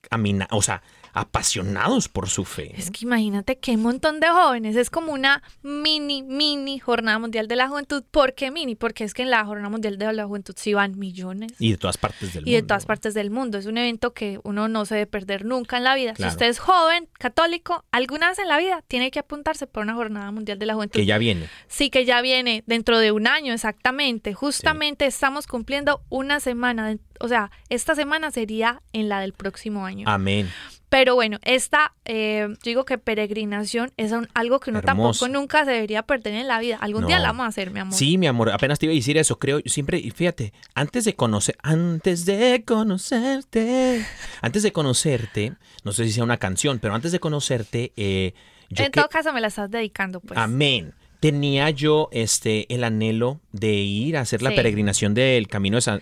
camina, 0.08 0.46
o 0.52 0.62
sea, 0.62 0.82
apasionados 1.12 2.08
por 2.08 2.28
su 2.28 2.44
fe. 2.44 2.72
Es 2.76 2.90
que 2.90 3.04
imagínate 3.04 3.58
que 3.58 3.72
un 3.72 3.82
montón 3.82 4.20
de 4.20 4.28
jóvenes. 4.28 4.76
Es 4.76 4.90
como 4.90 5.12
una 5.12 5.42
mini, 5.62 6.22
mini 6.22 6.78
Jornada 6.78 7.18
Mundial 7.18 7.48
de 7.48 7.56
la 7.56 7.68
Juventud. 7.68 8.02
¿Por 8.10 8.34
qué 8.34 8.50
mini? 8.50 8.74
Porque 8.74 9.04
es 9.04 9.14
que 9.14 9.22
en 9.22 9.30
la 9.30 9.44
Jornada 9.44 9.68
Mundial 9.68 9.98
de 9.98 10.12
la 10.12 10.26
Juventud 10.26 10.54
sí 10.56 10.74
van 10.74 10.98
millones. 10.98 11.52
Y 11.58 11.70
de 11.72 11.76
todas 11.78 11.98
partes 11.98 12.32
del 12.34 12.42
y 12.42 12.50
mundo. 12.50 12.56
de 12.56 12.62
todas 12.66 12.86
partes 12.86 13.14
del 13.14 13.30
mundo. 13.30 13.58
Es 13.58 13.66
un 13.66 13.78
evento 13.78 14.12
que 14.12 14.40
uno 14.44 14.68
no 14.68 14.84
se 14.86 14.94
debe 14.96 15.06
perder 15.06 15.44
nunca 15.44 15.76
en 15.76 15.84
la 15.84 15.94
vida. 15.94 16.14
Claro. 16.14 16.30
Si 16.30 16.34
usted 16.34 16.46
es 16.48 16.58
joven, 16.58 17.08
católico, 17.18 17.84
alguna 17.90 18.28
vez 18.28 18.38
en 18.38 18.48
la 18.48 18.58
vida 18.58 18.82
tiene 18.88 19.10
que 19.10 19.18
apuntarse 19.18 19.66
por 19.66 19.82
una 19.82 19.94
Jornada 19.94 20.30
Mundial 20.30 20.58
de 20.58 20.66
la 20.66 20.74
Juventud. 20.74 20.98
Que 20.98 21.06
ya 21.06 21.18
viene. 21.18 21.48
Sí, 21.68 21.90
que 21.90 22.04
ya 22.04 22.20
viene 22.22 22.64
dentro 22.66 22.98
de 22.98 23.12
un 23.12 23.26
año 23.26 23.52
exactamente. 23.52 24.34
Justamente 24.34 25.06
estamos 25.06 25.46
cumpliendo 25.46 26.02
una 26.08 26.40
semana. 26.40 26.88
de- 26.88 26.98
o 27.20 27.28
sea, 27.28 27.50
esta 27.68 27.94
semana 27.94 28.30
sería 28.30 28.82
en 28.92 29.08
la 29.08 29.20
del 29.20 29.32
próximo 29.32 29.84
año. 29.84 30.08
Amén. 30.08 30.48
Pero 30.90 31.14
bueno, 31.14 31.38
esta, 31.42 31.94
eh, 32.04 32.46
yo 32.48 32.56
digo 32.64 32.84
que 32.84 32.98
peregrinación 32.98 33.92
es 33.96 34.10
un- 34.12 34.28
algo 34.34 34.58
que 34.58 34.70
uno 34.70 34.80
Hermoso. 34.80 35.20
tampoco 35.20 35.40
nunca 35.40 35.64
se 35.64 35.70
debería 35.70 36.02
perder 36.02 36.34
en 36.34 36.48
la 36.48 36.58
vida. 36.58 36.78
Algún 36.80 37.06
día 37.06 37.20
la 37.20 37.28
vamos 37.28 37.44
a 37.44 37.48
hacer, 37.48 37.70
mi 37.70 37.78
amor. 37.78 37.94
Sí, 37.96 38.18
mi 38.18 38.26
amor, 38.26 38.50
apenas 38.50 38.80
te 38.80 38.86
iba 38.86 38.92
a 38.92 38.96
decir 38.96 39.16
eso, 39.16 39.38
creo, 39.38 39.60
siempre, 39.66 39.98
y 39.98 40.10
fíjate, 40.10 40.52
antes 40.74 41.04
de 41.04 41.14
conocer, 41.14 41.56
antes 41.62 42.26
de 42.26 42.64
conocerte, 42.66 44.04
antes 44.42 44.62
de 44.64 44.72
conocerte, 44.72 45.52
no 45.84 45.92
sé 45.92 46.04
si 46.06 46.12
sea 46.12 46.24
una 46.24 46.38
canción, 46.38 46.78
pero 46.80 46.94
antes 46.94 47.12
de 47.12 47.20
conocerte, 47.20 47.92
eh, 47.96 48.34
yo 48.68 48.84
en 48.84 48.90
que- 48.90 49.00
todo 49.00 49.08
caso 49.08 49.32
me 49.32 49.40
la 49.40 49.46
estás 49.48 49.70
dedicando, 49.70 50.20
pues. 50.20 50.38
amén, 50.38 50.92
tenía 51.20 51.68
yo 51.70 52.08
este, 52.12 52.72
el 52.74 52.82
anhelo 52.82 53.40
de 53.52 53.72
ir 53.74 54.16
a 54.16 54.22
hacer 54.22 54.42
la 54.42 54.50
Sí. 54.50 54.56
peregrinación 54.56 55.12
del 55.14 55.48
Camino 55.48 55.76
de, 55.76 55.80
San- 55.82 56.00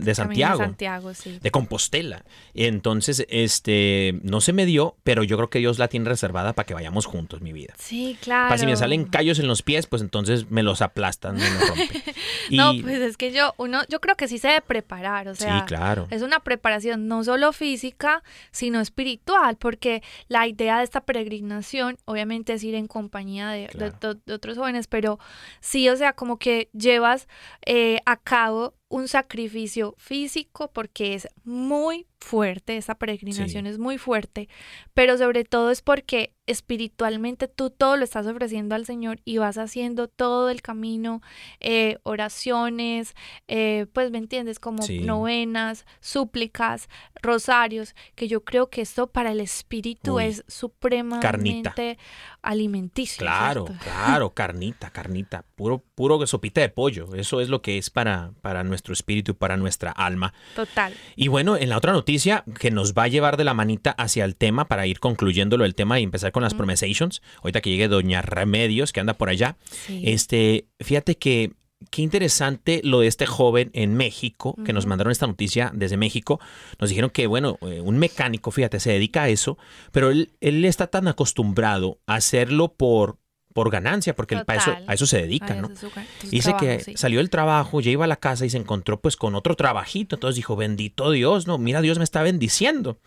de 0.00 0.14
Santiago. 0.14 0.58
Santiago, 0.58 1.12
sí. 1.14 1.38
De 1.42 1.50
Compostela. 1.50 2.24
Entonces, 2.54 3.26
este, 3.28 4.20
no 4.22 4.40
se 4.40 4.52
me 4.52 4.66
dio, 4.66 4.96
pero 5.02 5.24
yo 5.24 5.36
creo 5.36 5.50
que 5.50 5.58
Dios 5.58 5.78
la 5.78 5.88
tiene 5.88 6.08
reservada 6.08 6.52
para 6.52 6.66
que 6.66 6.74
vayamos 6.74 7.06
juntos, 7.06 7.40
mi 7.40 7.52
vida. 7.52 7.74
Sí, 7.78 8.16
claro. 8.20 8.48
Para 8.48 8.58
si 8.58 8.66
me 8.66 8.76
salen 8.76 9.04
callos 9.04 9.38
en 9.38 9.46
los 9.48 9.62
pies, 9.62 9.86
pues 9.86 10.02
entonces 10.02 10.50
me 10.50 10.62
los 10.62 10.82
aplastan, 10.82 11.36
me 11.36 11.50
los 11.50 11.68
rompen. 11.68 11.88
Y- 12.50 12.56
No, 12.56 12.72
pues 12.82 12.98
es 13.00 13.16
que 13.16 13.32
yo, 13.32 13.54
uno, 13.58 13.82
yo 13.88 14.00
creo 14.00 14.16
que 14.16 14.28
sí 14.28 14.38
se 14.38 14.48
debe 14.48 14.60
preparar, 14.62 15.28
o 15.28 15.34
sea, 15.34 15.60
sí, 15.60 15.64
claro. 15.66 16.06
es 16.10 16.22
una 16.22 16.40
preparación 16.40 17.06
no 17.08 17.22
solo 17.24 17.52
física, 17.52 18.22
sino 18.50 18.80
espiritual, 18.80 19.56
porque 19.56 20.02
la 20.28 20.46
idea 20.48 20.78
de 20.78 20.84
esta 20.84 21.00
peregrinación, 21.00 21.96
obviamente, 22.04 22.52
es 22.52 22.62
ir 22.64 22.74
en 22.74 22.86
compañía 22.86 23.48
de, 23.50 23.60
de- 23.62 23.68
Claro. 23.68 24.14
de- 24.14 24.20
de 24.26 24.32
otros 24.34 24.58
jóvenes, 24.60 24.86
pero 24.86 25.18
sí, 25.60 25.88
o 25.88 25.96
sea, 25.96 26.12
como 26.12 26.38
que 26.38 26.70
llevas 26.72 27.28
eh, 27.66 28.00
a 28.06 28.16
cabo 28.16 28.74
un 28.90 29.06
sacrificio 29.08 29.94
físico 29.98 30.70
porque 30.72 31.14
es 31.14 31.28
muy 31.44 32.06
fuerte, 32.18 32.76
esa 32.76 32.96
peregrinación 32.96 33.66
es 33.66 33.78
muy 33.78 33.96
fuerte, 33.96 34.48
pero 34.92 35.16
sobre 35.16 35.44
todo 35.44 35.70
es 35.70 35.80
porque 35.80 36.34
espiritualmente 36.44 37.48
tú 37.48 37.70
todo 37.70 37.96
lo 37.96 38.04
estás 38.04 38.26
ofreciendo 38.26 38.74
al 38.74 38.84
Señor 38.84 39.20
y 39.24 39.38
vas 39.38 39.56
haciendo 39.56 40.08
todo 40.08 40.50
el 40.50 40.60
camino, 40.60 41.22
eh, 41.60 41.98
oraciones, 42.02 43.14
eh, 43.48 43.86
pues 43.92 44.10
me 44.10 44.18
entiendes, 44.18 44.58
como 44.58 44.82
Sí. 44.82 45.00
novenas, 45.00 45.86
súplicas, 46.00 46.88
rosarios, 47.22 47.94
que 48.16 48.28
yo 48.28 48.44
creo 48.44 48.68
que 48.68 48.82
esto 48.82 49.06
para 49.06 49.30
el 49.30 49.40
espíritu 49.40 50.16
Uy, 50.16 50.24
es 50.24 50.44
supremamente 50.48 51.96
alimenticio. 52.42 53.20
Claro, 53.20 53.66
¿cierto? 53.66 53.84
claro, 53.84 54.30
carnita, 54.30 54.90
carnita, 54.90 55.44
puro, 55.54 55.78
puro 55.94 56.26
sopita 56.26 56.60
de 56.60 56.68
pollo. 56.68 57.14
Eso 57.14 57.40
es 57.40 57.48
lo 57.48 57.62
que 57.62 57.78
es 57.78 57.88
para, 57.90 58.32
para 58.42 58.64
nuestro 58.64 58.79
espíritu 58.88 59.32
y 59.32 59.34
para 59.34 59.56
nuestra 59.56 59.90
alma. 59.90 60.32
Total. 60.54 60.94
Y 61.16 61.28
bueno, 61.28 61.56
en 61.56 61.68
la 61.68 61.76
otra 61.76 61.92
noticia 61.92 62.44
que 62.58 62.70
nos 62.70 62.94
va 62.94 63.04
a 63.04 63.08
llevar 63.08 63.36
de 63.36 63.44
la 63.44 63.54
manita 63.54 63.90
hacia 63.92 64.24
el 64.24 64.36
tema 64.36 64.66
para 64.66 64.86
ir 64.86 65.00
concluyéndolo 65.00 65.64
el 65.64 65.74
tema 65.74 66.00
y 66.00 66.02
empezar 66.02 66.32
con 66.32 66.42
las 66.42 66.54
promesations. 66.54 67.22
Ahorita 67.42 67.60
que 67.60 67.70
llegue 67.70 67.88
Doña 67.88 68.22
Remedios, 68.22 68.92
que 68.92 69.00
anda 69.00 69.14
por 69.14 69.28
allá. 69.28 69.56
Sí. 69.86 70.02
Este, 70.04 70.66
fíjate 70.80 71.16
que 71.16 71.52
qué 71.90 72.02
interesante 72.02 72.80
lo 72.84 73.00
de 73.00 73.06
este 73.06 73.26
joven 73.26 73.70
en 73.72 73.94
México, 73.96 74.56
que 74.64 74.72
nos 74.72 74.86
mandaron 74.86 75.10
esta 75.10 75.26
noticia 75.26 75.70
desde 75.74 75.96
México. 75.96 76.40
Nos 76.78 76.90
dijeron 76.90 77.10
que, 77.10 77.26
bueno, 77.26 77.58
eh, 77.62 77.80
un 77.80 77.98
mecánico, 77.98 78.50
fíjate, 78.50 78.80
se 78.80 78.92
dedica 78.92 79.22
a 79.22 79.28
eso, 79.28 79.56
pero 79.92 80.10
él, 80.10 80.32
él 80.40 80.64
está 80.64 80.88
tan 80.88 81.08
acostumbrado 81.08 82.00
a 82.06 82.16
hacerlo 82.16 82.74
por, 82.74 83.18
por 83.52 83.70
ganancia, 83.70 84.14
porque 84.14 84.34
él 84.36 84.44
para 84.44 84.60
eso, 84.60 84.76
a 84.86 84.94
eso 84.94 85.06
se 85.06 85.22
dedica, 85.22 85.54
Ay, 85.54 85.60
¿no? 85.60 85.68
es 85.68 86.30
Dice 86.30 86.54
que 86.58 86.80
sí. 86.80 86.92
salió 86.96 87.18
del 87.18 87.30
trabajo, 87.30 87.80
ya 87.80 87.90
iba 87.90 88.04
a 88.04 88.08
la 88.08 88.16
casa 88.16 88.46
y 88.46 88.50
se 88.50 88.58
encontró 88.58 89.00
pues 89.00 89.16
con 89.16 89.34
otro 89.34 89.56
trabajito. 89.56 90.16
Entonces 90.16 90.36
dijo, 90.36 90.56
bendito 90.56 91.10
Dios, 91.10 91.46
no, 91.46 91.58
mira, 91.58 91.80
Dios 91.80 91.98
me 91.98 92.04
está 92.04 92.22
bendiciendo. 92.22 92.98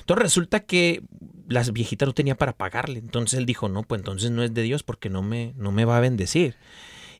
Entonces 0.00 0.22
resulta 0.22 0.60
que 0.60 1.02
las 1.48 1.72
viejitas 1.72 2.06
no 2.06 2.12
tenía 2.14 2.36
para 2.36 2.52
pagarle. 2.52 2.98
Entonces 2.98 3.38
él 3.38 3.46
dijo, 3.46 3.68
no, 3.68 3.82
pues 3.82 4.00
entonces 4.00 4.30
no 4.30 4.42
es 4.42 4.52
de 4.52 4.62
Dios 4.62 4.82
porque 4.82 5.08
no 5.08 5.22
me, 5.22 5.54
no 5.56 5.72
me 5.72 5.84
va 5.84 5.96
a 5.96 6.00
bendecir. 6.00 6.56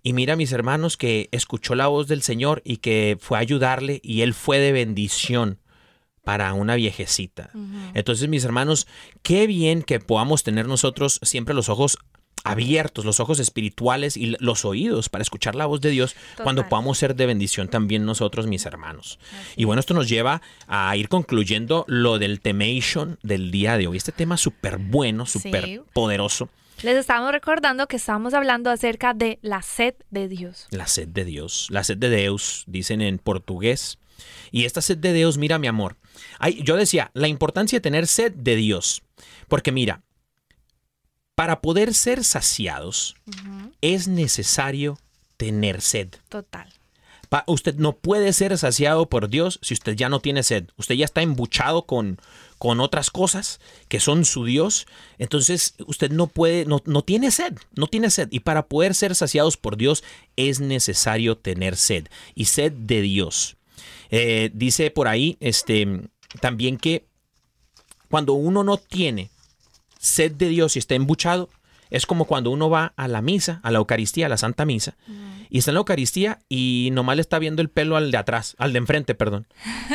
Y 0.03 0.13
mira, 0.13 0.37
mis 0.37 0.53
hermanos, 0.53 0.97
que 0.97 1.29
escuchó 1.33 1.75
la 1.75 1.89
voz 1.89 2.07
del 2.07 2.23
Señor 2.23 2.63
y 2.65 2.77
que 2.77 3.17
fue 3.21 3.39
a 3.39 3.41
ayudarle 3.41 4.01
y 4.05 4.21
él 4.21 4.35
fue 4.35 4.59
de 4.59 4.71
bendición 4.73 5.59
para 6.23 6.53
una 6.55 6.75
viejecita. 6.75 7.51
Entonces, 7.95 8.29
mis 8.29 8.45
hermanos, 8.45 8.87
qué 9.23 9.47
bien 9.47 9.83
que 9.83 9.99
podamos 10.01 10.43
tener 10.43 10.67
nosotros 10.67 11.21
siempre 11.23 11.55
los 11.55 11.69
ojos 11.69 11.99
abiertos, 12.45 13.05
los 13.05 13.19
ojos 13.21 13.41
espirituales 13.41 14.17
y 14.17 14.37
los 14.39 14.65
oídos 14.65 15.09
para 15.09 15.23
escuchar 15.23 15.55
la 15.55 15.67
voz 15.67 15.81
de 15.81 15.91
Dios 15.91 16.15
cuando 16.43 16.69
podamos 16.69 16.97
ser 16.99 17.17
de 17.17 17.27
bendición 17.27 17.69
también 17.69 18.05
nosotros, 18.05 18.47
mis 18.47 18.67
hermanos. 18.67 19.19
Y 19.57 19.65
bueno, 19.65 19.81
esto 19.81 19.95
nos 19.95 20.09
lleva 20.09 20.43
a 20.69 20.97
ir 20.97 21.09
concluyendo 21.09 21.85
lo 21.89 22.19
del 22.19 22.41
temation 22.41 23.19
del 23.23 23.51
día 23.51 23.77
de 23.79 23.89
hoy. 23.89 23.97
Este 23.97 24.13
tema 24.13 24.37
súper 24.37 24.79
bueno, 24.79 25.27
súper 25.27 25.65
Sí. 25.65 25.81
poderoso, 25.93 26.49
Les 26.83 26.95
estábamos 26.97 27.33
recordando 27.33 27.87
que 27.89 27.97
estábamos 27.97 28.35
hablando 28.35 28.71
acerca 28.71 29.15
de 29.15 29.39
la 29.41 29.63
sed 29.63 29.95
de 30.11 30.29
Dios. 30.29 30.67
la 30.71 30.87
sed 30.87 31.09
de 31.09 31.25
Dios, 31.25 31.69
la 31.71 31.83
sed 31.83 31.97
de 31.97 32.11
Deus, 32.11 32.65
dicen 32.67 33.01
en 33.01 33.17
portugués. 33.19 33.99
Y 34.53 34.67
esta 34.67 34.83
sed 34.83 34.99
de 34.99 35.13
Dios, 35.15 35.39
mira 35.39 35.59
mi 35.59 35.67
amor, 35.69 35.97
ay, 36.39 36.61
yo 36.63 36.77
decía, 36.77 37.11
la 37.15 37.29
importancia 37.29 37.79
de 37.79 37.81
tener 37.83 38.07
sed 38.07 38.33
de 38.33 38.57
Dios, 38.57 39.03
porque 39.49 39.73
mira, 39.73 40.03
para 41.37 41.61
poder 41.61 41.95
ser 41.95 42.25
saciados 42.25 43.15
es 43.81 44.09
necesario 44.09 44.99
tener 45.37 45.81
sed. 45.83 46.09
Total. 46.29 46.73
Pa- 47.29 47.45
usted 47.47 47.75
no 47.77 47.93
puede 47.93 48.33
ser 48.33 48.57
saciado 48.57 49.09
por 49.09 49.29
Dios 49.29 49.59
si 49.63 49.75
usted 49.75 49.95
ya 49.95 50.09
no 50.09 50.21
tiene 50.21 50.43
sed. 50.43 50.69
Usted 50.77 50.95
ya 50.95 51.05
está 51.05 51.23
embuchado 51.23 51.85
con, 51.85 52.19
con 52.59 52.81
otras 52.81 53.11
cosas 53.11 53.61
que 53.89 54.01
son 54.01 54.25
su 54.25 54.45
Dios. 54.45 54.87
Entonces 55.19 55.75
usted 55.87 56.11
no 56.11 56.27
puede, 56.29 56.65
no, 56.65 56.83
no 56.87 57.03
tiene 57.03 57.31
sed, 57.31 57.59
no 57.75 57.87
tiene 57.87 58.11
sed. 58.11 58.29
Y 58.31 58.41
para 58.41 58.67
poder 58.67 58.95
ser 58.95 59.15
saciados 59.15 59.57
por 59.57 59.77
Dios 59.77 60.05
es 60.37 60.61
necesario 60.61 61.37
tener 61.37 61.77
sed. 61.77 62.07
Y 62.35 62.47
sed 62.47 62.73
de 62.73 63.03
Dios. 63.03 63.57
Eh, 64.11 64.51
dice 64.55 64.91
por 64.91 65.07
ahí 65.09 65.37
este, 65.41 66.09
también 66.41 66.79
que 66.79 67.05
cuando 68.09 68.33
uno 68.35 68.63
no 68.65 68.79
tiene 68.79 69.31
sed 69.99 70.33
de 70.33 70.49
Dios 70.49 70.77
y 70.77 70.79
está 70.79 70.95
embuchado, 70.95 71.49
es 71.91 72.07
como 72.07 72.25
cuando 72.25 72.51
uno 72.51 72.69
va 72.69 72.93
a 72.97 73.09
la 73.09 73.23
misa, 73.23 73.61
a 73.63 73.71
la 73.71 73.79
Eucaristía, 73.79 74.27
a 74.27 74.29
la 74.29 74.37
Santa 74.37 74.65
Misa, 74.65 74.97
y 75.51 75.59
está 75.59 75.71
en 75.71 75.75
la 75.75 75.81
Eucaristía 75.81 76.39
y 76.49 76.91
nomás 76.93 77.17
le 77.17 77.23
está 77.23 77.39
viendo 77.39 77.63
el 77.63 77.69
pelo 77.69 77.97
al 77.97 78.11
de 78.11 78.19
atrás, 78.19 78.55
al 78.59 78.73
de 78.73 78.79
enfrente, 78.79 79.15
perdón. 79.15 79.47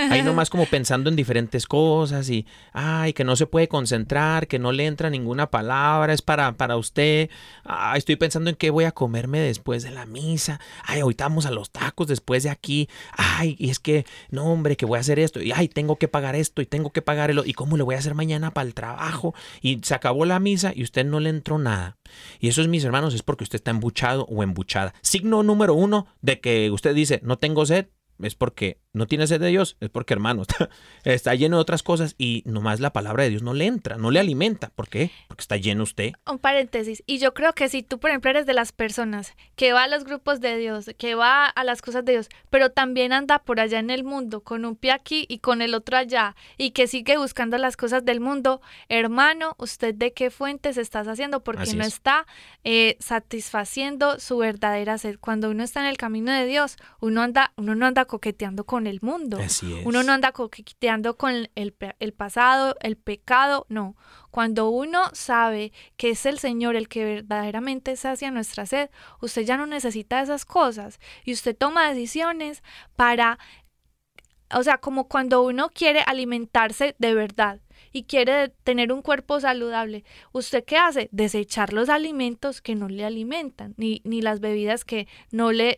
Ahí 0.09 0.21
nomás 0.21 0.49
como 0.49 0.65
pensando 0.65 1.09
en 1.09 1.15
diferentes 1.15 1.65
cosas 1.65 2.29
y, 2.29 2.45
ay, 2.73 3.13
que 3.13 3.23
no 3.23 3.35
se 3.35 3.45
puede 3.45 3.67
concentrar, 3.67 4.47
que 4.47 4.59
no 4.59 4.71
le 4.71 4.85
entra 4.85 5.09
ninguna 5.09 5.49
palabra, 5.49 6.13
es 6.13 6.21
para, 6.21 6.53
para 6.53 6.77
usted. 6.77 7.29
Ay, 7.63 7.99
estoy 7.99 8.15
pensando 8.15 8.49
en 8.49 8.55
qué 8.55 8.69
voy 8.69 8.85
a 8.85 8.91
comerme 8.91 9.39
después 9.39 9.83
de 9.83 9.91
la 9.91 10.05
misa. 10.05 10.59
Ay, 10.83 11.01
ahorita 11.01 11.25
vamos 11.25 11.45
a 11.45 11.51
los 11.51 11.71
tacos 11.71 12.07
después 12.07 12.43
de 12.43 12.49
aquí. 12.49 12.89
Ay, 13.17 13.55
y 13.59 13.69
es 13.69 13.79
que, 13.79 14.05
no, 14.29 14.45
hombre, 14.45 14.77
que 14.77 14.85
voy 14.85 14.97
a 14.97 15.01
hacer 15.01 15.19
esto. 15.19 15.41
Y, 15.41 15.51
ay, 15.51 15.67
tengo 15.67 15.97
que 15.97 16.07
pagar 16.07 16.35
esto 16.35 16.61
y 16.61 16.65
tengo 16.65 16.91
que 16.91 17.01
pagar 17.01 17.29
el 17.29 17.39
otro. 17.39 17.49
¿Y 17.49 17.53
cómo 17.53 17.77
le 17.77 17.83
voy 17.83 17.95
a 17.95 17.99
hacer 17.99 18.15
mañana 18.15 18.51
para 18.51 18.67
el 18.67 18.73
trabajo? 18.73 19.33
Y 19.61 19.79
se 19.83 19.93
acabó 19.93 20.25
la 20.25 20.39
misa 20.39 20.71
y 20.75 20.83
usted 20.83 21.05
no 21.05 21.19
le 21.19 21.29
entró 21.29 21.57
nada. 21.57 21.97
Y 22.39 22.49
eso 22.49 22.61
es, 22.61 22.67
mis 22.67 22.83
hermanos, 22.83 23.13
es 23.13 23.23
porque 23.23 23.43
usted 23.43 23.57
está 23.57 23.71
embuchado 23.71 24.25
o 24.25 24.43
embuchada. 24.43 24.93
Signo 25.01 25.40
número 25.43 25.73
uno 25.73 26.07
de 26.21 26.39
que 26.39 26.71
usted 26.71 26.95
dice, 26.95 27.19
no 27.23 27.37
tengo 27.37 27.65
sed, 27.65 27.87
es 28.19 28.35
porque 28.35 28.81
no 28.93 29.07
tiene 29.07 29.25
sed 29.27 29.39
de 29.39 29.47
Dios, 29.47 29.77
es 29.79 29.89
porque, 29.89 30.13
hermano, 30.13 30.41
está, 30.41 30.69
está 31.03 31.35
lleno 31.35 31.57
de 31.57 31.61
otras 31.61 31.83
cosas 31.83 32.15
y 32.17 32.43
nomás 32.45 32.79
la 32.79 32.93
palabra 32.93 33.23
de 33.23 33.29
Dios 33.29 33.41
no 33.41 33.53
le 33.53 33.65
entra, 33.65 33.97
no 33.97 34.11
le 34.11 34.19
alimenta. 34.19 34.69
¿Por 34.75 34.89
qué? 34.89 35.11
Porque 35.27 35.41
está 35.41 35.57
lleno 35.57 35.83
usted. 35.83 36.13
Un 36.29 36.39
paréntesis. 36.39 37.03
Y 37.05 37.19
yo 37.19 37.33
creo 37.33 37.53
que 37.53 37.69
si 37.69 37.83
tú, 37.83 37.99
por 37.99 38.09
ejemplo, 38.09 38.29
eres 38.29 38.45
de 38.45 38.53
las 38.53 38.71
personas 38.71 39.33
que 39.55 39.73
va 39.73 39.83
a 39.83 39.87
los 39.87 40.03
grupos 40.03 40.41
de 40.41 40.57
Dios, 40.57 40.91
que 40.97 41.15
va 41.15 41.45
a 41.45 41.63
las 41.63 41.81
cosas 41.81 42.03
de 42.03 42.13
Dios, 42.13 42.29
pero 42.49 42.71
también 42.71 43.13
anda 43.13 43.39
por 43.39 43.59
allá 43.59 43.79
en 43.79 43.89
el 43.89 44.03
mundo, 44.03 44.41
con 44.41 44.65
un 44.65 44.75
pie 44.75 44.91
aquí 44.91 45.25
y 45.29 45.39
con 45.39 45.61
el 45.61 45.73
otro 45.73 45.97
allá, 45.97 46.35
y 46.57 46.71
que 46.71 46.87
sigue 46.87 47.17
buscando 47.17 47.57
las 47.57 47.77
cosas 47.77 48.03
del 48.03 48.19
mundo, 48.19 48.61
hermano, 48.89 49.55
¿usted 49.57 49.95
de 49.95 50.11
qué 50.11 50.31
fuentes 50.31 50.77
estás 50.77 51.07
haciendo? 51.07 51.43
Porque 51.43 51.63
Así 51.63 51.77
no 51.77 51.83
es. 51.83 51.93
está 51.93 52.25
eh, 52.63 52.97
satisfaciendo 52.99 54.19
su 54.19 54.37
verdadera 54.37 54.97
sed. 54.97 55.17
Cuando 55.19 55.49
uno 55.49 55.63
está 55.63 55.79
en 55.79 55.87
el 55.87 55.97
camino 55.97 56.31
de 56.31 56.45
Dios, 56.45 56.77
uno 56.99 57.21
anda, 57.21 57.53
uno 57.55 57.75
no 57.75 57.85
anda 57.85 58.05
coqueteando 58.05 58.65
con 58.65 58.80
el 58.87 58.99
mundo. 59.01 59.39
Así 59.39 59.79
es. 59.79 59.85
Uno 59.85 60.03
no 60.03 60.13
anda 60.13 60.31
coqueteando 60.31 61.17
con 61.17 61.49
el, 61.55 61.73
pasado, 62.13 62.75
el 62.81 62.97
pecado, 62.97 63.65
no. 63.69 63.95
Cuando 64.29 64.69
uno 64.69 65.09
sabe 65.13 65.71
que 65.97 66.11
es 66.11 66.25
el 66.25 66.39
Señor 66.39 66.75
el 66.75 66.87
que 66.87 67.03
verdaderamente 67.03 67.95
sacia 67.95 68.31
nuestra 68.31 68.65
sed, 68.65 68.89
usted 69.21 69.43
ya 69.43 69.57
no 69.57 69.65
necesita 69.65 70.21
esas 70.21 70.45
cosas 70.45 70.99
y 71.25 71.33
usted 71.33 71.55
toma 71.55 71.89
decisiones 71.89 72.63
para, 72.95 73.39
o 74.53 74.63
sea, 74.63 74.77
como 74.77 75.07
cuando 75.07 75.43
uno 75.43 75.69
quiere 75.69 76.01
alimentarse 76.05 76.95
de 76.97 77.13
verdad 77.13 77.59
y 77.91 78.03
quiere 78.03 78.49
tener 78.63 78.91
un 78.91 79.01
cuerpo 79.01 79.39
saludable, 79.39 80.03
¿usted 80.31 80.63
qué 80.63 80.77
hace? 80.77 81.09
Desechar 81.11 81.73
los 81.73 81.89
alimentos 81.89 82.61
que 82.61 82.75
no 82.75 82.87
le 82.87 83.05
alimentan, 83.05 83.73
ni, 83.77 84.01
ni 84.05 84.21
las 84.21 84.39
bebidas 84.39 84.85
que 84.85 85.07
no 85.31 85.51
le 85.51 85.77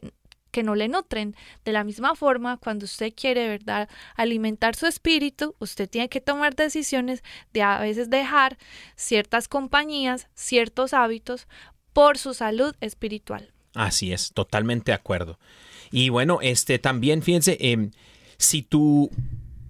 que 0.54 0.64
no 0.64 0.76
le 0.76 0.88
nutren. 0.88 1.36
De 1.66 1.74
la 1.74 1.84
misma 1.84 2.16
forma, 2.16 2.56
cuando 2.58 2.86
usted 2.86 3.12
quiere, 3.14 3.50
¿verdad?, 3.50 3.90
alimentar 4.16 4.76
su 4.76 4.86
espíritu, 4.86 5.56
usted 5.60 5.90
tiene 5.90 6.08
que 6.08 6.22
tomar 6.22 6.56
decisiones 6.56 7.24
de 7.52 7.64
a 7.64 7.80
veces 7.80 8.10
dejar 8.10 8.58
ciertas 8.96 9.50
compañías, 9.50 10.28
ciertos 10.36 10.94
hábitos 10.94 11.48
por 11.92 12.18
su 12.18 12.34
salud 12.34 12.76
espiritual. 12.80 13.52
Así 13.74 14.14
es, 14.14 14.32
totalmente 14.34 14.92
de 14.92 14.96
acuerdo. 14.96 15.40
Y 15.92 16.10
bueno, 16.10 16.40
este 16.42 16.80
también, 16.80 17.24
fíjense, 17.24 17.58
em, 17.60 17.92
si 18.38 18.62
tu, 18.62 19.10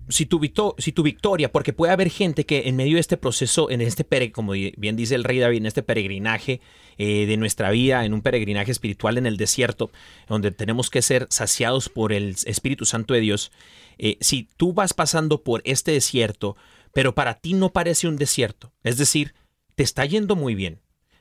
si 0.10 0.26
tu, 0.26 0.42
si 0.78 0.94
victoria, 1.02 1.52
porque 1.52 1.72
puede 1.72 1.94
haber 1.94 2.10
gente 2.10 2.46
que 2.46 2.68
en 2.68 2.76
medio 2.76 2.96
de 2.96 3.02
este 3.02 3.18
proceso, 3.18 3.70
en 3.70 3.80
este, 3.80 4.32
como 4.34 4.52
bien 4.52 4.98
dice 4.98 5.16
el 5.16 5.24
rey 5.24 5.40
David, 5.40 5.58
en 5.58 5.66
este 5.66 5.82
peregrinaje 5.82 6.60
eh, 6.98 7.26
de 7.26 7.38
nuestra 7.38 7.72
vida, 7.72 8.06
en 8.06 8.14
un 8.14 8.22
peregrinaje 8.22 8.72
espiritual 8.72 9.18
en 9.18 9.26
el 9.26 9.38
desierto, 9.38 9.92
donde 10.28 10.52
tenemos 10.52 10.90
que 10.90 11.02
ser 11.02 11.28
saciados 11.30 11.90
por 11.90 12.14
el 12.14 12.36
Espíritu 12.46 12.86
Santo 12.86 13.14
de 13.14 13.20
Dios, 13.22 13.52
eh, 13.98 14.18
si 14.22 14.50
tú 14.58 14.74
vas 14.74 14.94
pasando 14.94 15.44
por 15.44 15.62
este 15.66 15.92
desierto, 15.92 16.56
pero 16.94 17.16
para 17.16 17.36
ti 17.36 17.54
no 17.54 17.72
parece 17.72 18.08
un 18.08 18.18
desierto, 18.18 18.72
es 18.84 18.98
decir, 18.98 19.34
te 19.76 19.84
está 19.84 20.06
yendo 20.06 20.36
muy 20.36 20.56
bien, 20.56 20.80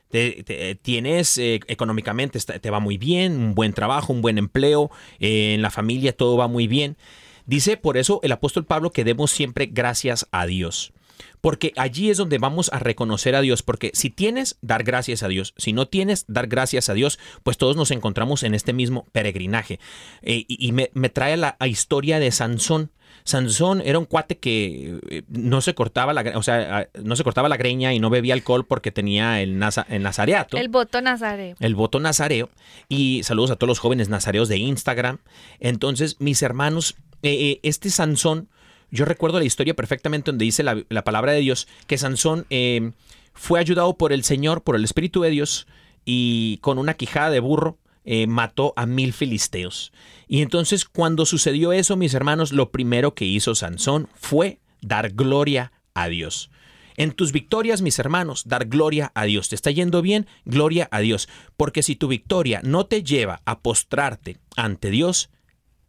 te- 0.09 0.77
tienes 0.81 1.37
eh, 1.39 1.59
económicamente, 1.67 2.39
te 2.39 2.69
va 2.69 2.79
muy 2.79 2.97
bien, 2.97 3.33
un 3.33 3.55
buen 3.55 3.73
trabajo, 3.73 4.13
un 4.13 4.21
buen 4.21 4.37
empleo, 4.37 4.91
eh, 5.19 5.55
en 5.55 5.63
la 5.63 5.71
familia 5.71 6.15
todo 6.15 6.37
va 6.37 6.47
muy 6.47 6.67
bien. 6.67 6.97
Dice 7.45 7.77
por 7.77 7.97
eso 7.97 8.19
el 8.23 8.31
apóstol 8.31 8.63
Pablo 8.65 8.91
que 8.91 9.03
demos 9.03 9.31
siempre 9.31 9.65
gracias 9.65 10.27
a 10.31 10.45
Dios. 10.45 10.93
Porque 11.41 11.73
allí 11.75 12.09
es 12.09 12.17
donde 12.17 12.37
vamos 12.37 12.69
a 12.73 12.79
reconocer 12.79 13.35
a 13.35 13.41
Dios, 13.41 13.63
porque 13.63 13.91
si 13.93 14.09
tienes, 14.09 14.57
dar 14.61 14.83
gracias 14.83 15.23
a 15.23 15.27
Dios. 15.27 15.53
Si 15.57 15.73
no 15.73 15.87
tienes, 15.87 16.25
dar 16.27 16.47
gracias 16.47 16.89
a 16.89 16.93
Dios, 16.93 17.19
pues 17.43 17.57
todos 17.57 17.75
nos 17.75 17.91
encontramos 17.91 18.43
en 18.43 18.53
este 18.53 18.73
mismo 18.73 19.05
peregrinaje. 19.11 19.79
Eh, 20.21 20.45
y 20.47 20.67
y 20.67 20.71
me, 20.71 20.89
me 20.93 21.09
trae 21.09 21.35
la 21.37 21.57
historia 21.65 22.19
de 22.19 22.31
Sansón. 22.31 22.91
Sansón 23.25 23.81
era 23.85 23.99
un 23.99 24.05
cuate 24.05 24.37
que 24.37 24.99
eh, 25.09 25.23
no 25.29 25.61
se 25.61 25.73
cortaba 25.75 26.11
la, 26.13 26.37
o 26.37 26.43
sea, 26.43 26.77
ah, 26.79 26.87
no 27.01 27.15
se 27.15 27.23
cortaba 27.23 27.47
la 27.47 27.55
greña 27.57 27.93
y 27.93 27.99
no 27.99 28.09
bebía 28.09 28.33
alcohol 28.33 28.65
porque 28.65 28.91
tenía 28.91 29.41
el, 29.41 29.57
naza- 29.59 29.85
el 29.89 30.03
nazareato 30.03 30.57
El 30.57 30.67
voto 30.67 30.99
nazareo. 31.01 31.55
el 31.59 31.75
voto 31.75 31.99
nazareo. 31.99 32.49
Y 32.89 33.21
saludos 33.23 33.51
a 33.51 33.55
todos 33.55 33.69
los 33.69 33.79
jóvenes 33.79 34.09
nazareos 34.09 34.49
de 34.49 34.57
Instagram. 34.57 35.19
Entonces, 35.59 36.19
mis 36.19 36.41
hermanos, 36.41 36.95
eh, 37.21 37.59
este 37.63 37.89
Sansón, 37.91 38.49
yo 38.93 39.05
recuerdo 39.05 39.39
la 39.39 39.45
historia 39.45 39.73
perfectamente 39.73 40.29
donde 40.29 40.45
dice 40.45 40.61
la, 40.61 40.83
la 40.87 41.03
palabra 41.03 41.31
de 41.31 41.39
Dios 41.39 41.67
que 41.87 41.97
Sansón 41.97 42.45
eh, 42.51 42.91
fue 43.33 43.59
ayudado 43.59 43.97
por 43.97 44.13
el 44.13 44.23
Señor, 44.23 44.61
por 44.61 44.75
el 44.75 44.83
Espíritu 44.83 45.21
de 45.21 45.31
Dios, 45.31 45.65
y 46.05 46.57
con 46.57 46.77
una 46.77 46.93
quijada 46.93 47.31
de 47.31 47.39
burro 47.39 47.79
eh, 48.05 48.27
mató 48.27 48.71
a 48.75 48.85
mil 48.85 49.11
filisteos. 49.11 49.91
Y 50.27 50.43
entonces, 50.43 50.85
cuando 50.85 51.25
sucedió 51.25 51.73
eso, 51.73 51.97
mis 51.97 52.13
hermanos, 52.13 52.51
lo 52.51 52.69
primero 52.69 53.15
que 53.15 53.25
hizo 53.25 53.55
Sansón 53.55 54.09
fue 54.13 54.59
dar 54.81 55.13
gloria 55.13 55.71
a 55.95 56.07
Dios. 56.07 56.51
En 56.95 57.13
tus 57.13 57.31
victorias, 57.31 57.81
mis 57.81 57.97
hermanos, 57.97 58.43
dar 58.45 58.67
gloria 58.67 59.11
a 59.15 59.23
Dios. 59.23 59.49
¿Te 59.49 59.55
está 59.55 59.71
yendo 59.71 60.03
bien? 60.03 60.27
Gloria 60.45 60.87
a 60.91 60.99
Dios. 60.99 61.27
Porque 61.57 61.81
si 61.81 61.95
tu 61.95 62.07
victoria 62.07 62.61
no 62.63 62.85
te 62.85 63.03
lleva 63.03 63.41
a 63.45 63.61
postrarte 63.61 64.37
ante 64.55 64.91
Dios, 64.91 65.31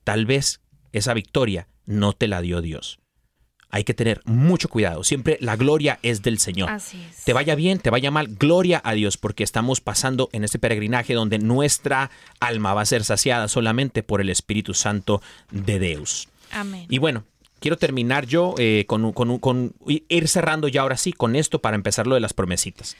tal 0.04 0.24
vez 0.24 0.62
esa 0.92 1.12
victoria 1.12 1.68
no 1.86 2.12
te 2.12 2.28
la 2.28 2.40
dio 2.40 2.60
Dios. 2.60 2.98
Hay 3.70 3.82
que 3.82 3.94
tener 3.94 4.20
mucho 4.24 4.68
cuidado. 4.68 5.02
Siempre 5.02 5.36
la 5.40 5.56
gloria 5.56 5.98
es 6.02 6.22
del 6.22 6.38
Señor. 6.38 6.70
Así 6.70 7.02
es. 7.10 7.24
Te 7.24 7.32
vaya 7.32 7.56
bien, 7.56 7.80
te 7.80 7.90
vaya 7.90 8.12
mal, 8.12 8.28
gloria 8.28 8.80
a 8.84 8.94
Dios, 8.94 9.16
porque 9.16 9.42
estamos 9.42 9.80
pasando 9.80 10.28
en 10.32 10.44
este 10.44 10.60
peregrinaje 10.60 11.14
donde 11.14 11.40
nuestra 11.40 12.12
alma 12.38 12.72
va 12.72 12.82
a 12.82 12.86
ser 12.86 13.02
saciada 13.02 13.48
solamente 13.48 14.04
por 14.04 14.20
el 14.20 14.30
Espíritu 14.30 14.74
Santo 14.74 15.22
de 15.50 15.80
Deus. 15.80 16.28
Amén. 16.52 16.86
Y 16.88 16.98
bueno, 16.98 17.24
quiero 17.58 17.76
terminar 17.76 18.26
yo 18.26 18.54
eh, 18.58 18.84
con, 18.86 19.12
con 19.12 19.74
ir 19.88 20.28
cerrando 20.28 20.68
ya 20.68 20.82
ahora 20.82 20.96
sí 20.96 21.12
con 21.12 21.34
esto 21.34 21.60
para 21.60 21.74
empezar 21.74 22.06
lo 22.06 22.14
de 22.14 22.20
las 22.20 22.32
promesitas. 22.32 22.96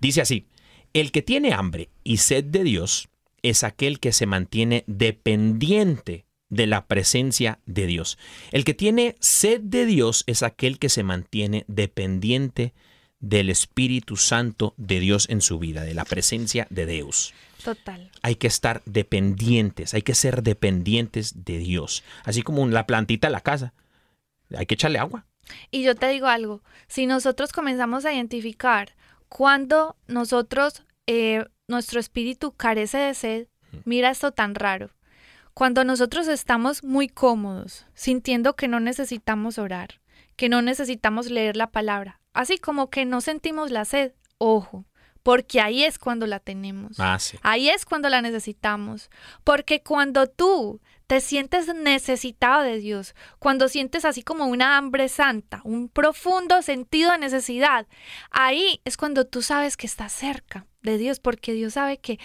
Dice 0.00 0.22
así, 0.22 0.48
el 0.92 1.12
que 1.12 1.22
tiene 1.22 1.52
hambre 1.52 1.88
y 2.02 2.16
sed 2.16 2.44
de 2.44 2.64
Dios 2.64 3.08
es 3.42 3.62
aquel 3.62 4.00
que 4.00 4.12
se 4.12 4.26
mantiene 4.26 4.82
dependiente 4.88 6.24
de 6.50 6.66
la 6.66 6.86
presencia 6.86 7.60
de 7.66 7.86
Dios. 7.86 8.18
El 8.52 8.64
que 8.64 8.74
tiene 8.74 9.16
sed 9.20 9.60
de 9.60 9.86
Dios 9.86 10.24
es 10.26 10.42
aquel 10.42 10.78
que 10.78 10.88
se 10.88 11.02
mantiene 11.02 11.64
dependiente 11.68 12.74
del 13.20 13.50
Espíritu 13.50 14.16
Santo 14.16 14.74
de 14.76 14.98
Dios 15.00 15.28
en 15.30 15.40
su 15.40 15.58
vida, 15.58 15.84
de 15.84 15.94
la 15.94 16.04
presencia 16.04 16.66
de 16.70 16.86
Dios 16.86 17.34
Total. 17.62 18.10
hay 18.22 18.36
que 18.36 18.46
estar 18.46 18.82
dependientes, 18.86 19.94
hay 19.94 20.02
que 20.02 20.14
ser 20.14 20.42
dependientes 20.42 21.44
de 21.44 21.58
Dios. 21.58 22.02
Así 22.24 22.42
como 22.42 22.66
la 22.66 22.86
plantita 22.86 23.28
de 23.28 23.32
la 23.32 23.42
casa. 23.42 23.74
Hay 24.56 24.66
que 24.66 24.74
echarle 24.74 24.98
agua. 24.98 25.26
Y 25.70 25.82
yo 25.82 25.94
te 25.94 26.08
digo 26.08 26.26
algo, 26.26 26.62
si 26.88 27.06
nosotros 27.06 27.52
comenzamos 27.52 28.04
a 28.04 28.12
identificar 28.12 28.94
cuando 29.28 29.96
nosotros, 30.06 30.82
eh, 31.06 31.44
nuestro 31.68 32.00
espíritu 32.00 32.52
carece 32.52 32.98
de 32.98 33.14
sed, 33.14 33.46
mira 33.84 34.10
esto 34.10 34.32
tan 34.32 34.54
raro. 34.54 34.90
Cuando 35.54 35.84
nosotros 35.84 36.28
estamos 36.28 36.84
muy 36.84 37.08
cómodos, 37.08 37.86
sintiendo 37.94 38.56
que 38.56 38.68
no 38.68 38.80
necesitamos 38.80 39.58
orar, 39.58 40.00
que 40.36 40.48
no 40.48 40.62
necesitamos 40.62 41.30
leer 41.30 41.56
la 41.56 41.70
palabra, 41.70 42.20
así 42.32 42.58
como 42.58 42.90
que 42.90 43.04
no 43.04 43.20
sentimos 43.20 43.70
la 43.70 43.84
sed, 43.84 44.12
ojo, 44.38 44.86
porque 45.22 45.60
ahí 45.60 45.84
es 45.84 45.98
cuando 45.98 46.26
la 46.26 46.40
tenemos. 46.40 46.98
Ah, 46.98 47.18
sí. 47.18 47.38
Ahí 47.42 47.68
es 47.68 47.84
cuando 47.84 48.08
la 48.08 48.22
necesitamos. 48.22 49.10
Porque 49.44 49.82
cuando 49.82 50.26
tú 50.26 50.80
te 51.06 51.20
sientes 51.20 51.74
necesitado 51.74 52.62
de 52.62 52.78
Dios, 52.78 53.14
cuando 53.38 53.68
sientes 53.68 54.04
así 54.04 54.22
como 54.22 54.46
una 54.46 54.78
hambre 54.78 55.08
santa, 55.08 55.60
un 55.64 55.88
profundo 55.88 56.62
sentido 56.62 57.12
de 57.12 57.18
necesidad, 57.18 57.86
ahí 58.30 58.80
es 58.84 58.96
cuando 58.96 59.26
tú 59.26 59.42
sabes 59.42 59.76
que 59.76 59.86
estás 59.86 60.12
cerca 60.12 60.66
de 60.82 60.96
Dios, 60.96 61.20
porque 61.20 61.52
Dios 61.52 61.74
sabe 61.74 61.98
que 61.98 62.18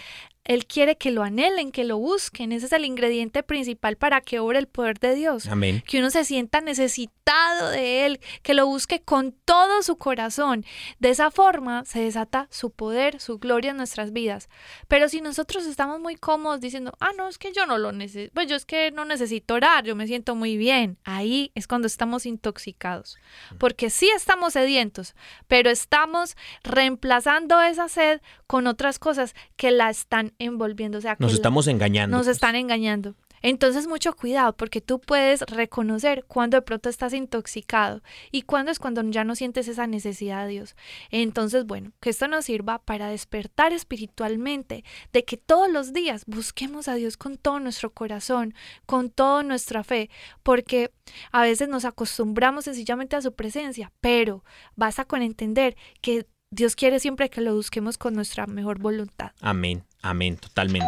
Él 0.45 0.67
quiere 0.67 0.95
que 0.95 1.11
lo 1.11 1.23
anhelen, 1.23 1.71
que 1.71 1.83
lo 1.83 1.97
busquen. 1.97 2.51
Ese 2.51 2.67
es 2.67 2.71
el 2.71 2.85
ingrediente 2.85 3.43
principal 3.43 3.97
para 3.97 4.21
que 4.21 4.39
obre 4.39 4.59
el 4.59 4.67
poder 4.67 4.99
de 4.99 5.15
Dios 5.15 5.47
Amén. 5.47 5.83
que 5.87 5.99
uno 5.99 6.11
se 6.11 6.23
sienta 6.23 6.61
necesitado 6.61 7.71
de 7.71 8.05
Él, 8.05 8.19
que 8.43 8.53
lo 8.53 8.67
busque 8.67 9.01
con 9.01 9.31
todo 9.31 9.81
su 9.81 9.97
corazón. 9.97 10.63
De 10.99 11.09
esa 11.09 11.31
forma 11.31 11.83
se 11.85 11.99
desata 11.99 12.47
su 12.51 12.69
poder, 12.69 13.19
su 13.19 13.39
gloria 13.39 13.71
en 13.71 13.77
nuestras 13.77 14.13
vidas. 14.13 14.47
Pero 14.87 15.09
si 15.09 15.19
nosotros 15.21 15.65
estamos 15.65 15.99
muy 15.99 16.15
cómodos 16.15 16.61
diciendo, 16.61 16.93
ah, 16.99 17.11
no, 17.17 17.27
es 17.27 17.39
que 17.39 17.51
yo 17.51 17.65
no 17.65 17.79
lo 17.79 17.91
necesito, 17.91 18.31
pues 18.33 18.47
yo 18.47 18.55
es 18.55 18.65
que 18.65 18.91
no 18.91 19.05
necesito 19.05 19.55
orar, 19.55 19.83
yo 19.83 19.95
me 19.95 20.05
siento 20.05 20.35
muy 20.35 20.57
bien, 20.57 20.99
ahí 21.03 21.51
es 21.55 21.67
cuando 21.67 21.87
estamos 21.87 22.27
intoxicados. 22.27 23.17
Porque 23.57 23.89
sí 23.89 24.09
estamos 24.15 24.53
sedientos, 24.53 25.15
pero 25.47 25.71
estamos 25.71 26.37
reemplazando 26.63 27.61
esa 27.61 27.89
sed 27.89 28.21
con 28.45 28.67
otras 28.67 28.99
cosas 28.99 29.33
que 29.55 29.71
la 29.71 29.89
están 29.89 30.34
envolviendo. 30.39 30.97
O 30.97 31.01
sea, 31.01 31.15
que 31.15 31.23
Nos 31.23 31.33
la- 31.33 31.35
estamos 31.37 31.67
engañando. 31.67 32.17
nos 32.17 32.27
están 32.27 32.55
engañando. 32.55 33.15
Entonces 33.41 33.85
mucho 33.87 34.15
cuidado 34.15 34.55
porque 34.55 34.81
tú 34.81 34.99
puedes 34.99 35.41
reconocer 35.41 36.23
cuando 36.27 36.57
de 36.57 36.61
pronto 36.63 36.89
estás 36.89 37.13
intoxicado 37.13 38.01
y 38.31 38.41
cuándo 38.41 38.71
es 38.71 38.79
cuando 38.79 39.03
ya 39.11 39.23
no 39.23 39.35
sientes 39.35 39.67
esa 39.67 39.85
necesidad 39.85 40.45
de 40.45 40.51
Dios. 40.53 40.75
Entonces, 41.11 41.65
bueno, 41.65 41.91
que 41.99 42.09
esto 42.09 42.27
nos 42.27 42.45
sirva 42.45 42.79
para 42.79 43.07
despertar 43.09 43.71
espiritualmente, 43.71 44.83
de 45.13 45.25
que 45.25 45.37
todos 45.37 45.69
los 45.71 45.93
días 45.93 46.23
busquemos 46.25 46.87
a 46.87 46.95
Dios 46.95 47.17
con 47.17 47.37
todo 47.37 47.59
nuestro 47.59 47.91
corazón, 47.91 48.55
con 48.87 49.09
toda 49.09 49.43
nuestra 49.43 49.83
fe, 49.83 50.09
porque 50.41 50.91
a 51.31 51.41
veces 51.43 51.67
nos 51.69 51.85
acostumbramos 51.85 52.65
sencillamente 52.65 53.15
a 53.15 53.21
su 53.21 53.33
presencia, 53.33 53.91
pero 54.01 54.43
basta 54.75 55.05
con 55.05 55.21
entender 55.21 55.75
que 56.01 56.25
Dios 56.51 56.75
quiere 56.75 56.99
siempre 56.99 57.29
que 57.29 57.41
lo 57.41 57.53
busquemos 57.55 57.97
con 57.97 58.13
nuestra 58.13 58.47
mejor 58.47 58.79
voluntad. 58.79 59.31
Amén, 59.41 59.83
amén, 60.09 60.37
totalmente. 60.37 60.87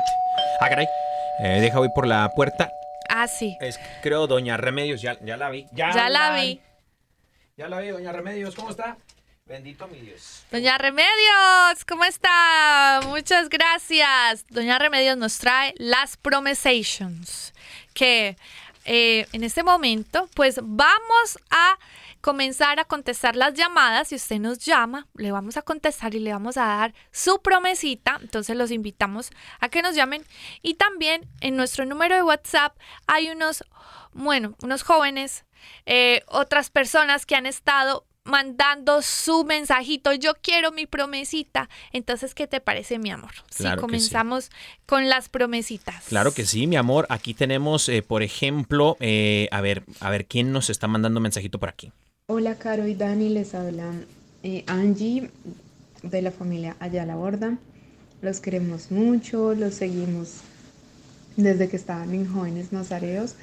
Ah, 0.62 0.70
caray. 0.70 0.88
Eh, 1.40 1.60
deja 1.62 1.80
voy 1.80 1.90
por 1.94 2.08
la 2.08 2.30
puerta. 2.36 2.72
Ah, 3.10 3.28
sí. 3.28 3.58
Es, 3.62 3.80
creo, 4.02 4.28
Doña 4.28 4.58
Remedios, 4.58 5.02
ya, 5.02 5.18
ya 5.22 5.38
la 5.38 5.50
vi. 5.50 5.68
Ya 5.72 6.10
la 6.10 6.36
vi. 6.36 6.62
Ya 7.56 7.68
la 7.68 7.80
vi, 7.80 7.90
Doña 7.90 8.12
Remedios, 8.12 8.56
¿cómo 8.56 8.70
está? 8.70 8.98
Bendito 9.46 9.88
mi 9.88 10.00
Dios. 10.00 10.44
Doña 10.52 10.78
Remedios, 10.78 11.86
¿cómo 11.88 12.04
está? 12.04 13.00
Muchas 13.08 13.48
gracias. 13.48 14.46
Doña 14.50 14.78
Remedios 14.78 15.18
nos 15.18 15.38
trae 15.38 15.74
las 15.78 16.18
promesations, 16.18 17.54
que 17.94 18.36
eh, 18.84 19.26
en 19.32 19.44
este 19.44 19.64
momento, 19.64 20.30
pues 20.36 20.60
vamos 20.62 21.40
a 21.50 21.78
comenzar 22.28 22.78
a 22.82 22.84
contestar 22.84 23.38
las 23.38 23.54
llamadas. 23.54 24.10
Si 24.10 24.16
usted 24.16 24.38
nos 24.40 24.58
llama, 24.60 25.08
le 25.16 25.32
vamos 25.32 25.56
a 25.56 25.62
contestar 25.62 26.14
y 26.14 26.20
le 26.20 26.34
vamos 26.34 26.58
a 26.58 26.66
dar 26.66 26.94
su 27.10 27.42
promesita. 27.42 28.20
Entonces 28.22 28.58
los 28.58 28.70
invitamos 28.70 29.30
a 29.62 29.70
que 29.70 29.82
nos 29.82 29.96
llamen. 29.96 30.26
Y 30.62 30.74
también 30.74 31.26
en 31.40 31.56
nuestro 31.56 31.86
número 31.86 32.16
de 32.16 32.24
WhatsApp 32.24 32.78
hay 33.06 33.30
unos, 33.30 33.64
bueno, 34.12 34.56
unos 34.62 34.84
jóvenes, 34.84 35.46
eh, 35.86 36.22
otras 36.28 36.70
personas 36.70 37.26
que 37.26 37.38
han 37.38 37.46
estado 37.46 38.06
mandando 38.26 39.02
su 39.04 39.46
mensajito, 39.46 40.12
yo 40.12 40.34
quiero 40.42 40.74
mi 40.74 40.86
promesita. 40.86 41.70
Entonces, 41.94 42.36
¿qué 42.36 42.46
te 42.46 42.60
parece, 42.60 43.00
mi 43.00 43.10
amor? 43.10 43.32
Claro 43.32 43.46
si 43.52 43.64
sí. 43.64 43.76
comenzamos 43.80 44.50
con 44.86 45.08
las 45.08 45.30
promesitas. 45.30 46.04
Claro 46.10 46.34
que 46.34 46.46
sí, 46.46 46.68
mi 46.68 46.76
amor. 46.76 47.06
Aquí 47.08 47.34
tenemos, 47.34 47.88
eh, 47.88 48.02
por 48.02 48.22
ejemplo, 48.22 48.98
eh, 49.00 49.48
a 49.52 49.62
ver, 49.62 49.84
a 50.02 50.10
ver, 50.10 50.26
¿quién 50.26 50.52
nos 50.52 50.70
está 50.70 50.90
mandando 50.90 51.22
mensajito 51.22 51.58
por 51.58 51.70
aquí? 51.70 51.94
Hola 52.30 52.56
Caro 52.56 52.86
y 52.88 52.94
Dani, 52.94 53.30
les 53.30 53.56
habla 53.56 53.90
eh, 54.44 54.66
Angie 54.68 55.30
de 56.04 56.22
la 56.22 56.32
familia 56.32 56.76
Ayala 56.82 57.16
Borda. 57.16 57.58
Los 58.22 58.42
queremos 58.42 58.92
mucho, 58.92 59.54
los 59.54 59.76
seguimos 59.76 60.42
desde 61.38 61.70
que 61.70 61.78
estaban 61.78 62.14
en 62.14 62.28
Jóvenes 62.28 62.74
Nazareos 62.74 63.36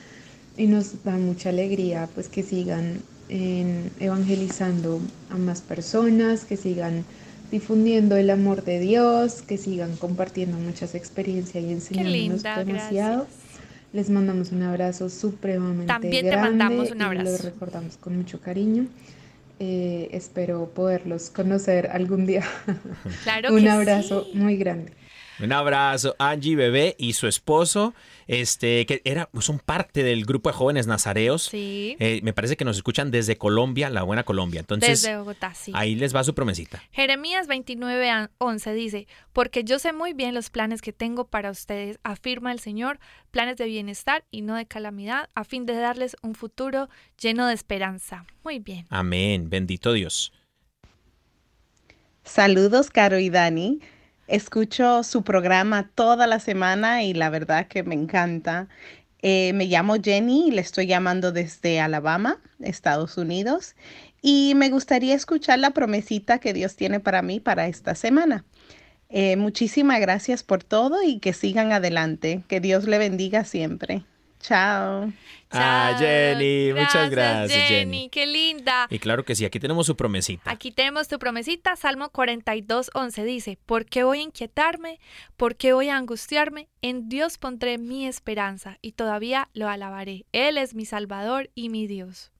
y 0.58 0.66
nos 0.66 1.02
da 1.02 1.16
mucha 1.16 1.48
alegría 1.48 2.10
pues 2.14 2.28
que 2.28 2.42
sigan 2.42 3.00
evangelizando 3.30 5.00
a 5.30 5.38
más 5.38 5.62
personas, 5.62 6.44
que 6.44 6.58
sigan 6.58 7.06
difundiendo 7.50 8.18
el 8.18 8.28
amor 8.28 8.64
de 8.64 8.80
Dios, 8.80 9.40
que 9.40 9.56
sigan 9.56 9.96
compartiendo 9.96 10.58
muchas 10.58 10.94
experiencias 10.94 11.64
y 11.64 11.68
Qué 11.68 11.72
enseñándonos 11.72 12.12
linda, 12.12 12.62
demasiado. 12.62 13.26
gracias. 13.28 13.43
Les 13.94 14.10
mandamos 14.10 14.50
un 14.52 14.62
abrazo 14.62 15.08
supremamente 15.08 15.86
También 15.86 16.24
te 16.24 16.30
grande 16.32 16.50
mandamos 16.50 16.90
un 16.90 17.00
y 17.00 17.02
abrazo. 17.04 17.30
los 17.30 17.44
recordamos 17.44 17.96
con 17.96 18.16
mucho 18.16 18.40
cariño. 18.40 18.86
Eh, 19.60 20.08
espero 20.10 20.68
poderlos 20.74 21.30
conocer 21.30 21.86
algún 21.86 22.26
día. 22.26 22.42
Claro 23.22 23.50
un 23.54 23.60
que 23.62 23.70
abrazo 23.70 24.24
sí. 24.32 24.36
muy 24.36 24.56
grande. 24.56 24.92
Un 25.40 25.52
abrazo, 25.52 26.14
Angie 26.18 26.56
Bebé 26.56 26.94
y 26.98 27.14
su 27.14 27.26
esposo, 27.26 27.94
este, 28.26 28.86
que 28.86 29.02
era, 29.04 29.28
son 29.40 29.58
parte 29.58 30.02
del 30.02 30.24
grupo 30.24 30.48
de 30.48 30.54
jóvenes 30.54 30.86
nazareos. 30.86 31.42
Sí. 31.44 31.96
Eh, 31.98 32.20
me 32.22 32.32
parece 32.32 32.56
que 32.56 32.64
nos 32.64 32.76
escuchan 32.76 33.10
desde 33.10 33.36
Colombia, 33.36 33.90
la 33.90 34.02
buena 34.02 34.22
Colombia. 34.24 34.60
Entonces, 34.60 35.02
Desde 35.02 35.16
Bogotá, 35.18 35.52
sí. 35.54 35.72
ahí 35.74 35.94
les 35.96 36.14
va 36.14 36.22
su 36.24 36.34
promesita. 36.34 36.82
Jeremías 36.92 37.46
29, 37.48 38.10
a- 38.10 38.30
11 38.38 38.72
dice, 38.74 39.06
porque 39.32 39.64
yo 39.64 39.78
sé 39.78 39.92
muy 39.92 40.12
bien 40.12 40.34
los 40.34 40.50
planes 40.50 40.80
que 40.82 40.92
tengo 40.92 41.26
para 41.26 41.50
ustedes, 41.50 41.98
afirma 42.04 42.52
el 42.52 42.60
Señor, 42.60 42.98
planes 43.30 43.56
de 43.56 43.64
bienestar 43.66 44.24
y 44.30 44.42
no 44.42 44.54
de 44.54 44.66
calamidad, 44.66 45.28
a 45.34 45.44
fin 45.44 45.66
de 45.66 45.74
darles 45.74 46.16
un 46.22 46.34
futuro 46.34 46.88
lleno 47.20 47.46
de 47.46 47.54
esperanza. 47.54 48.24
Muy 48.44 48.60
bien. 48.60 48.86
Amén, 48.90 49.50
bendito 49.50 49.92
Dios. 49.92 50.32
Saludos, 52.24 52.90
Caro 52.90 53.18
y 53.18 53.28
Dani. 53.30 53.80
Escucho 54.26 55.02
su 55.02 55.22
programa 55.22 55.90
toda 55.94 56.26
la 56.26 56.40
semana 56.40 57.02
y 57.02 57.12
la 57.12 57.28
verdad 57.28 57.66
que 57.68 57.82
me 57.82 57.94
encanta. 57.94 58.68
Eh, 59.20 59.52
me 59.54 59.66
llamo 59.66 59.96
Jenny 60.02 60.48
y 60.48 60.50
le 60.50 60.60
estoy 60.60 60.86
llamando 60.86 61.32
desde 61.32 61.80
Alabama, 61.80 62.40
Estados 62.60 63.18
Unidos. 63.18 63.74
Y 64.22 64.54
me 64.56 64.70
gustaría 64.70 65.14
escuchar 65.14 65.58
la 65.58 65.70
promesita 65.70 66.38
que 66.38 66.54
Dios 66.54 66.76
tiene 66.76 67.00
para 67.00 67.20
mí 67.22 67.40
para 67.40 67.66
esta 67.66 67.94
semana. 67.94 68.44
Eh, 69.10 69.36
muchísimas 69.36 70.00
gracias 70.00 70.42
por 70.42 70.64
todo 70.64 71.02
y 71.02 71.18
que 71.18 71.34
sigan 71.34 71.72
adelante. 71.72 72.42
Que 72.48 72.60
Dios 72.60 72.84
le 72.84 72.98
bendiga 72.98 73.44
siempre. 73.44 74.04
Chao. 74.46 75.10
Ah, 75.50 75.92
Chao. 75.92 75.98
Jenny, 76.00 76.74
muchas 76.74 77.08
gracias, 77.08 77.66
Jenny. 77.66 77.68
Jenny. 77.68 78.08
Qué 78.10 78.26
linda. 78.26 78.86
Y 78.90 78.98
claro 78.98 79.24
que 79.24 79.34
sí, 79.34 79.46
aquí 79.46 79.58
tenemos 79.58 79.86
su 79.86 79.96
promesita. 79.96 80.50
Aquí 80.50 80.70
tenemos 80.70 81.08
tu 81.08 81.18
promesita, 81.18 81.76
Salmo 81.76 82.10
42, 82.10 82.90
11 82.92 83.24
dice, 83.24 83.58
¿por 83.64 83.86
qué 83.86 84.04
voy 84.04 84.18
a 84.18 84.22
inquietarme? 84.22 85.00
¿Por 85.38 85.56
qué 85.56 85.72
voy 85.72 85.88
a 85.88 85.96
angustiarme? 85.96 86.68
En 86.82 87.08
Dios 87.08 87.38
pondré 87.38 87.78
mi 87.78 88.06
esperanza 88.06 88.76
y 88.82 88.92
todavía 88.92 89.48
lo 89.54 89.70
alabaré. 89.70 90.26
Él 90.32 90.58
es 90.58 90.74
mi 90.74 90.84
Salvador 90.84 91.48
y 91.54 91.70
mi 91.70 91.86
Dios. 91.86 92.30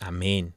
Amén. 0.00 0.54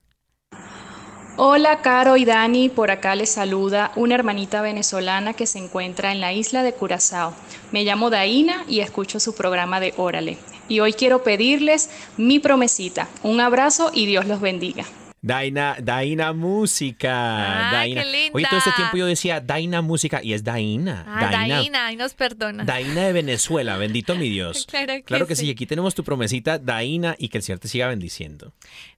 Hola, 1.35 1.81
Caro 1.81 2.15
y 2.15 2.23
Dani. 2.23 2.69
Por 2.69 2.91
acá 2.91 3.15
les 3.15 3.31
saluda 3.31 3.91
una 3.97 4.15
hermanita 4.15 4.61
venezolana 4.61 5.33
que 5.33 5.47
se 5.47 5.59
encuentra 5.59 6.13
en 6.13 6.21
la 6.21 6.31
isla 6.31 6.63
de 6.63 6.73
Curazao. 6.73 7.35
Me 7.73 7.83
llamo 7.83 8.09
Daina 8.09 8.63
y 8.69 8.79
escucho 8.79 9.19
su 9.19 9.35
programa 9.35 9.81
de 9.81 9.93
Órale. 9.97 10.37
Y 10.67 10.79
hoy 10.79 10.93
quiero 10.93 11.23
pedirles 11.23 11.89
mi 12.17 12.39
promesita. 12.39 13.07
Un 13.21 13.41
abrazo 13.41 13.91
y 13.93 14.05
Dios 14.05 14.25
los 14.25 14.41
bendiga. 14.41 14.85
Daina, 15.23 15.77
Daina 15.81 16.33
Música. 16.33 17.69
Ah, 17.69 17.71
Daina. 17.71 18.03
qué 18.03 18.11
linda. 18.11 18.31
Oye, 18.33 18.45
todo 18.49 18.57
este 18.57 18.71
tiempo 18.73 18.97
yo 18.97 19.05
decía 19.05 19.39
Daina 19.39 19.81
Música 19.81 20.21
y 20.21 20.33
es 20.33 20.43
Daina. 20.43 21.05
Ah, 21.07 21.29
Daina, 21.31 21.85
ahí 21.85 21.95
nos 21.95 22.13
perdona. 22.13 22.65
Daina 22.65 23.05
de 23.05 23.13
Venezuela, 23.13 23.77
bendito 23.77 24.15
mi 24.15 24.27
Dios. 24.29 24.67
Claro 24.69 24.87
que 24.95 25.03
Claro 25.03 25.25
que 25.25 25.37
sí. 25.37 25.45
sí. 25.45 25.51
aquí 25.51 25.65
tenemos 25.65 25.95
tu 25.95 26.03
promesita, 26.03 26.59
Daina, 26.59 27.15
y 27.17 27.29
que 27.29 27.37
el 27.37 27.43
Señor 27.43 27.59
te 27.59 27.69
siga 27.69 27.87
bendiciendo. 27.87 28.51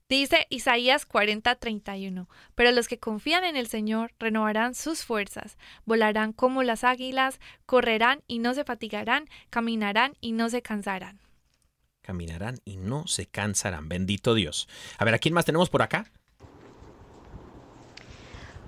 Dice 0.10 0.48
Isaías 0.50 1.06
40, 1.06 1.54
31. 1.56 2.28
Pero 2.56 2.72
los 2.72 2.88
que 2.88 2.98
confían 2.98 3.44
en 3.44 3.56
el 3.56 3.68
Señor 3.68 4.12
renovarán 4.20 4.74
sus 4.74 5.04
fuerzas, 5.06 5.58
volarán 5.86 6.34
como 6.34 6.64
las 6.64 6.84
águilas, 6.84 7.40
correrán 7.68 8.22
y 8.28 8.40
no 8.40 8.56
se 8.56 8.64
fatigarán, 8.64 9.30
caminarán 9.52 10.16
y 10.22 10.32
no 10.32 10.50
se 10.50 10.64
cansarán. 10.64 11.20
Caminarán 12.06 12.60
y 12.66 12.78
no 12.78 13.08
se 13.08 13.26
cansarán, 13.26 13.90
bendito 13.90 14.36
Dios. 14.36 14.70
A 15.00 15.06
ver, 15.06 15.16
¿a 15.16 15.18
quién 15.18 15.34
más 15.34 15.44
tenemos 15.44 15.70
por 15.70 15.82
acá? 15.82 16.06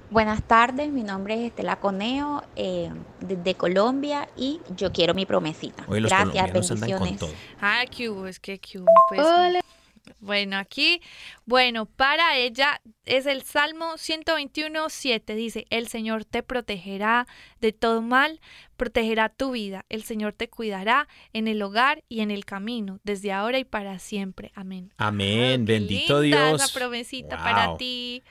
Buenas 0.10 0.42
tardes, 0.42 0.90
mi 0.92 1.04
nombre 1.04 1.36
es 1.36 1.52
Estela 1.52 1.76
Coneo, 1.80 2.44
eh, 2.56 2.90
desde 3.20 3.54
Colombia 3.56 4.28
y 4.36 4.60
yo 4.76 4.92
quiero 4.92 5.14
mi 5.14 5.26
promesita. 5.28 5.84
Hoy 5.88 6.00
los 6.00 6.10
Gracias, 6.10 6.32
colombianos 6.32 6.72
andan 6.72 6.92
con 6.92 7.00
bendiciones. 7.02 7.20
todo. 7.38 7.58
Ah, 7.62 7.84
¿qué 7.96 8.10
hubo? 8.10 8.26
Es 8.26 8.40
que 8.40 8.58
¿qué 8.58 8.80
hubo? 8.80 8.88
Pues, 9.10 9.22
Bueno, 10.20 10.58
aquí, 10.58 11.02
bueno, 11.46 11.86
para 11.86 12.36
ella 12.38 12.82
es 13.06 13.26
el 13.26 13.44
Salmo 13.44 13.98
121, 13.98 14.90
7. 14.90 15.36
Dice, 15.36 15.66
el 15.70 15.88
Señor 15.88 16.26
te 16.26 16.44
protegerá 16.44 17.28
de 17.62 17.72
todo 17.72 18.02
mal, 18.02 18.40
protegerá 18.76 19.30
tu 19.30 19.52
vida. 19.52 19.86
El 19.90 20.04
Señor 20.04 20.34
te 20.34 20.50
cuidará 20.50 21.08
en 21.34 21.48
el 21.48 21.62
hogar 21.62 22.04
y 22.10 22.22
en 22.22 22.32
el 22.32 22.46
camino, 22.46 23.00
desde 23.04 23.32
ahora 23.32 23.60
y 23.60 23.64
para 23.64 24.00
siempre. 24.00 24.52
Amén. 24.56 24.92
Amén, 24.98 25.66
Qué 25.66 25.74
bendito 25.74 26.22
linda 26.22 26.48
Dios. 26.50 26.62
Esa 26.64 26.74
promesita 26.80 27.38
para 27.38 27.68
Wow. 27.68 27.78
ti. 27.78 28.24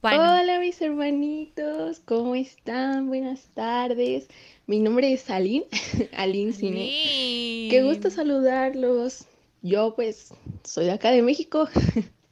Bueno, 0.00 0.22
Hola 0.40 0.58
mis 0.58 0.80
hermanitos, 0.82 2.00
¿cómo 2.04 2.34
están? 2.34 3.06
Buenas 3.06 3.48
tardes. 3.54 4.26
Mi 4.66 4.80
nombre 4.80 5.12
es 5.12 5.30
Aline, 5.30 5.66
Aline 6.16 6.52
Cine. 6.52 6.86
sí. 6.86 7.68
Qué 7.70 7.82
gusto 7.84 8.10
saludarlos. 8.10 9.26
Yo 9.62 9.94
pues 9.94 10.34
soy 10.64 10.86
de 10.86 10.92
acá 10.92 11.10
de 11.10 11.22
México. 11.22 11.68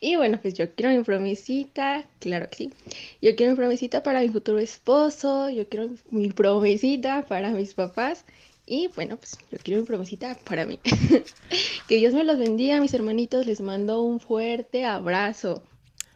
Y 0.00 0.16
bueno, 0.16 0.40
pues 0.40 0.54
yo 0.54 0.74
quiero 0.74 0.90
mi 0.96 1.04
promesita, 1.04 2.04
claro 2.18 2.48
que 2.50 2.56
sí. 2.56 2.72
Yo 3.20 3.36
quiero 3.36 3.52
mi 3.52 3.56
promesita 3.56 4.02
para 4.02 4.20
mi 4.20 4.28
futuro 4.28 4.58
esposo, 4.58 5.50
yo 5.50 5.68
quiero 5.68 5.90
mi 6.10 6.30
promesita 6.30 7.24
para 7.28 7.50
mis 7.50 7.74
papás 7.74 8.24
y 8.66 8.88
bueno, 8.88 9.16
pues 9.18 9.38
yo 9.50 9.58
quiero 9.62 9.80
mi 9.80 9.86
promesita 9.86 10.36
para 10.44 10.66
mí. 10.66 10.80
Que 11.86 11.96
Dios 11.96 12.14
me 12.14 12.24
los 12.24 12.38
bendiga, 12.38 12.80
mis 12.80 12.94
hermanitos, 12.94 13.46
les 13.46 13.60
mando 13.60 14.02
un 14.02 14.18
fuerte 14.18 14.84
abrazo. 14.84 15.62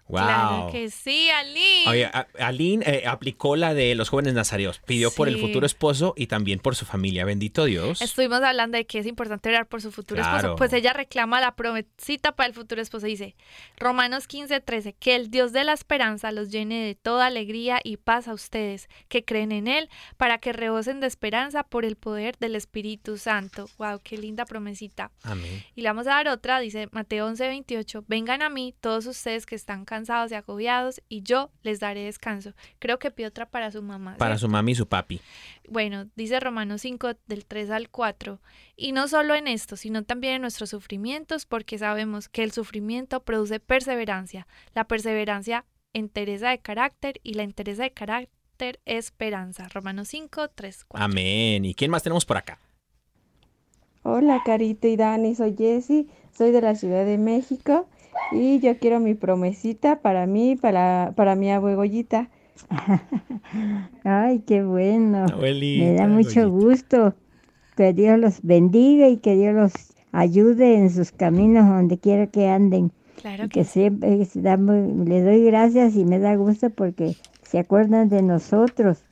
Wow. 0.08 0.22
Claro 0.22 0.68
que 0.70 0.88
sí, 0.90 1.28
Ali. 1.30 1.84
Oye, 1.88 2.08
Aline 2.38 2.84
eh, 2.86 3.06
aplicó 3.08 3.56
la 3.56 3.74
de 3.74 3.94
los 3.96 4.08
jóvenes 4.08 4.34
nazareos. 4.34 4.78
Pidió 4.86 5.10
por 5.10 5.26
el 5.28 5.38
futuro 5.40 5.66
esposo 5.66 6.14
y 6.16 6.28
también 6.28 6.60
por 6.60 6.76
su 6.76 6.84
familia. 6.86 7.24
Bendito 7.24 7.64
Dios. 7.64 8.00
Estuvimos 8.00 8.40
hablando 8.42 8.78
de 8.78 8.86
que 8.86 9.00
es 9.00 9.06
importante 9.06 9.48
orar 9.48 9.66
por 9.66 9.82
su 9.82 9.90
futuro 9.90 10.22
Claro. 10.22 10.36
esposo. 10.36 10.56
Pues 10.56 10.72
ella 10.72 10.92
reclama 10.92 11.40
la 11.40 11.56
promesita 11.56 12.32
para 12.36 12.46
el 12.46 12.54
futuro 12.54 12.80
esposo. 12.80 13.06
Dice, 13.06 13.34
Romanos 13.78 14.28
15, 14.28 14.60
13, 14.60 14.92
que 14.92 15.16
el 15.16 15.28
Dios 15.30 15.52
de 15.52 15.64
la 15.64 15.72
esperanza 15.72 16.30
los 16.30 16.50
llene 16.52 16.84
de 16.86 16.94
toda 16.94 17.26
alegría 17.26 17.80
y 17.82 17.96
paz 17.96 18.28
a 18.28 18.32
ustedes 18.34 18.88
que 19.08 19.24
creen 19.24 19.50
en 19.50 19.66
Él, 19.66 19.88
para 20.16 20.38
que 20.38 20.52
rebosen 20.52 21.00
de 21.00 21.08
esperanza 21.08 21.64
por 21.64 21.84
el 21.84 21.96
poder 21.96 22.36
del 22.38 22.54
Espíritu 22.54 23.18
Santo. 23.18 23.68
Wow, 23.78 24.00
qué 24.04 24.18
linda 24.18 24.44
promesita. 24.44 25.10
Amén. 25.24 25.64
Y 25.74 25.82
le 25.82 25.88
vamos 25.88 26.06
a 26.06 26.10
dar 26.10 26.28
otra, 26.28 26.60
dice 26.60 26.88
Mateo 26.92 27.26
11, 27.26 27.48
28, 27.48 28.04
vengan 28.06 28.42
a 28.42 28.48
mí 28.50 28.72
todos 28.80 29.06
ustedes 29.06 29.46
que 29.46 29.56
están 29.56 29.84
cansados 29.84 29.95
y 30.30 30.34
agobiados 30.34 31.00
y 31.08 31.22
yo 31.22 31.50
les 31.62 31.80
daré 31.80 32.04
descanso. 32.04 32.52
Creo 32.78 32.98
que 32.98 33.10
pide 33.10 33.28
otra 33.28 33.46
para 33.46 33.70
su 33.70 33.82
mamá. 33.82 34.16
Para 34.16 34.36
¿cierto? 34.36 34.46
su 34.46 34.48
mami 34.48 34.72
y 34.72 34.74
su 34.74 34.86
papi. 34.86 35.20
Bueno, 35.68 36.06
dice 36.16 36.38
Romanos 36.40 36.82
5 36.82 37.14
del 37.26 37.44
3 37.46 37.70
al 37.70 37.88
4, 37.88 38.40
y 38.76 38.92
no 38.92 39.08
solo 39.08 39.34
en 39.34 39.48
esto, 39.48 39.76
sino 39.76 40.04
también 40.04 40.34
en 40.34 40.42
nuestros 40.42 40.70
sufrimientos, 40.70 41.46
porque 41.46 41.78
sabemos 41.78 42.28
que 42.28 42.42
el 42.42 42.52
sufrimiento 42.52 43.22
produce 43.22 43.58
perseverancia, 43.58 44.46
la 44.74 44.86
perseverancia 44.86 45.64
entereza 45.92 46.50
de 46.50 46.58
carácter 46.58 47.20
y 47.22 47.34
la 47.34 47.42
entereza 47.42 47.84
de 47.84 47.92
carácter 47.92 48.80
esperanza. 48.84 49.68
Romanos 49.68 50.08
5, 50.08 50.48
3, 50.54 50.84
4. 50.88 51.04
Amén. 51.04 51.64
¿Y 51.64 51.74
quién 51.74 51.90
más 51.90 52.02
tenemos 52.02 52.24
por 52.24 52.36
acá? 52.36 52.58
Hola 54.02 54.40
Carita 54.44 54.86
y 54.86 54.96
Dani, 54.96 55.34
soy 55.34 55.56
Jessie, 55.56 56.06
soy 56.30 56.52
de 56.52 56.60
la 56.60 56.76
Ciudad 56.76 57.04
de 57.04 57.18
México 57.18 57.88
y 58.32 58.60
yo 58.60 58.78
quiero 58.78 59.00
mi 59.00 59.14
promesita 59.14 60.00
para 60.00 60.26
mí, 60.26 60.56
para, 60.56 61.12
para 61.16 61.34
mi 61.36 61.50
abuelita. 61.50 62.28
Ay, 64.04 64.40
qué 64.46 64.62
bueno. 64.62 65.26
Abuelita, 65.32 65.84
Me 65.84 65.94
da 65.94 66.06
mucho 66.08 66.40
abuelita. 66.40 66.46
gusto. 66.46 67.14
Que 67.76 67.92
Dios 67.92 68.18
los 68.18 68.40
bendiga 68.42 69.08
y 69.08 69.18
que 69.18 69.36
Dios 69.36 69.54
los 69.54 69.72
ayude 70.12 70.76
en 70.78 70.90
sus 70.90 71.12
caminos 71.12 71.68
donde 71.68 71.98
quiera 71.98 72.26
que 72.26 72.48
anden. 72.48 72.90
Claro 73.20 73.44
Y 73.44 73.48
que 73.48 73.64
siempre 73.64 74.16
muy- 74.58 75.06
les 75.06 75.24
doy 75.24 75.44
gracias 75.44 75.94
y 75.96 76.04
me 76.04 76.18
da 76.18 76.34
gusto 76.36 76.70
porque 76.70 77.16
se 77.42 77.58
acuerdan 77.58 78.08
de 78.08 78.22
nosotros. 78.22 79.04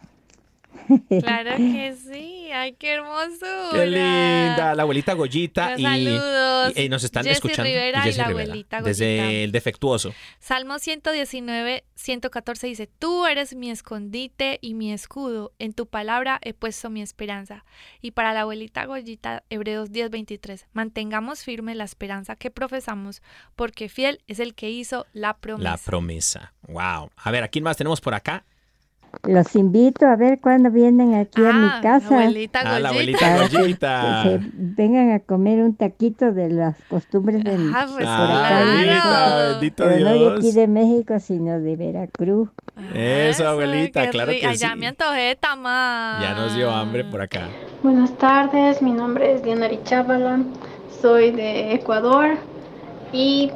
Claro 1.09 1.57
que 1.57 1.95
sí, 2.11 2.44
ay, 2.55 2.73
qué 2.75 2.93
hermosura. 2.95 3.69
Qué 3.73 3.87
linda. 3.87 4.75
La 4.75 4.83
abuelita 4.83 5.13
Goyita 5.15 5.71
Los 5.73 5.81
y, 5.81 5.83
saludos. 5.83 6.73
y- 6.77 6.83
y 6.83 6.89
nos 6.89 7.05
están 7.05 7.27
escuchando. 7.27 7.65
Rivera 7.65 7.99
y 8.01 8.03
Jessy 8.03 8.19
la 8.19 8.27
Rivera, 8.29 8.45
abuelita 8.45 8.81
Desde 8.83 9.45
el 9.45 9.53
defectuoso. 9.53 10.15
Salmo 10.39 10.79
119, 10.79 11.85
114 11.95 12.67
dice, 12.67 12.87
Tú 12.87 13.27
eres 13.27 13.55
mi 13.55 13.71
escondite 13.71 14.59
y 14.61 14.75
mi 14.75 14.93
escudo, 14.93 15.53
en 15.59 15.73
tu 15.73 15.87
palabra 15.87 16.39
he 16.43 16.55
puesto 16.55 16.91
mi 16.91 17.03
esperanza. 17.03 17.65
Y 18.01 18.13
para 18.13 18.33
la 18.33 18.43
abuelita 18.43 18.85
Goyita, 18.87 19.43
Hebreos 19.51 19.91
10, 19.93 20.11
23, 20.11 20.67
mantengamos 20.73 21.43
firme 21.45 21.75
la 21.75 21.85
esperanza 21.85 22.37
que 22.37 22.51
profesamos, 22.51 23.23
porque 23.57 23.89
fiel 23.89 24.23
es 24.27 24.39
el 24.41 24.55
que 24.55 24.71
hizo 24.71 25.07
la 25.13 25.37
promesa. 25.39 25.71
La 25.71 25.77
promesa. 25.79 26.55
Wow. 26.69 27.11
A 27.17 27.31
ver, 27.31 27.43
¿a 27.45 27.49
quién 27.49 27.65
más 27.65 27.77
tenemos 27.77 28.01
por 28.01 28.15
acá? 28.15 28.45
Los 29.23 29.55
invito 29.57 30.07
a 30.07 30.17
ver 30.17 30.41
cuándo 30.41 30.71
vienen 30.71 31.15
aquí 31.15 31.41
a 31.45 31.53
mi 31.53 31.67
Ah, 31.71 31.81
casa. 31.83 32.09
abuelita 32.21 32.61
Ah, 32.65 32.79
la 32.81 32.91
Goyita. 32.93 33.27
abuelita 33.27 33.49
que- 33.49 33.59
Goyita. 33.59 34.21
que 34.25 34.29
se 34.31 34.51
vengan 34.55 35.13
a 35.13 35.21
comer 35.21 35.63
un 35.63 35.75
taquito 35.77 36.33
de 36.33 36.51
las 36.51 36.77
costumbres 36.89 37.43
de 37.45 37.57
mi- 37.57 37.73
Ah, 37.75 37.87
pues 37.93 38.05
Ah, 38.09 39.49
bendito 39.53 39.85
Pero 39.85 40.05
no 40.05 40.13
de 40.15 40.29
aquí 40.33 40.41
Dios. 40.43 40.55
de 40.55 40.67
México, 40.69 41.19
sino 41.21 41.61
de 41.61 41.77
Veracruz. 41.77 42.49
Eso, 42.95 43.49
abuelita, 43.49 44.09
claro 44.11 44.33
que 44.33 44.47
Ay, 44.47 44.57
sí. 44.57 44.63
ya 44.63 44.75
me 44.75 44.87
antojé. 44.89 45.39
Ya 45.43 46.35
nos 46.37 46.55
dio 46.55 46.71
hambre 46.71 47.05
por 47.05 47.23
acá. 47.23 47.49
Buenas 47.83 48.17
tardes, 48.19 48.83
mi 48.83 48.93
nombre 48.93 49.35
es 49.35 49.43
Diana 49.43 49.69
Richábala, 49.69 50.41
soy 51.01 51.31
de 51.31 51.75
Ecuador 51.75 52.37
y 53.13 53.51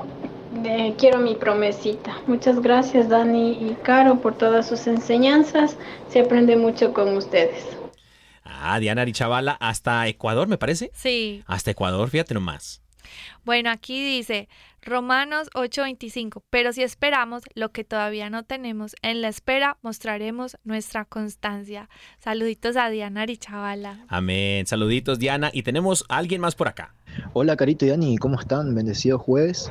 quiero 0.98 1.18
mi 1.18 1.34
promesita. 1.34 2.16
Muchas 2.26 2.60
gracias 2.60 3.08
Dani 3.08 3.52
y 3.52 3.76
Caro 3.82 4.20
por 4.20 4.36
todas 4.36 4.68
sus 4.68 4.86
enseñanzas, 4.86 5.76
se 6.08 6.20
aprende 6.20 6.56
mucho 6.56 6.92
con 6.92 7.16
ustedes. 7.16 7.64
Ah, 8.44 8.78
Diana 8.80 9.04
Richavala 9.04 9.52
hasta 9.52 10.06
Ecuador, 10.08 10.48
me 10.48 10.58
parece. 10.58 10.90
Sí. 10.94 11.44
Hasta 11.46 11.70
Ecuador, 11.70 12.08
fíjate 12.10 12.34
nomás. 12.34 12.82
Bueno, 13.44 13.70
aquí 13.70 14.04
dice 14.04 14.48
Romanos 14.82 15.48
8:25, 15.54 16.42
pero 16.50 16.72
si 16.72 16.82
esperamos 16.82 17.42
lo 17.54 17.70
que 17.70 17.84
todavía 17.84 18.30
no 18.30 18.44
tenemos, 18.44 18.94
en 19.02 19.22
la 19.22 19.28
espera 19.28 19.78
mostraremos 19.82 20.56
nuestra 20.64 21.04
constancia. 21.04 21.88
Saluditos 22.18 22.76
a 22.76 22.88
Diana 22.90 23.26
Richavala. 23.26 24.04
Amén. 24.08 24.66
Saluditos, 24.66 25.18
Diana. 25.18 25.50
Y 25.52 25.62
tenemos 25.62 26.04
a 26.08 26.16
alguien 26.16 26.40
más 26.40 26.54
por 26.54 26.68
acá. 26.68 26.94
Hola 27.32 27.56
Carito 27.56 27.84
y 27.86 27.88
Dani, 27.88 28.16
¿cómo 28.18 28.38
están? 28.38 28.74
Bendecido 28.74 29.18
jueves. 29.18 29.70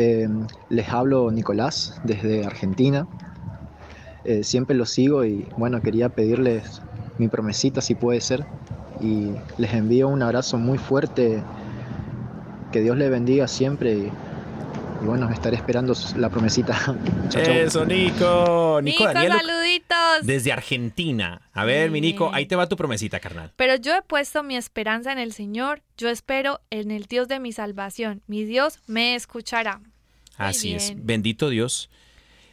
Eh, 0.00 0.28
les 0.68 0.88
hablo 0.90 1.28
Nicolás 1.32 1.98
desde 2.04 2.44
Argentina. 2.44 3.08
Eh, 4.22 4.44
siempre 4.44 4.76
los 4.76 4.90
sigo 4.90 5.24
y 5.24 5.48
bueno, 5.56 5.80
quería 5.82 6.08
pedirles 6.08 6.80
mi 7.18 7.26
promesita 7.26 7.80
si 7.80 7.96
puede 7.96 8.20
ser. 8.20 8.44
Y 9.00 9.32
les 9.56 9.74
envío 9.74 10.06
un 10.06 10.22
abrazo 10.22 10.56
muy 10.56 10.78
fuerte. 10.78 11.42
Que 12.70 12.80
Dios 12.80 12.96
les 12.96 13.10
bendiga 13.10 13.48
siempre 13.48 14.12
y 15.00 15.04
bueno, 15.04 15.30
estaré 15.30 15.56
esperando 15.56 15.94
la 16.16 16.28
promesita. 16.28 16.74
Chao, 17.28 17.42
chao. 17.42 17.54
Eso, 17.54 17.84
Nico. 17.84 18.80
Nico, 18.82 19.04
Nico, 19.04 19.04
Daniel. 19.04 19.32
saluditos. 19.32 19.96
Desde 20.22 20.52
Argentina. 20.52 21.42
A 21.52 21.64
ver, 21.64 21.90
mi 21.90 22.00
Nico, 22.00 22.30
ahí 22.32 22.46
te 22.46 22.56
va 22.56 22.68
tu 22.68 22.76
promesita, 22.76 23.20
carnal. 23.20 23.52
Pero 23.56 23.76
yo 23.76 23.94
he 23.94 24.02
puesto 24.02 24.42
mi 24.42 24.56
esperanza 24.56 25.12
en 25.12 25.18
el 25.18 25.32
Señor, 25.32 25.82
yo 25.96 26.08
espero 26.08 26.60
en 26.70 26.90
el 26.90 27.04
Dios 27.04 27.28
de 27.28 27.38
mi 27.40 27.52
salvación. 27.52 28.22
Mi 28.26 28.44
Dios 28.44 28.80
me 28.86 29.14
escuchará. 29.14 29.80
Así 30.36 30.74
es. 30.74 30.92
Bendito 30.96 31.48
Dios. 31.48 31.90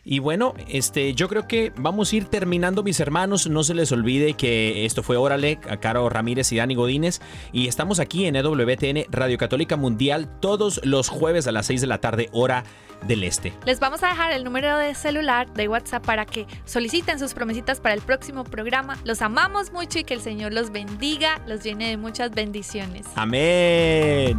Y 0.07 0.19
bueno, 0.19 0.53
este, 0.67 1.15
yo 1.15 1.27
creo 1.27 1.47
que 1.47 1.73
vamos 1.75 2.13
a 2.13 2.15
ir 2.15 2.25
terminando, 2.25 2.83
mis 2.83 2.99
hermanos. 2.99 3.47
No 3.49 3.63
se 3.63 3.73
les 3.73 3.91
olvide 3.91 4.35
que 4.35 4.85
esto 4.85 5.01
fue 5.01 5.17
Órale, 5.17 5.59
a 5.67 5.77
Caro 5.77 6.07
Ramírez 6.09 6.51
y 6.51 6.57
Dani 6.57 6.75
Godínez. 6.75 7.21
Y 7.51 7.67
estamos 7.67 7.99
aquí 7.99 8.25
en 8.25 8.35
EWTN, 8.35 9.05
Radio 9.09 9.39
Católica 9.39 9.77
Mundial, 9.77 10.29
todos 10.39 10.79
los 10.83 11.09
jueves 11.09 11.47
a 11.47 11.51
las 11.51 11.65
6 11.65 11.81
de 11.81 11.87
la 11.87 11.97
tarde, 11.97 12.29
hora 12.33 12.63
del 13.07 13.23
este. 13.23 13.51
Les 13.65 13.79
vamos 13.79 14.03
a 14.03 14.09
dejar 14.09 14.31
el 14.31 14.43
número 14.43 14.77
de 14.77 14.93
celular 14.93 15.51
de 15.53 15.67
WhatsApp 15.67 16.05
para 16.05 16.25
que 16.25 16.45
soliciten 16.65 17.17
sus 17.17 17.33
promesitas 17.33 17.79
para 17.79 17.95
el 17.95 18.01
próximo 18.01 18.43
programa. 18.43 18.99
Los 19.05 19.23
amamos 19.23 19.71
mucho 19.71 19.97
y 19.97 20.03
que 20.03 20.13
el 20.13 20.21
Señor 20.21 20.53
los 20.53 20.71
bendiga, 20.71 21.41
los 21.47 21.63
llene 21.63 21.89
de 21.89 21.97
muchas 21.97 22.29
bendiciones. 22.29 23.07
Amén. 23.15 24.37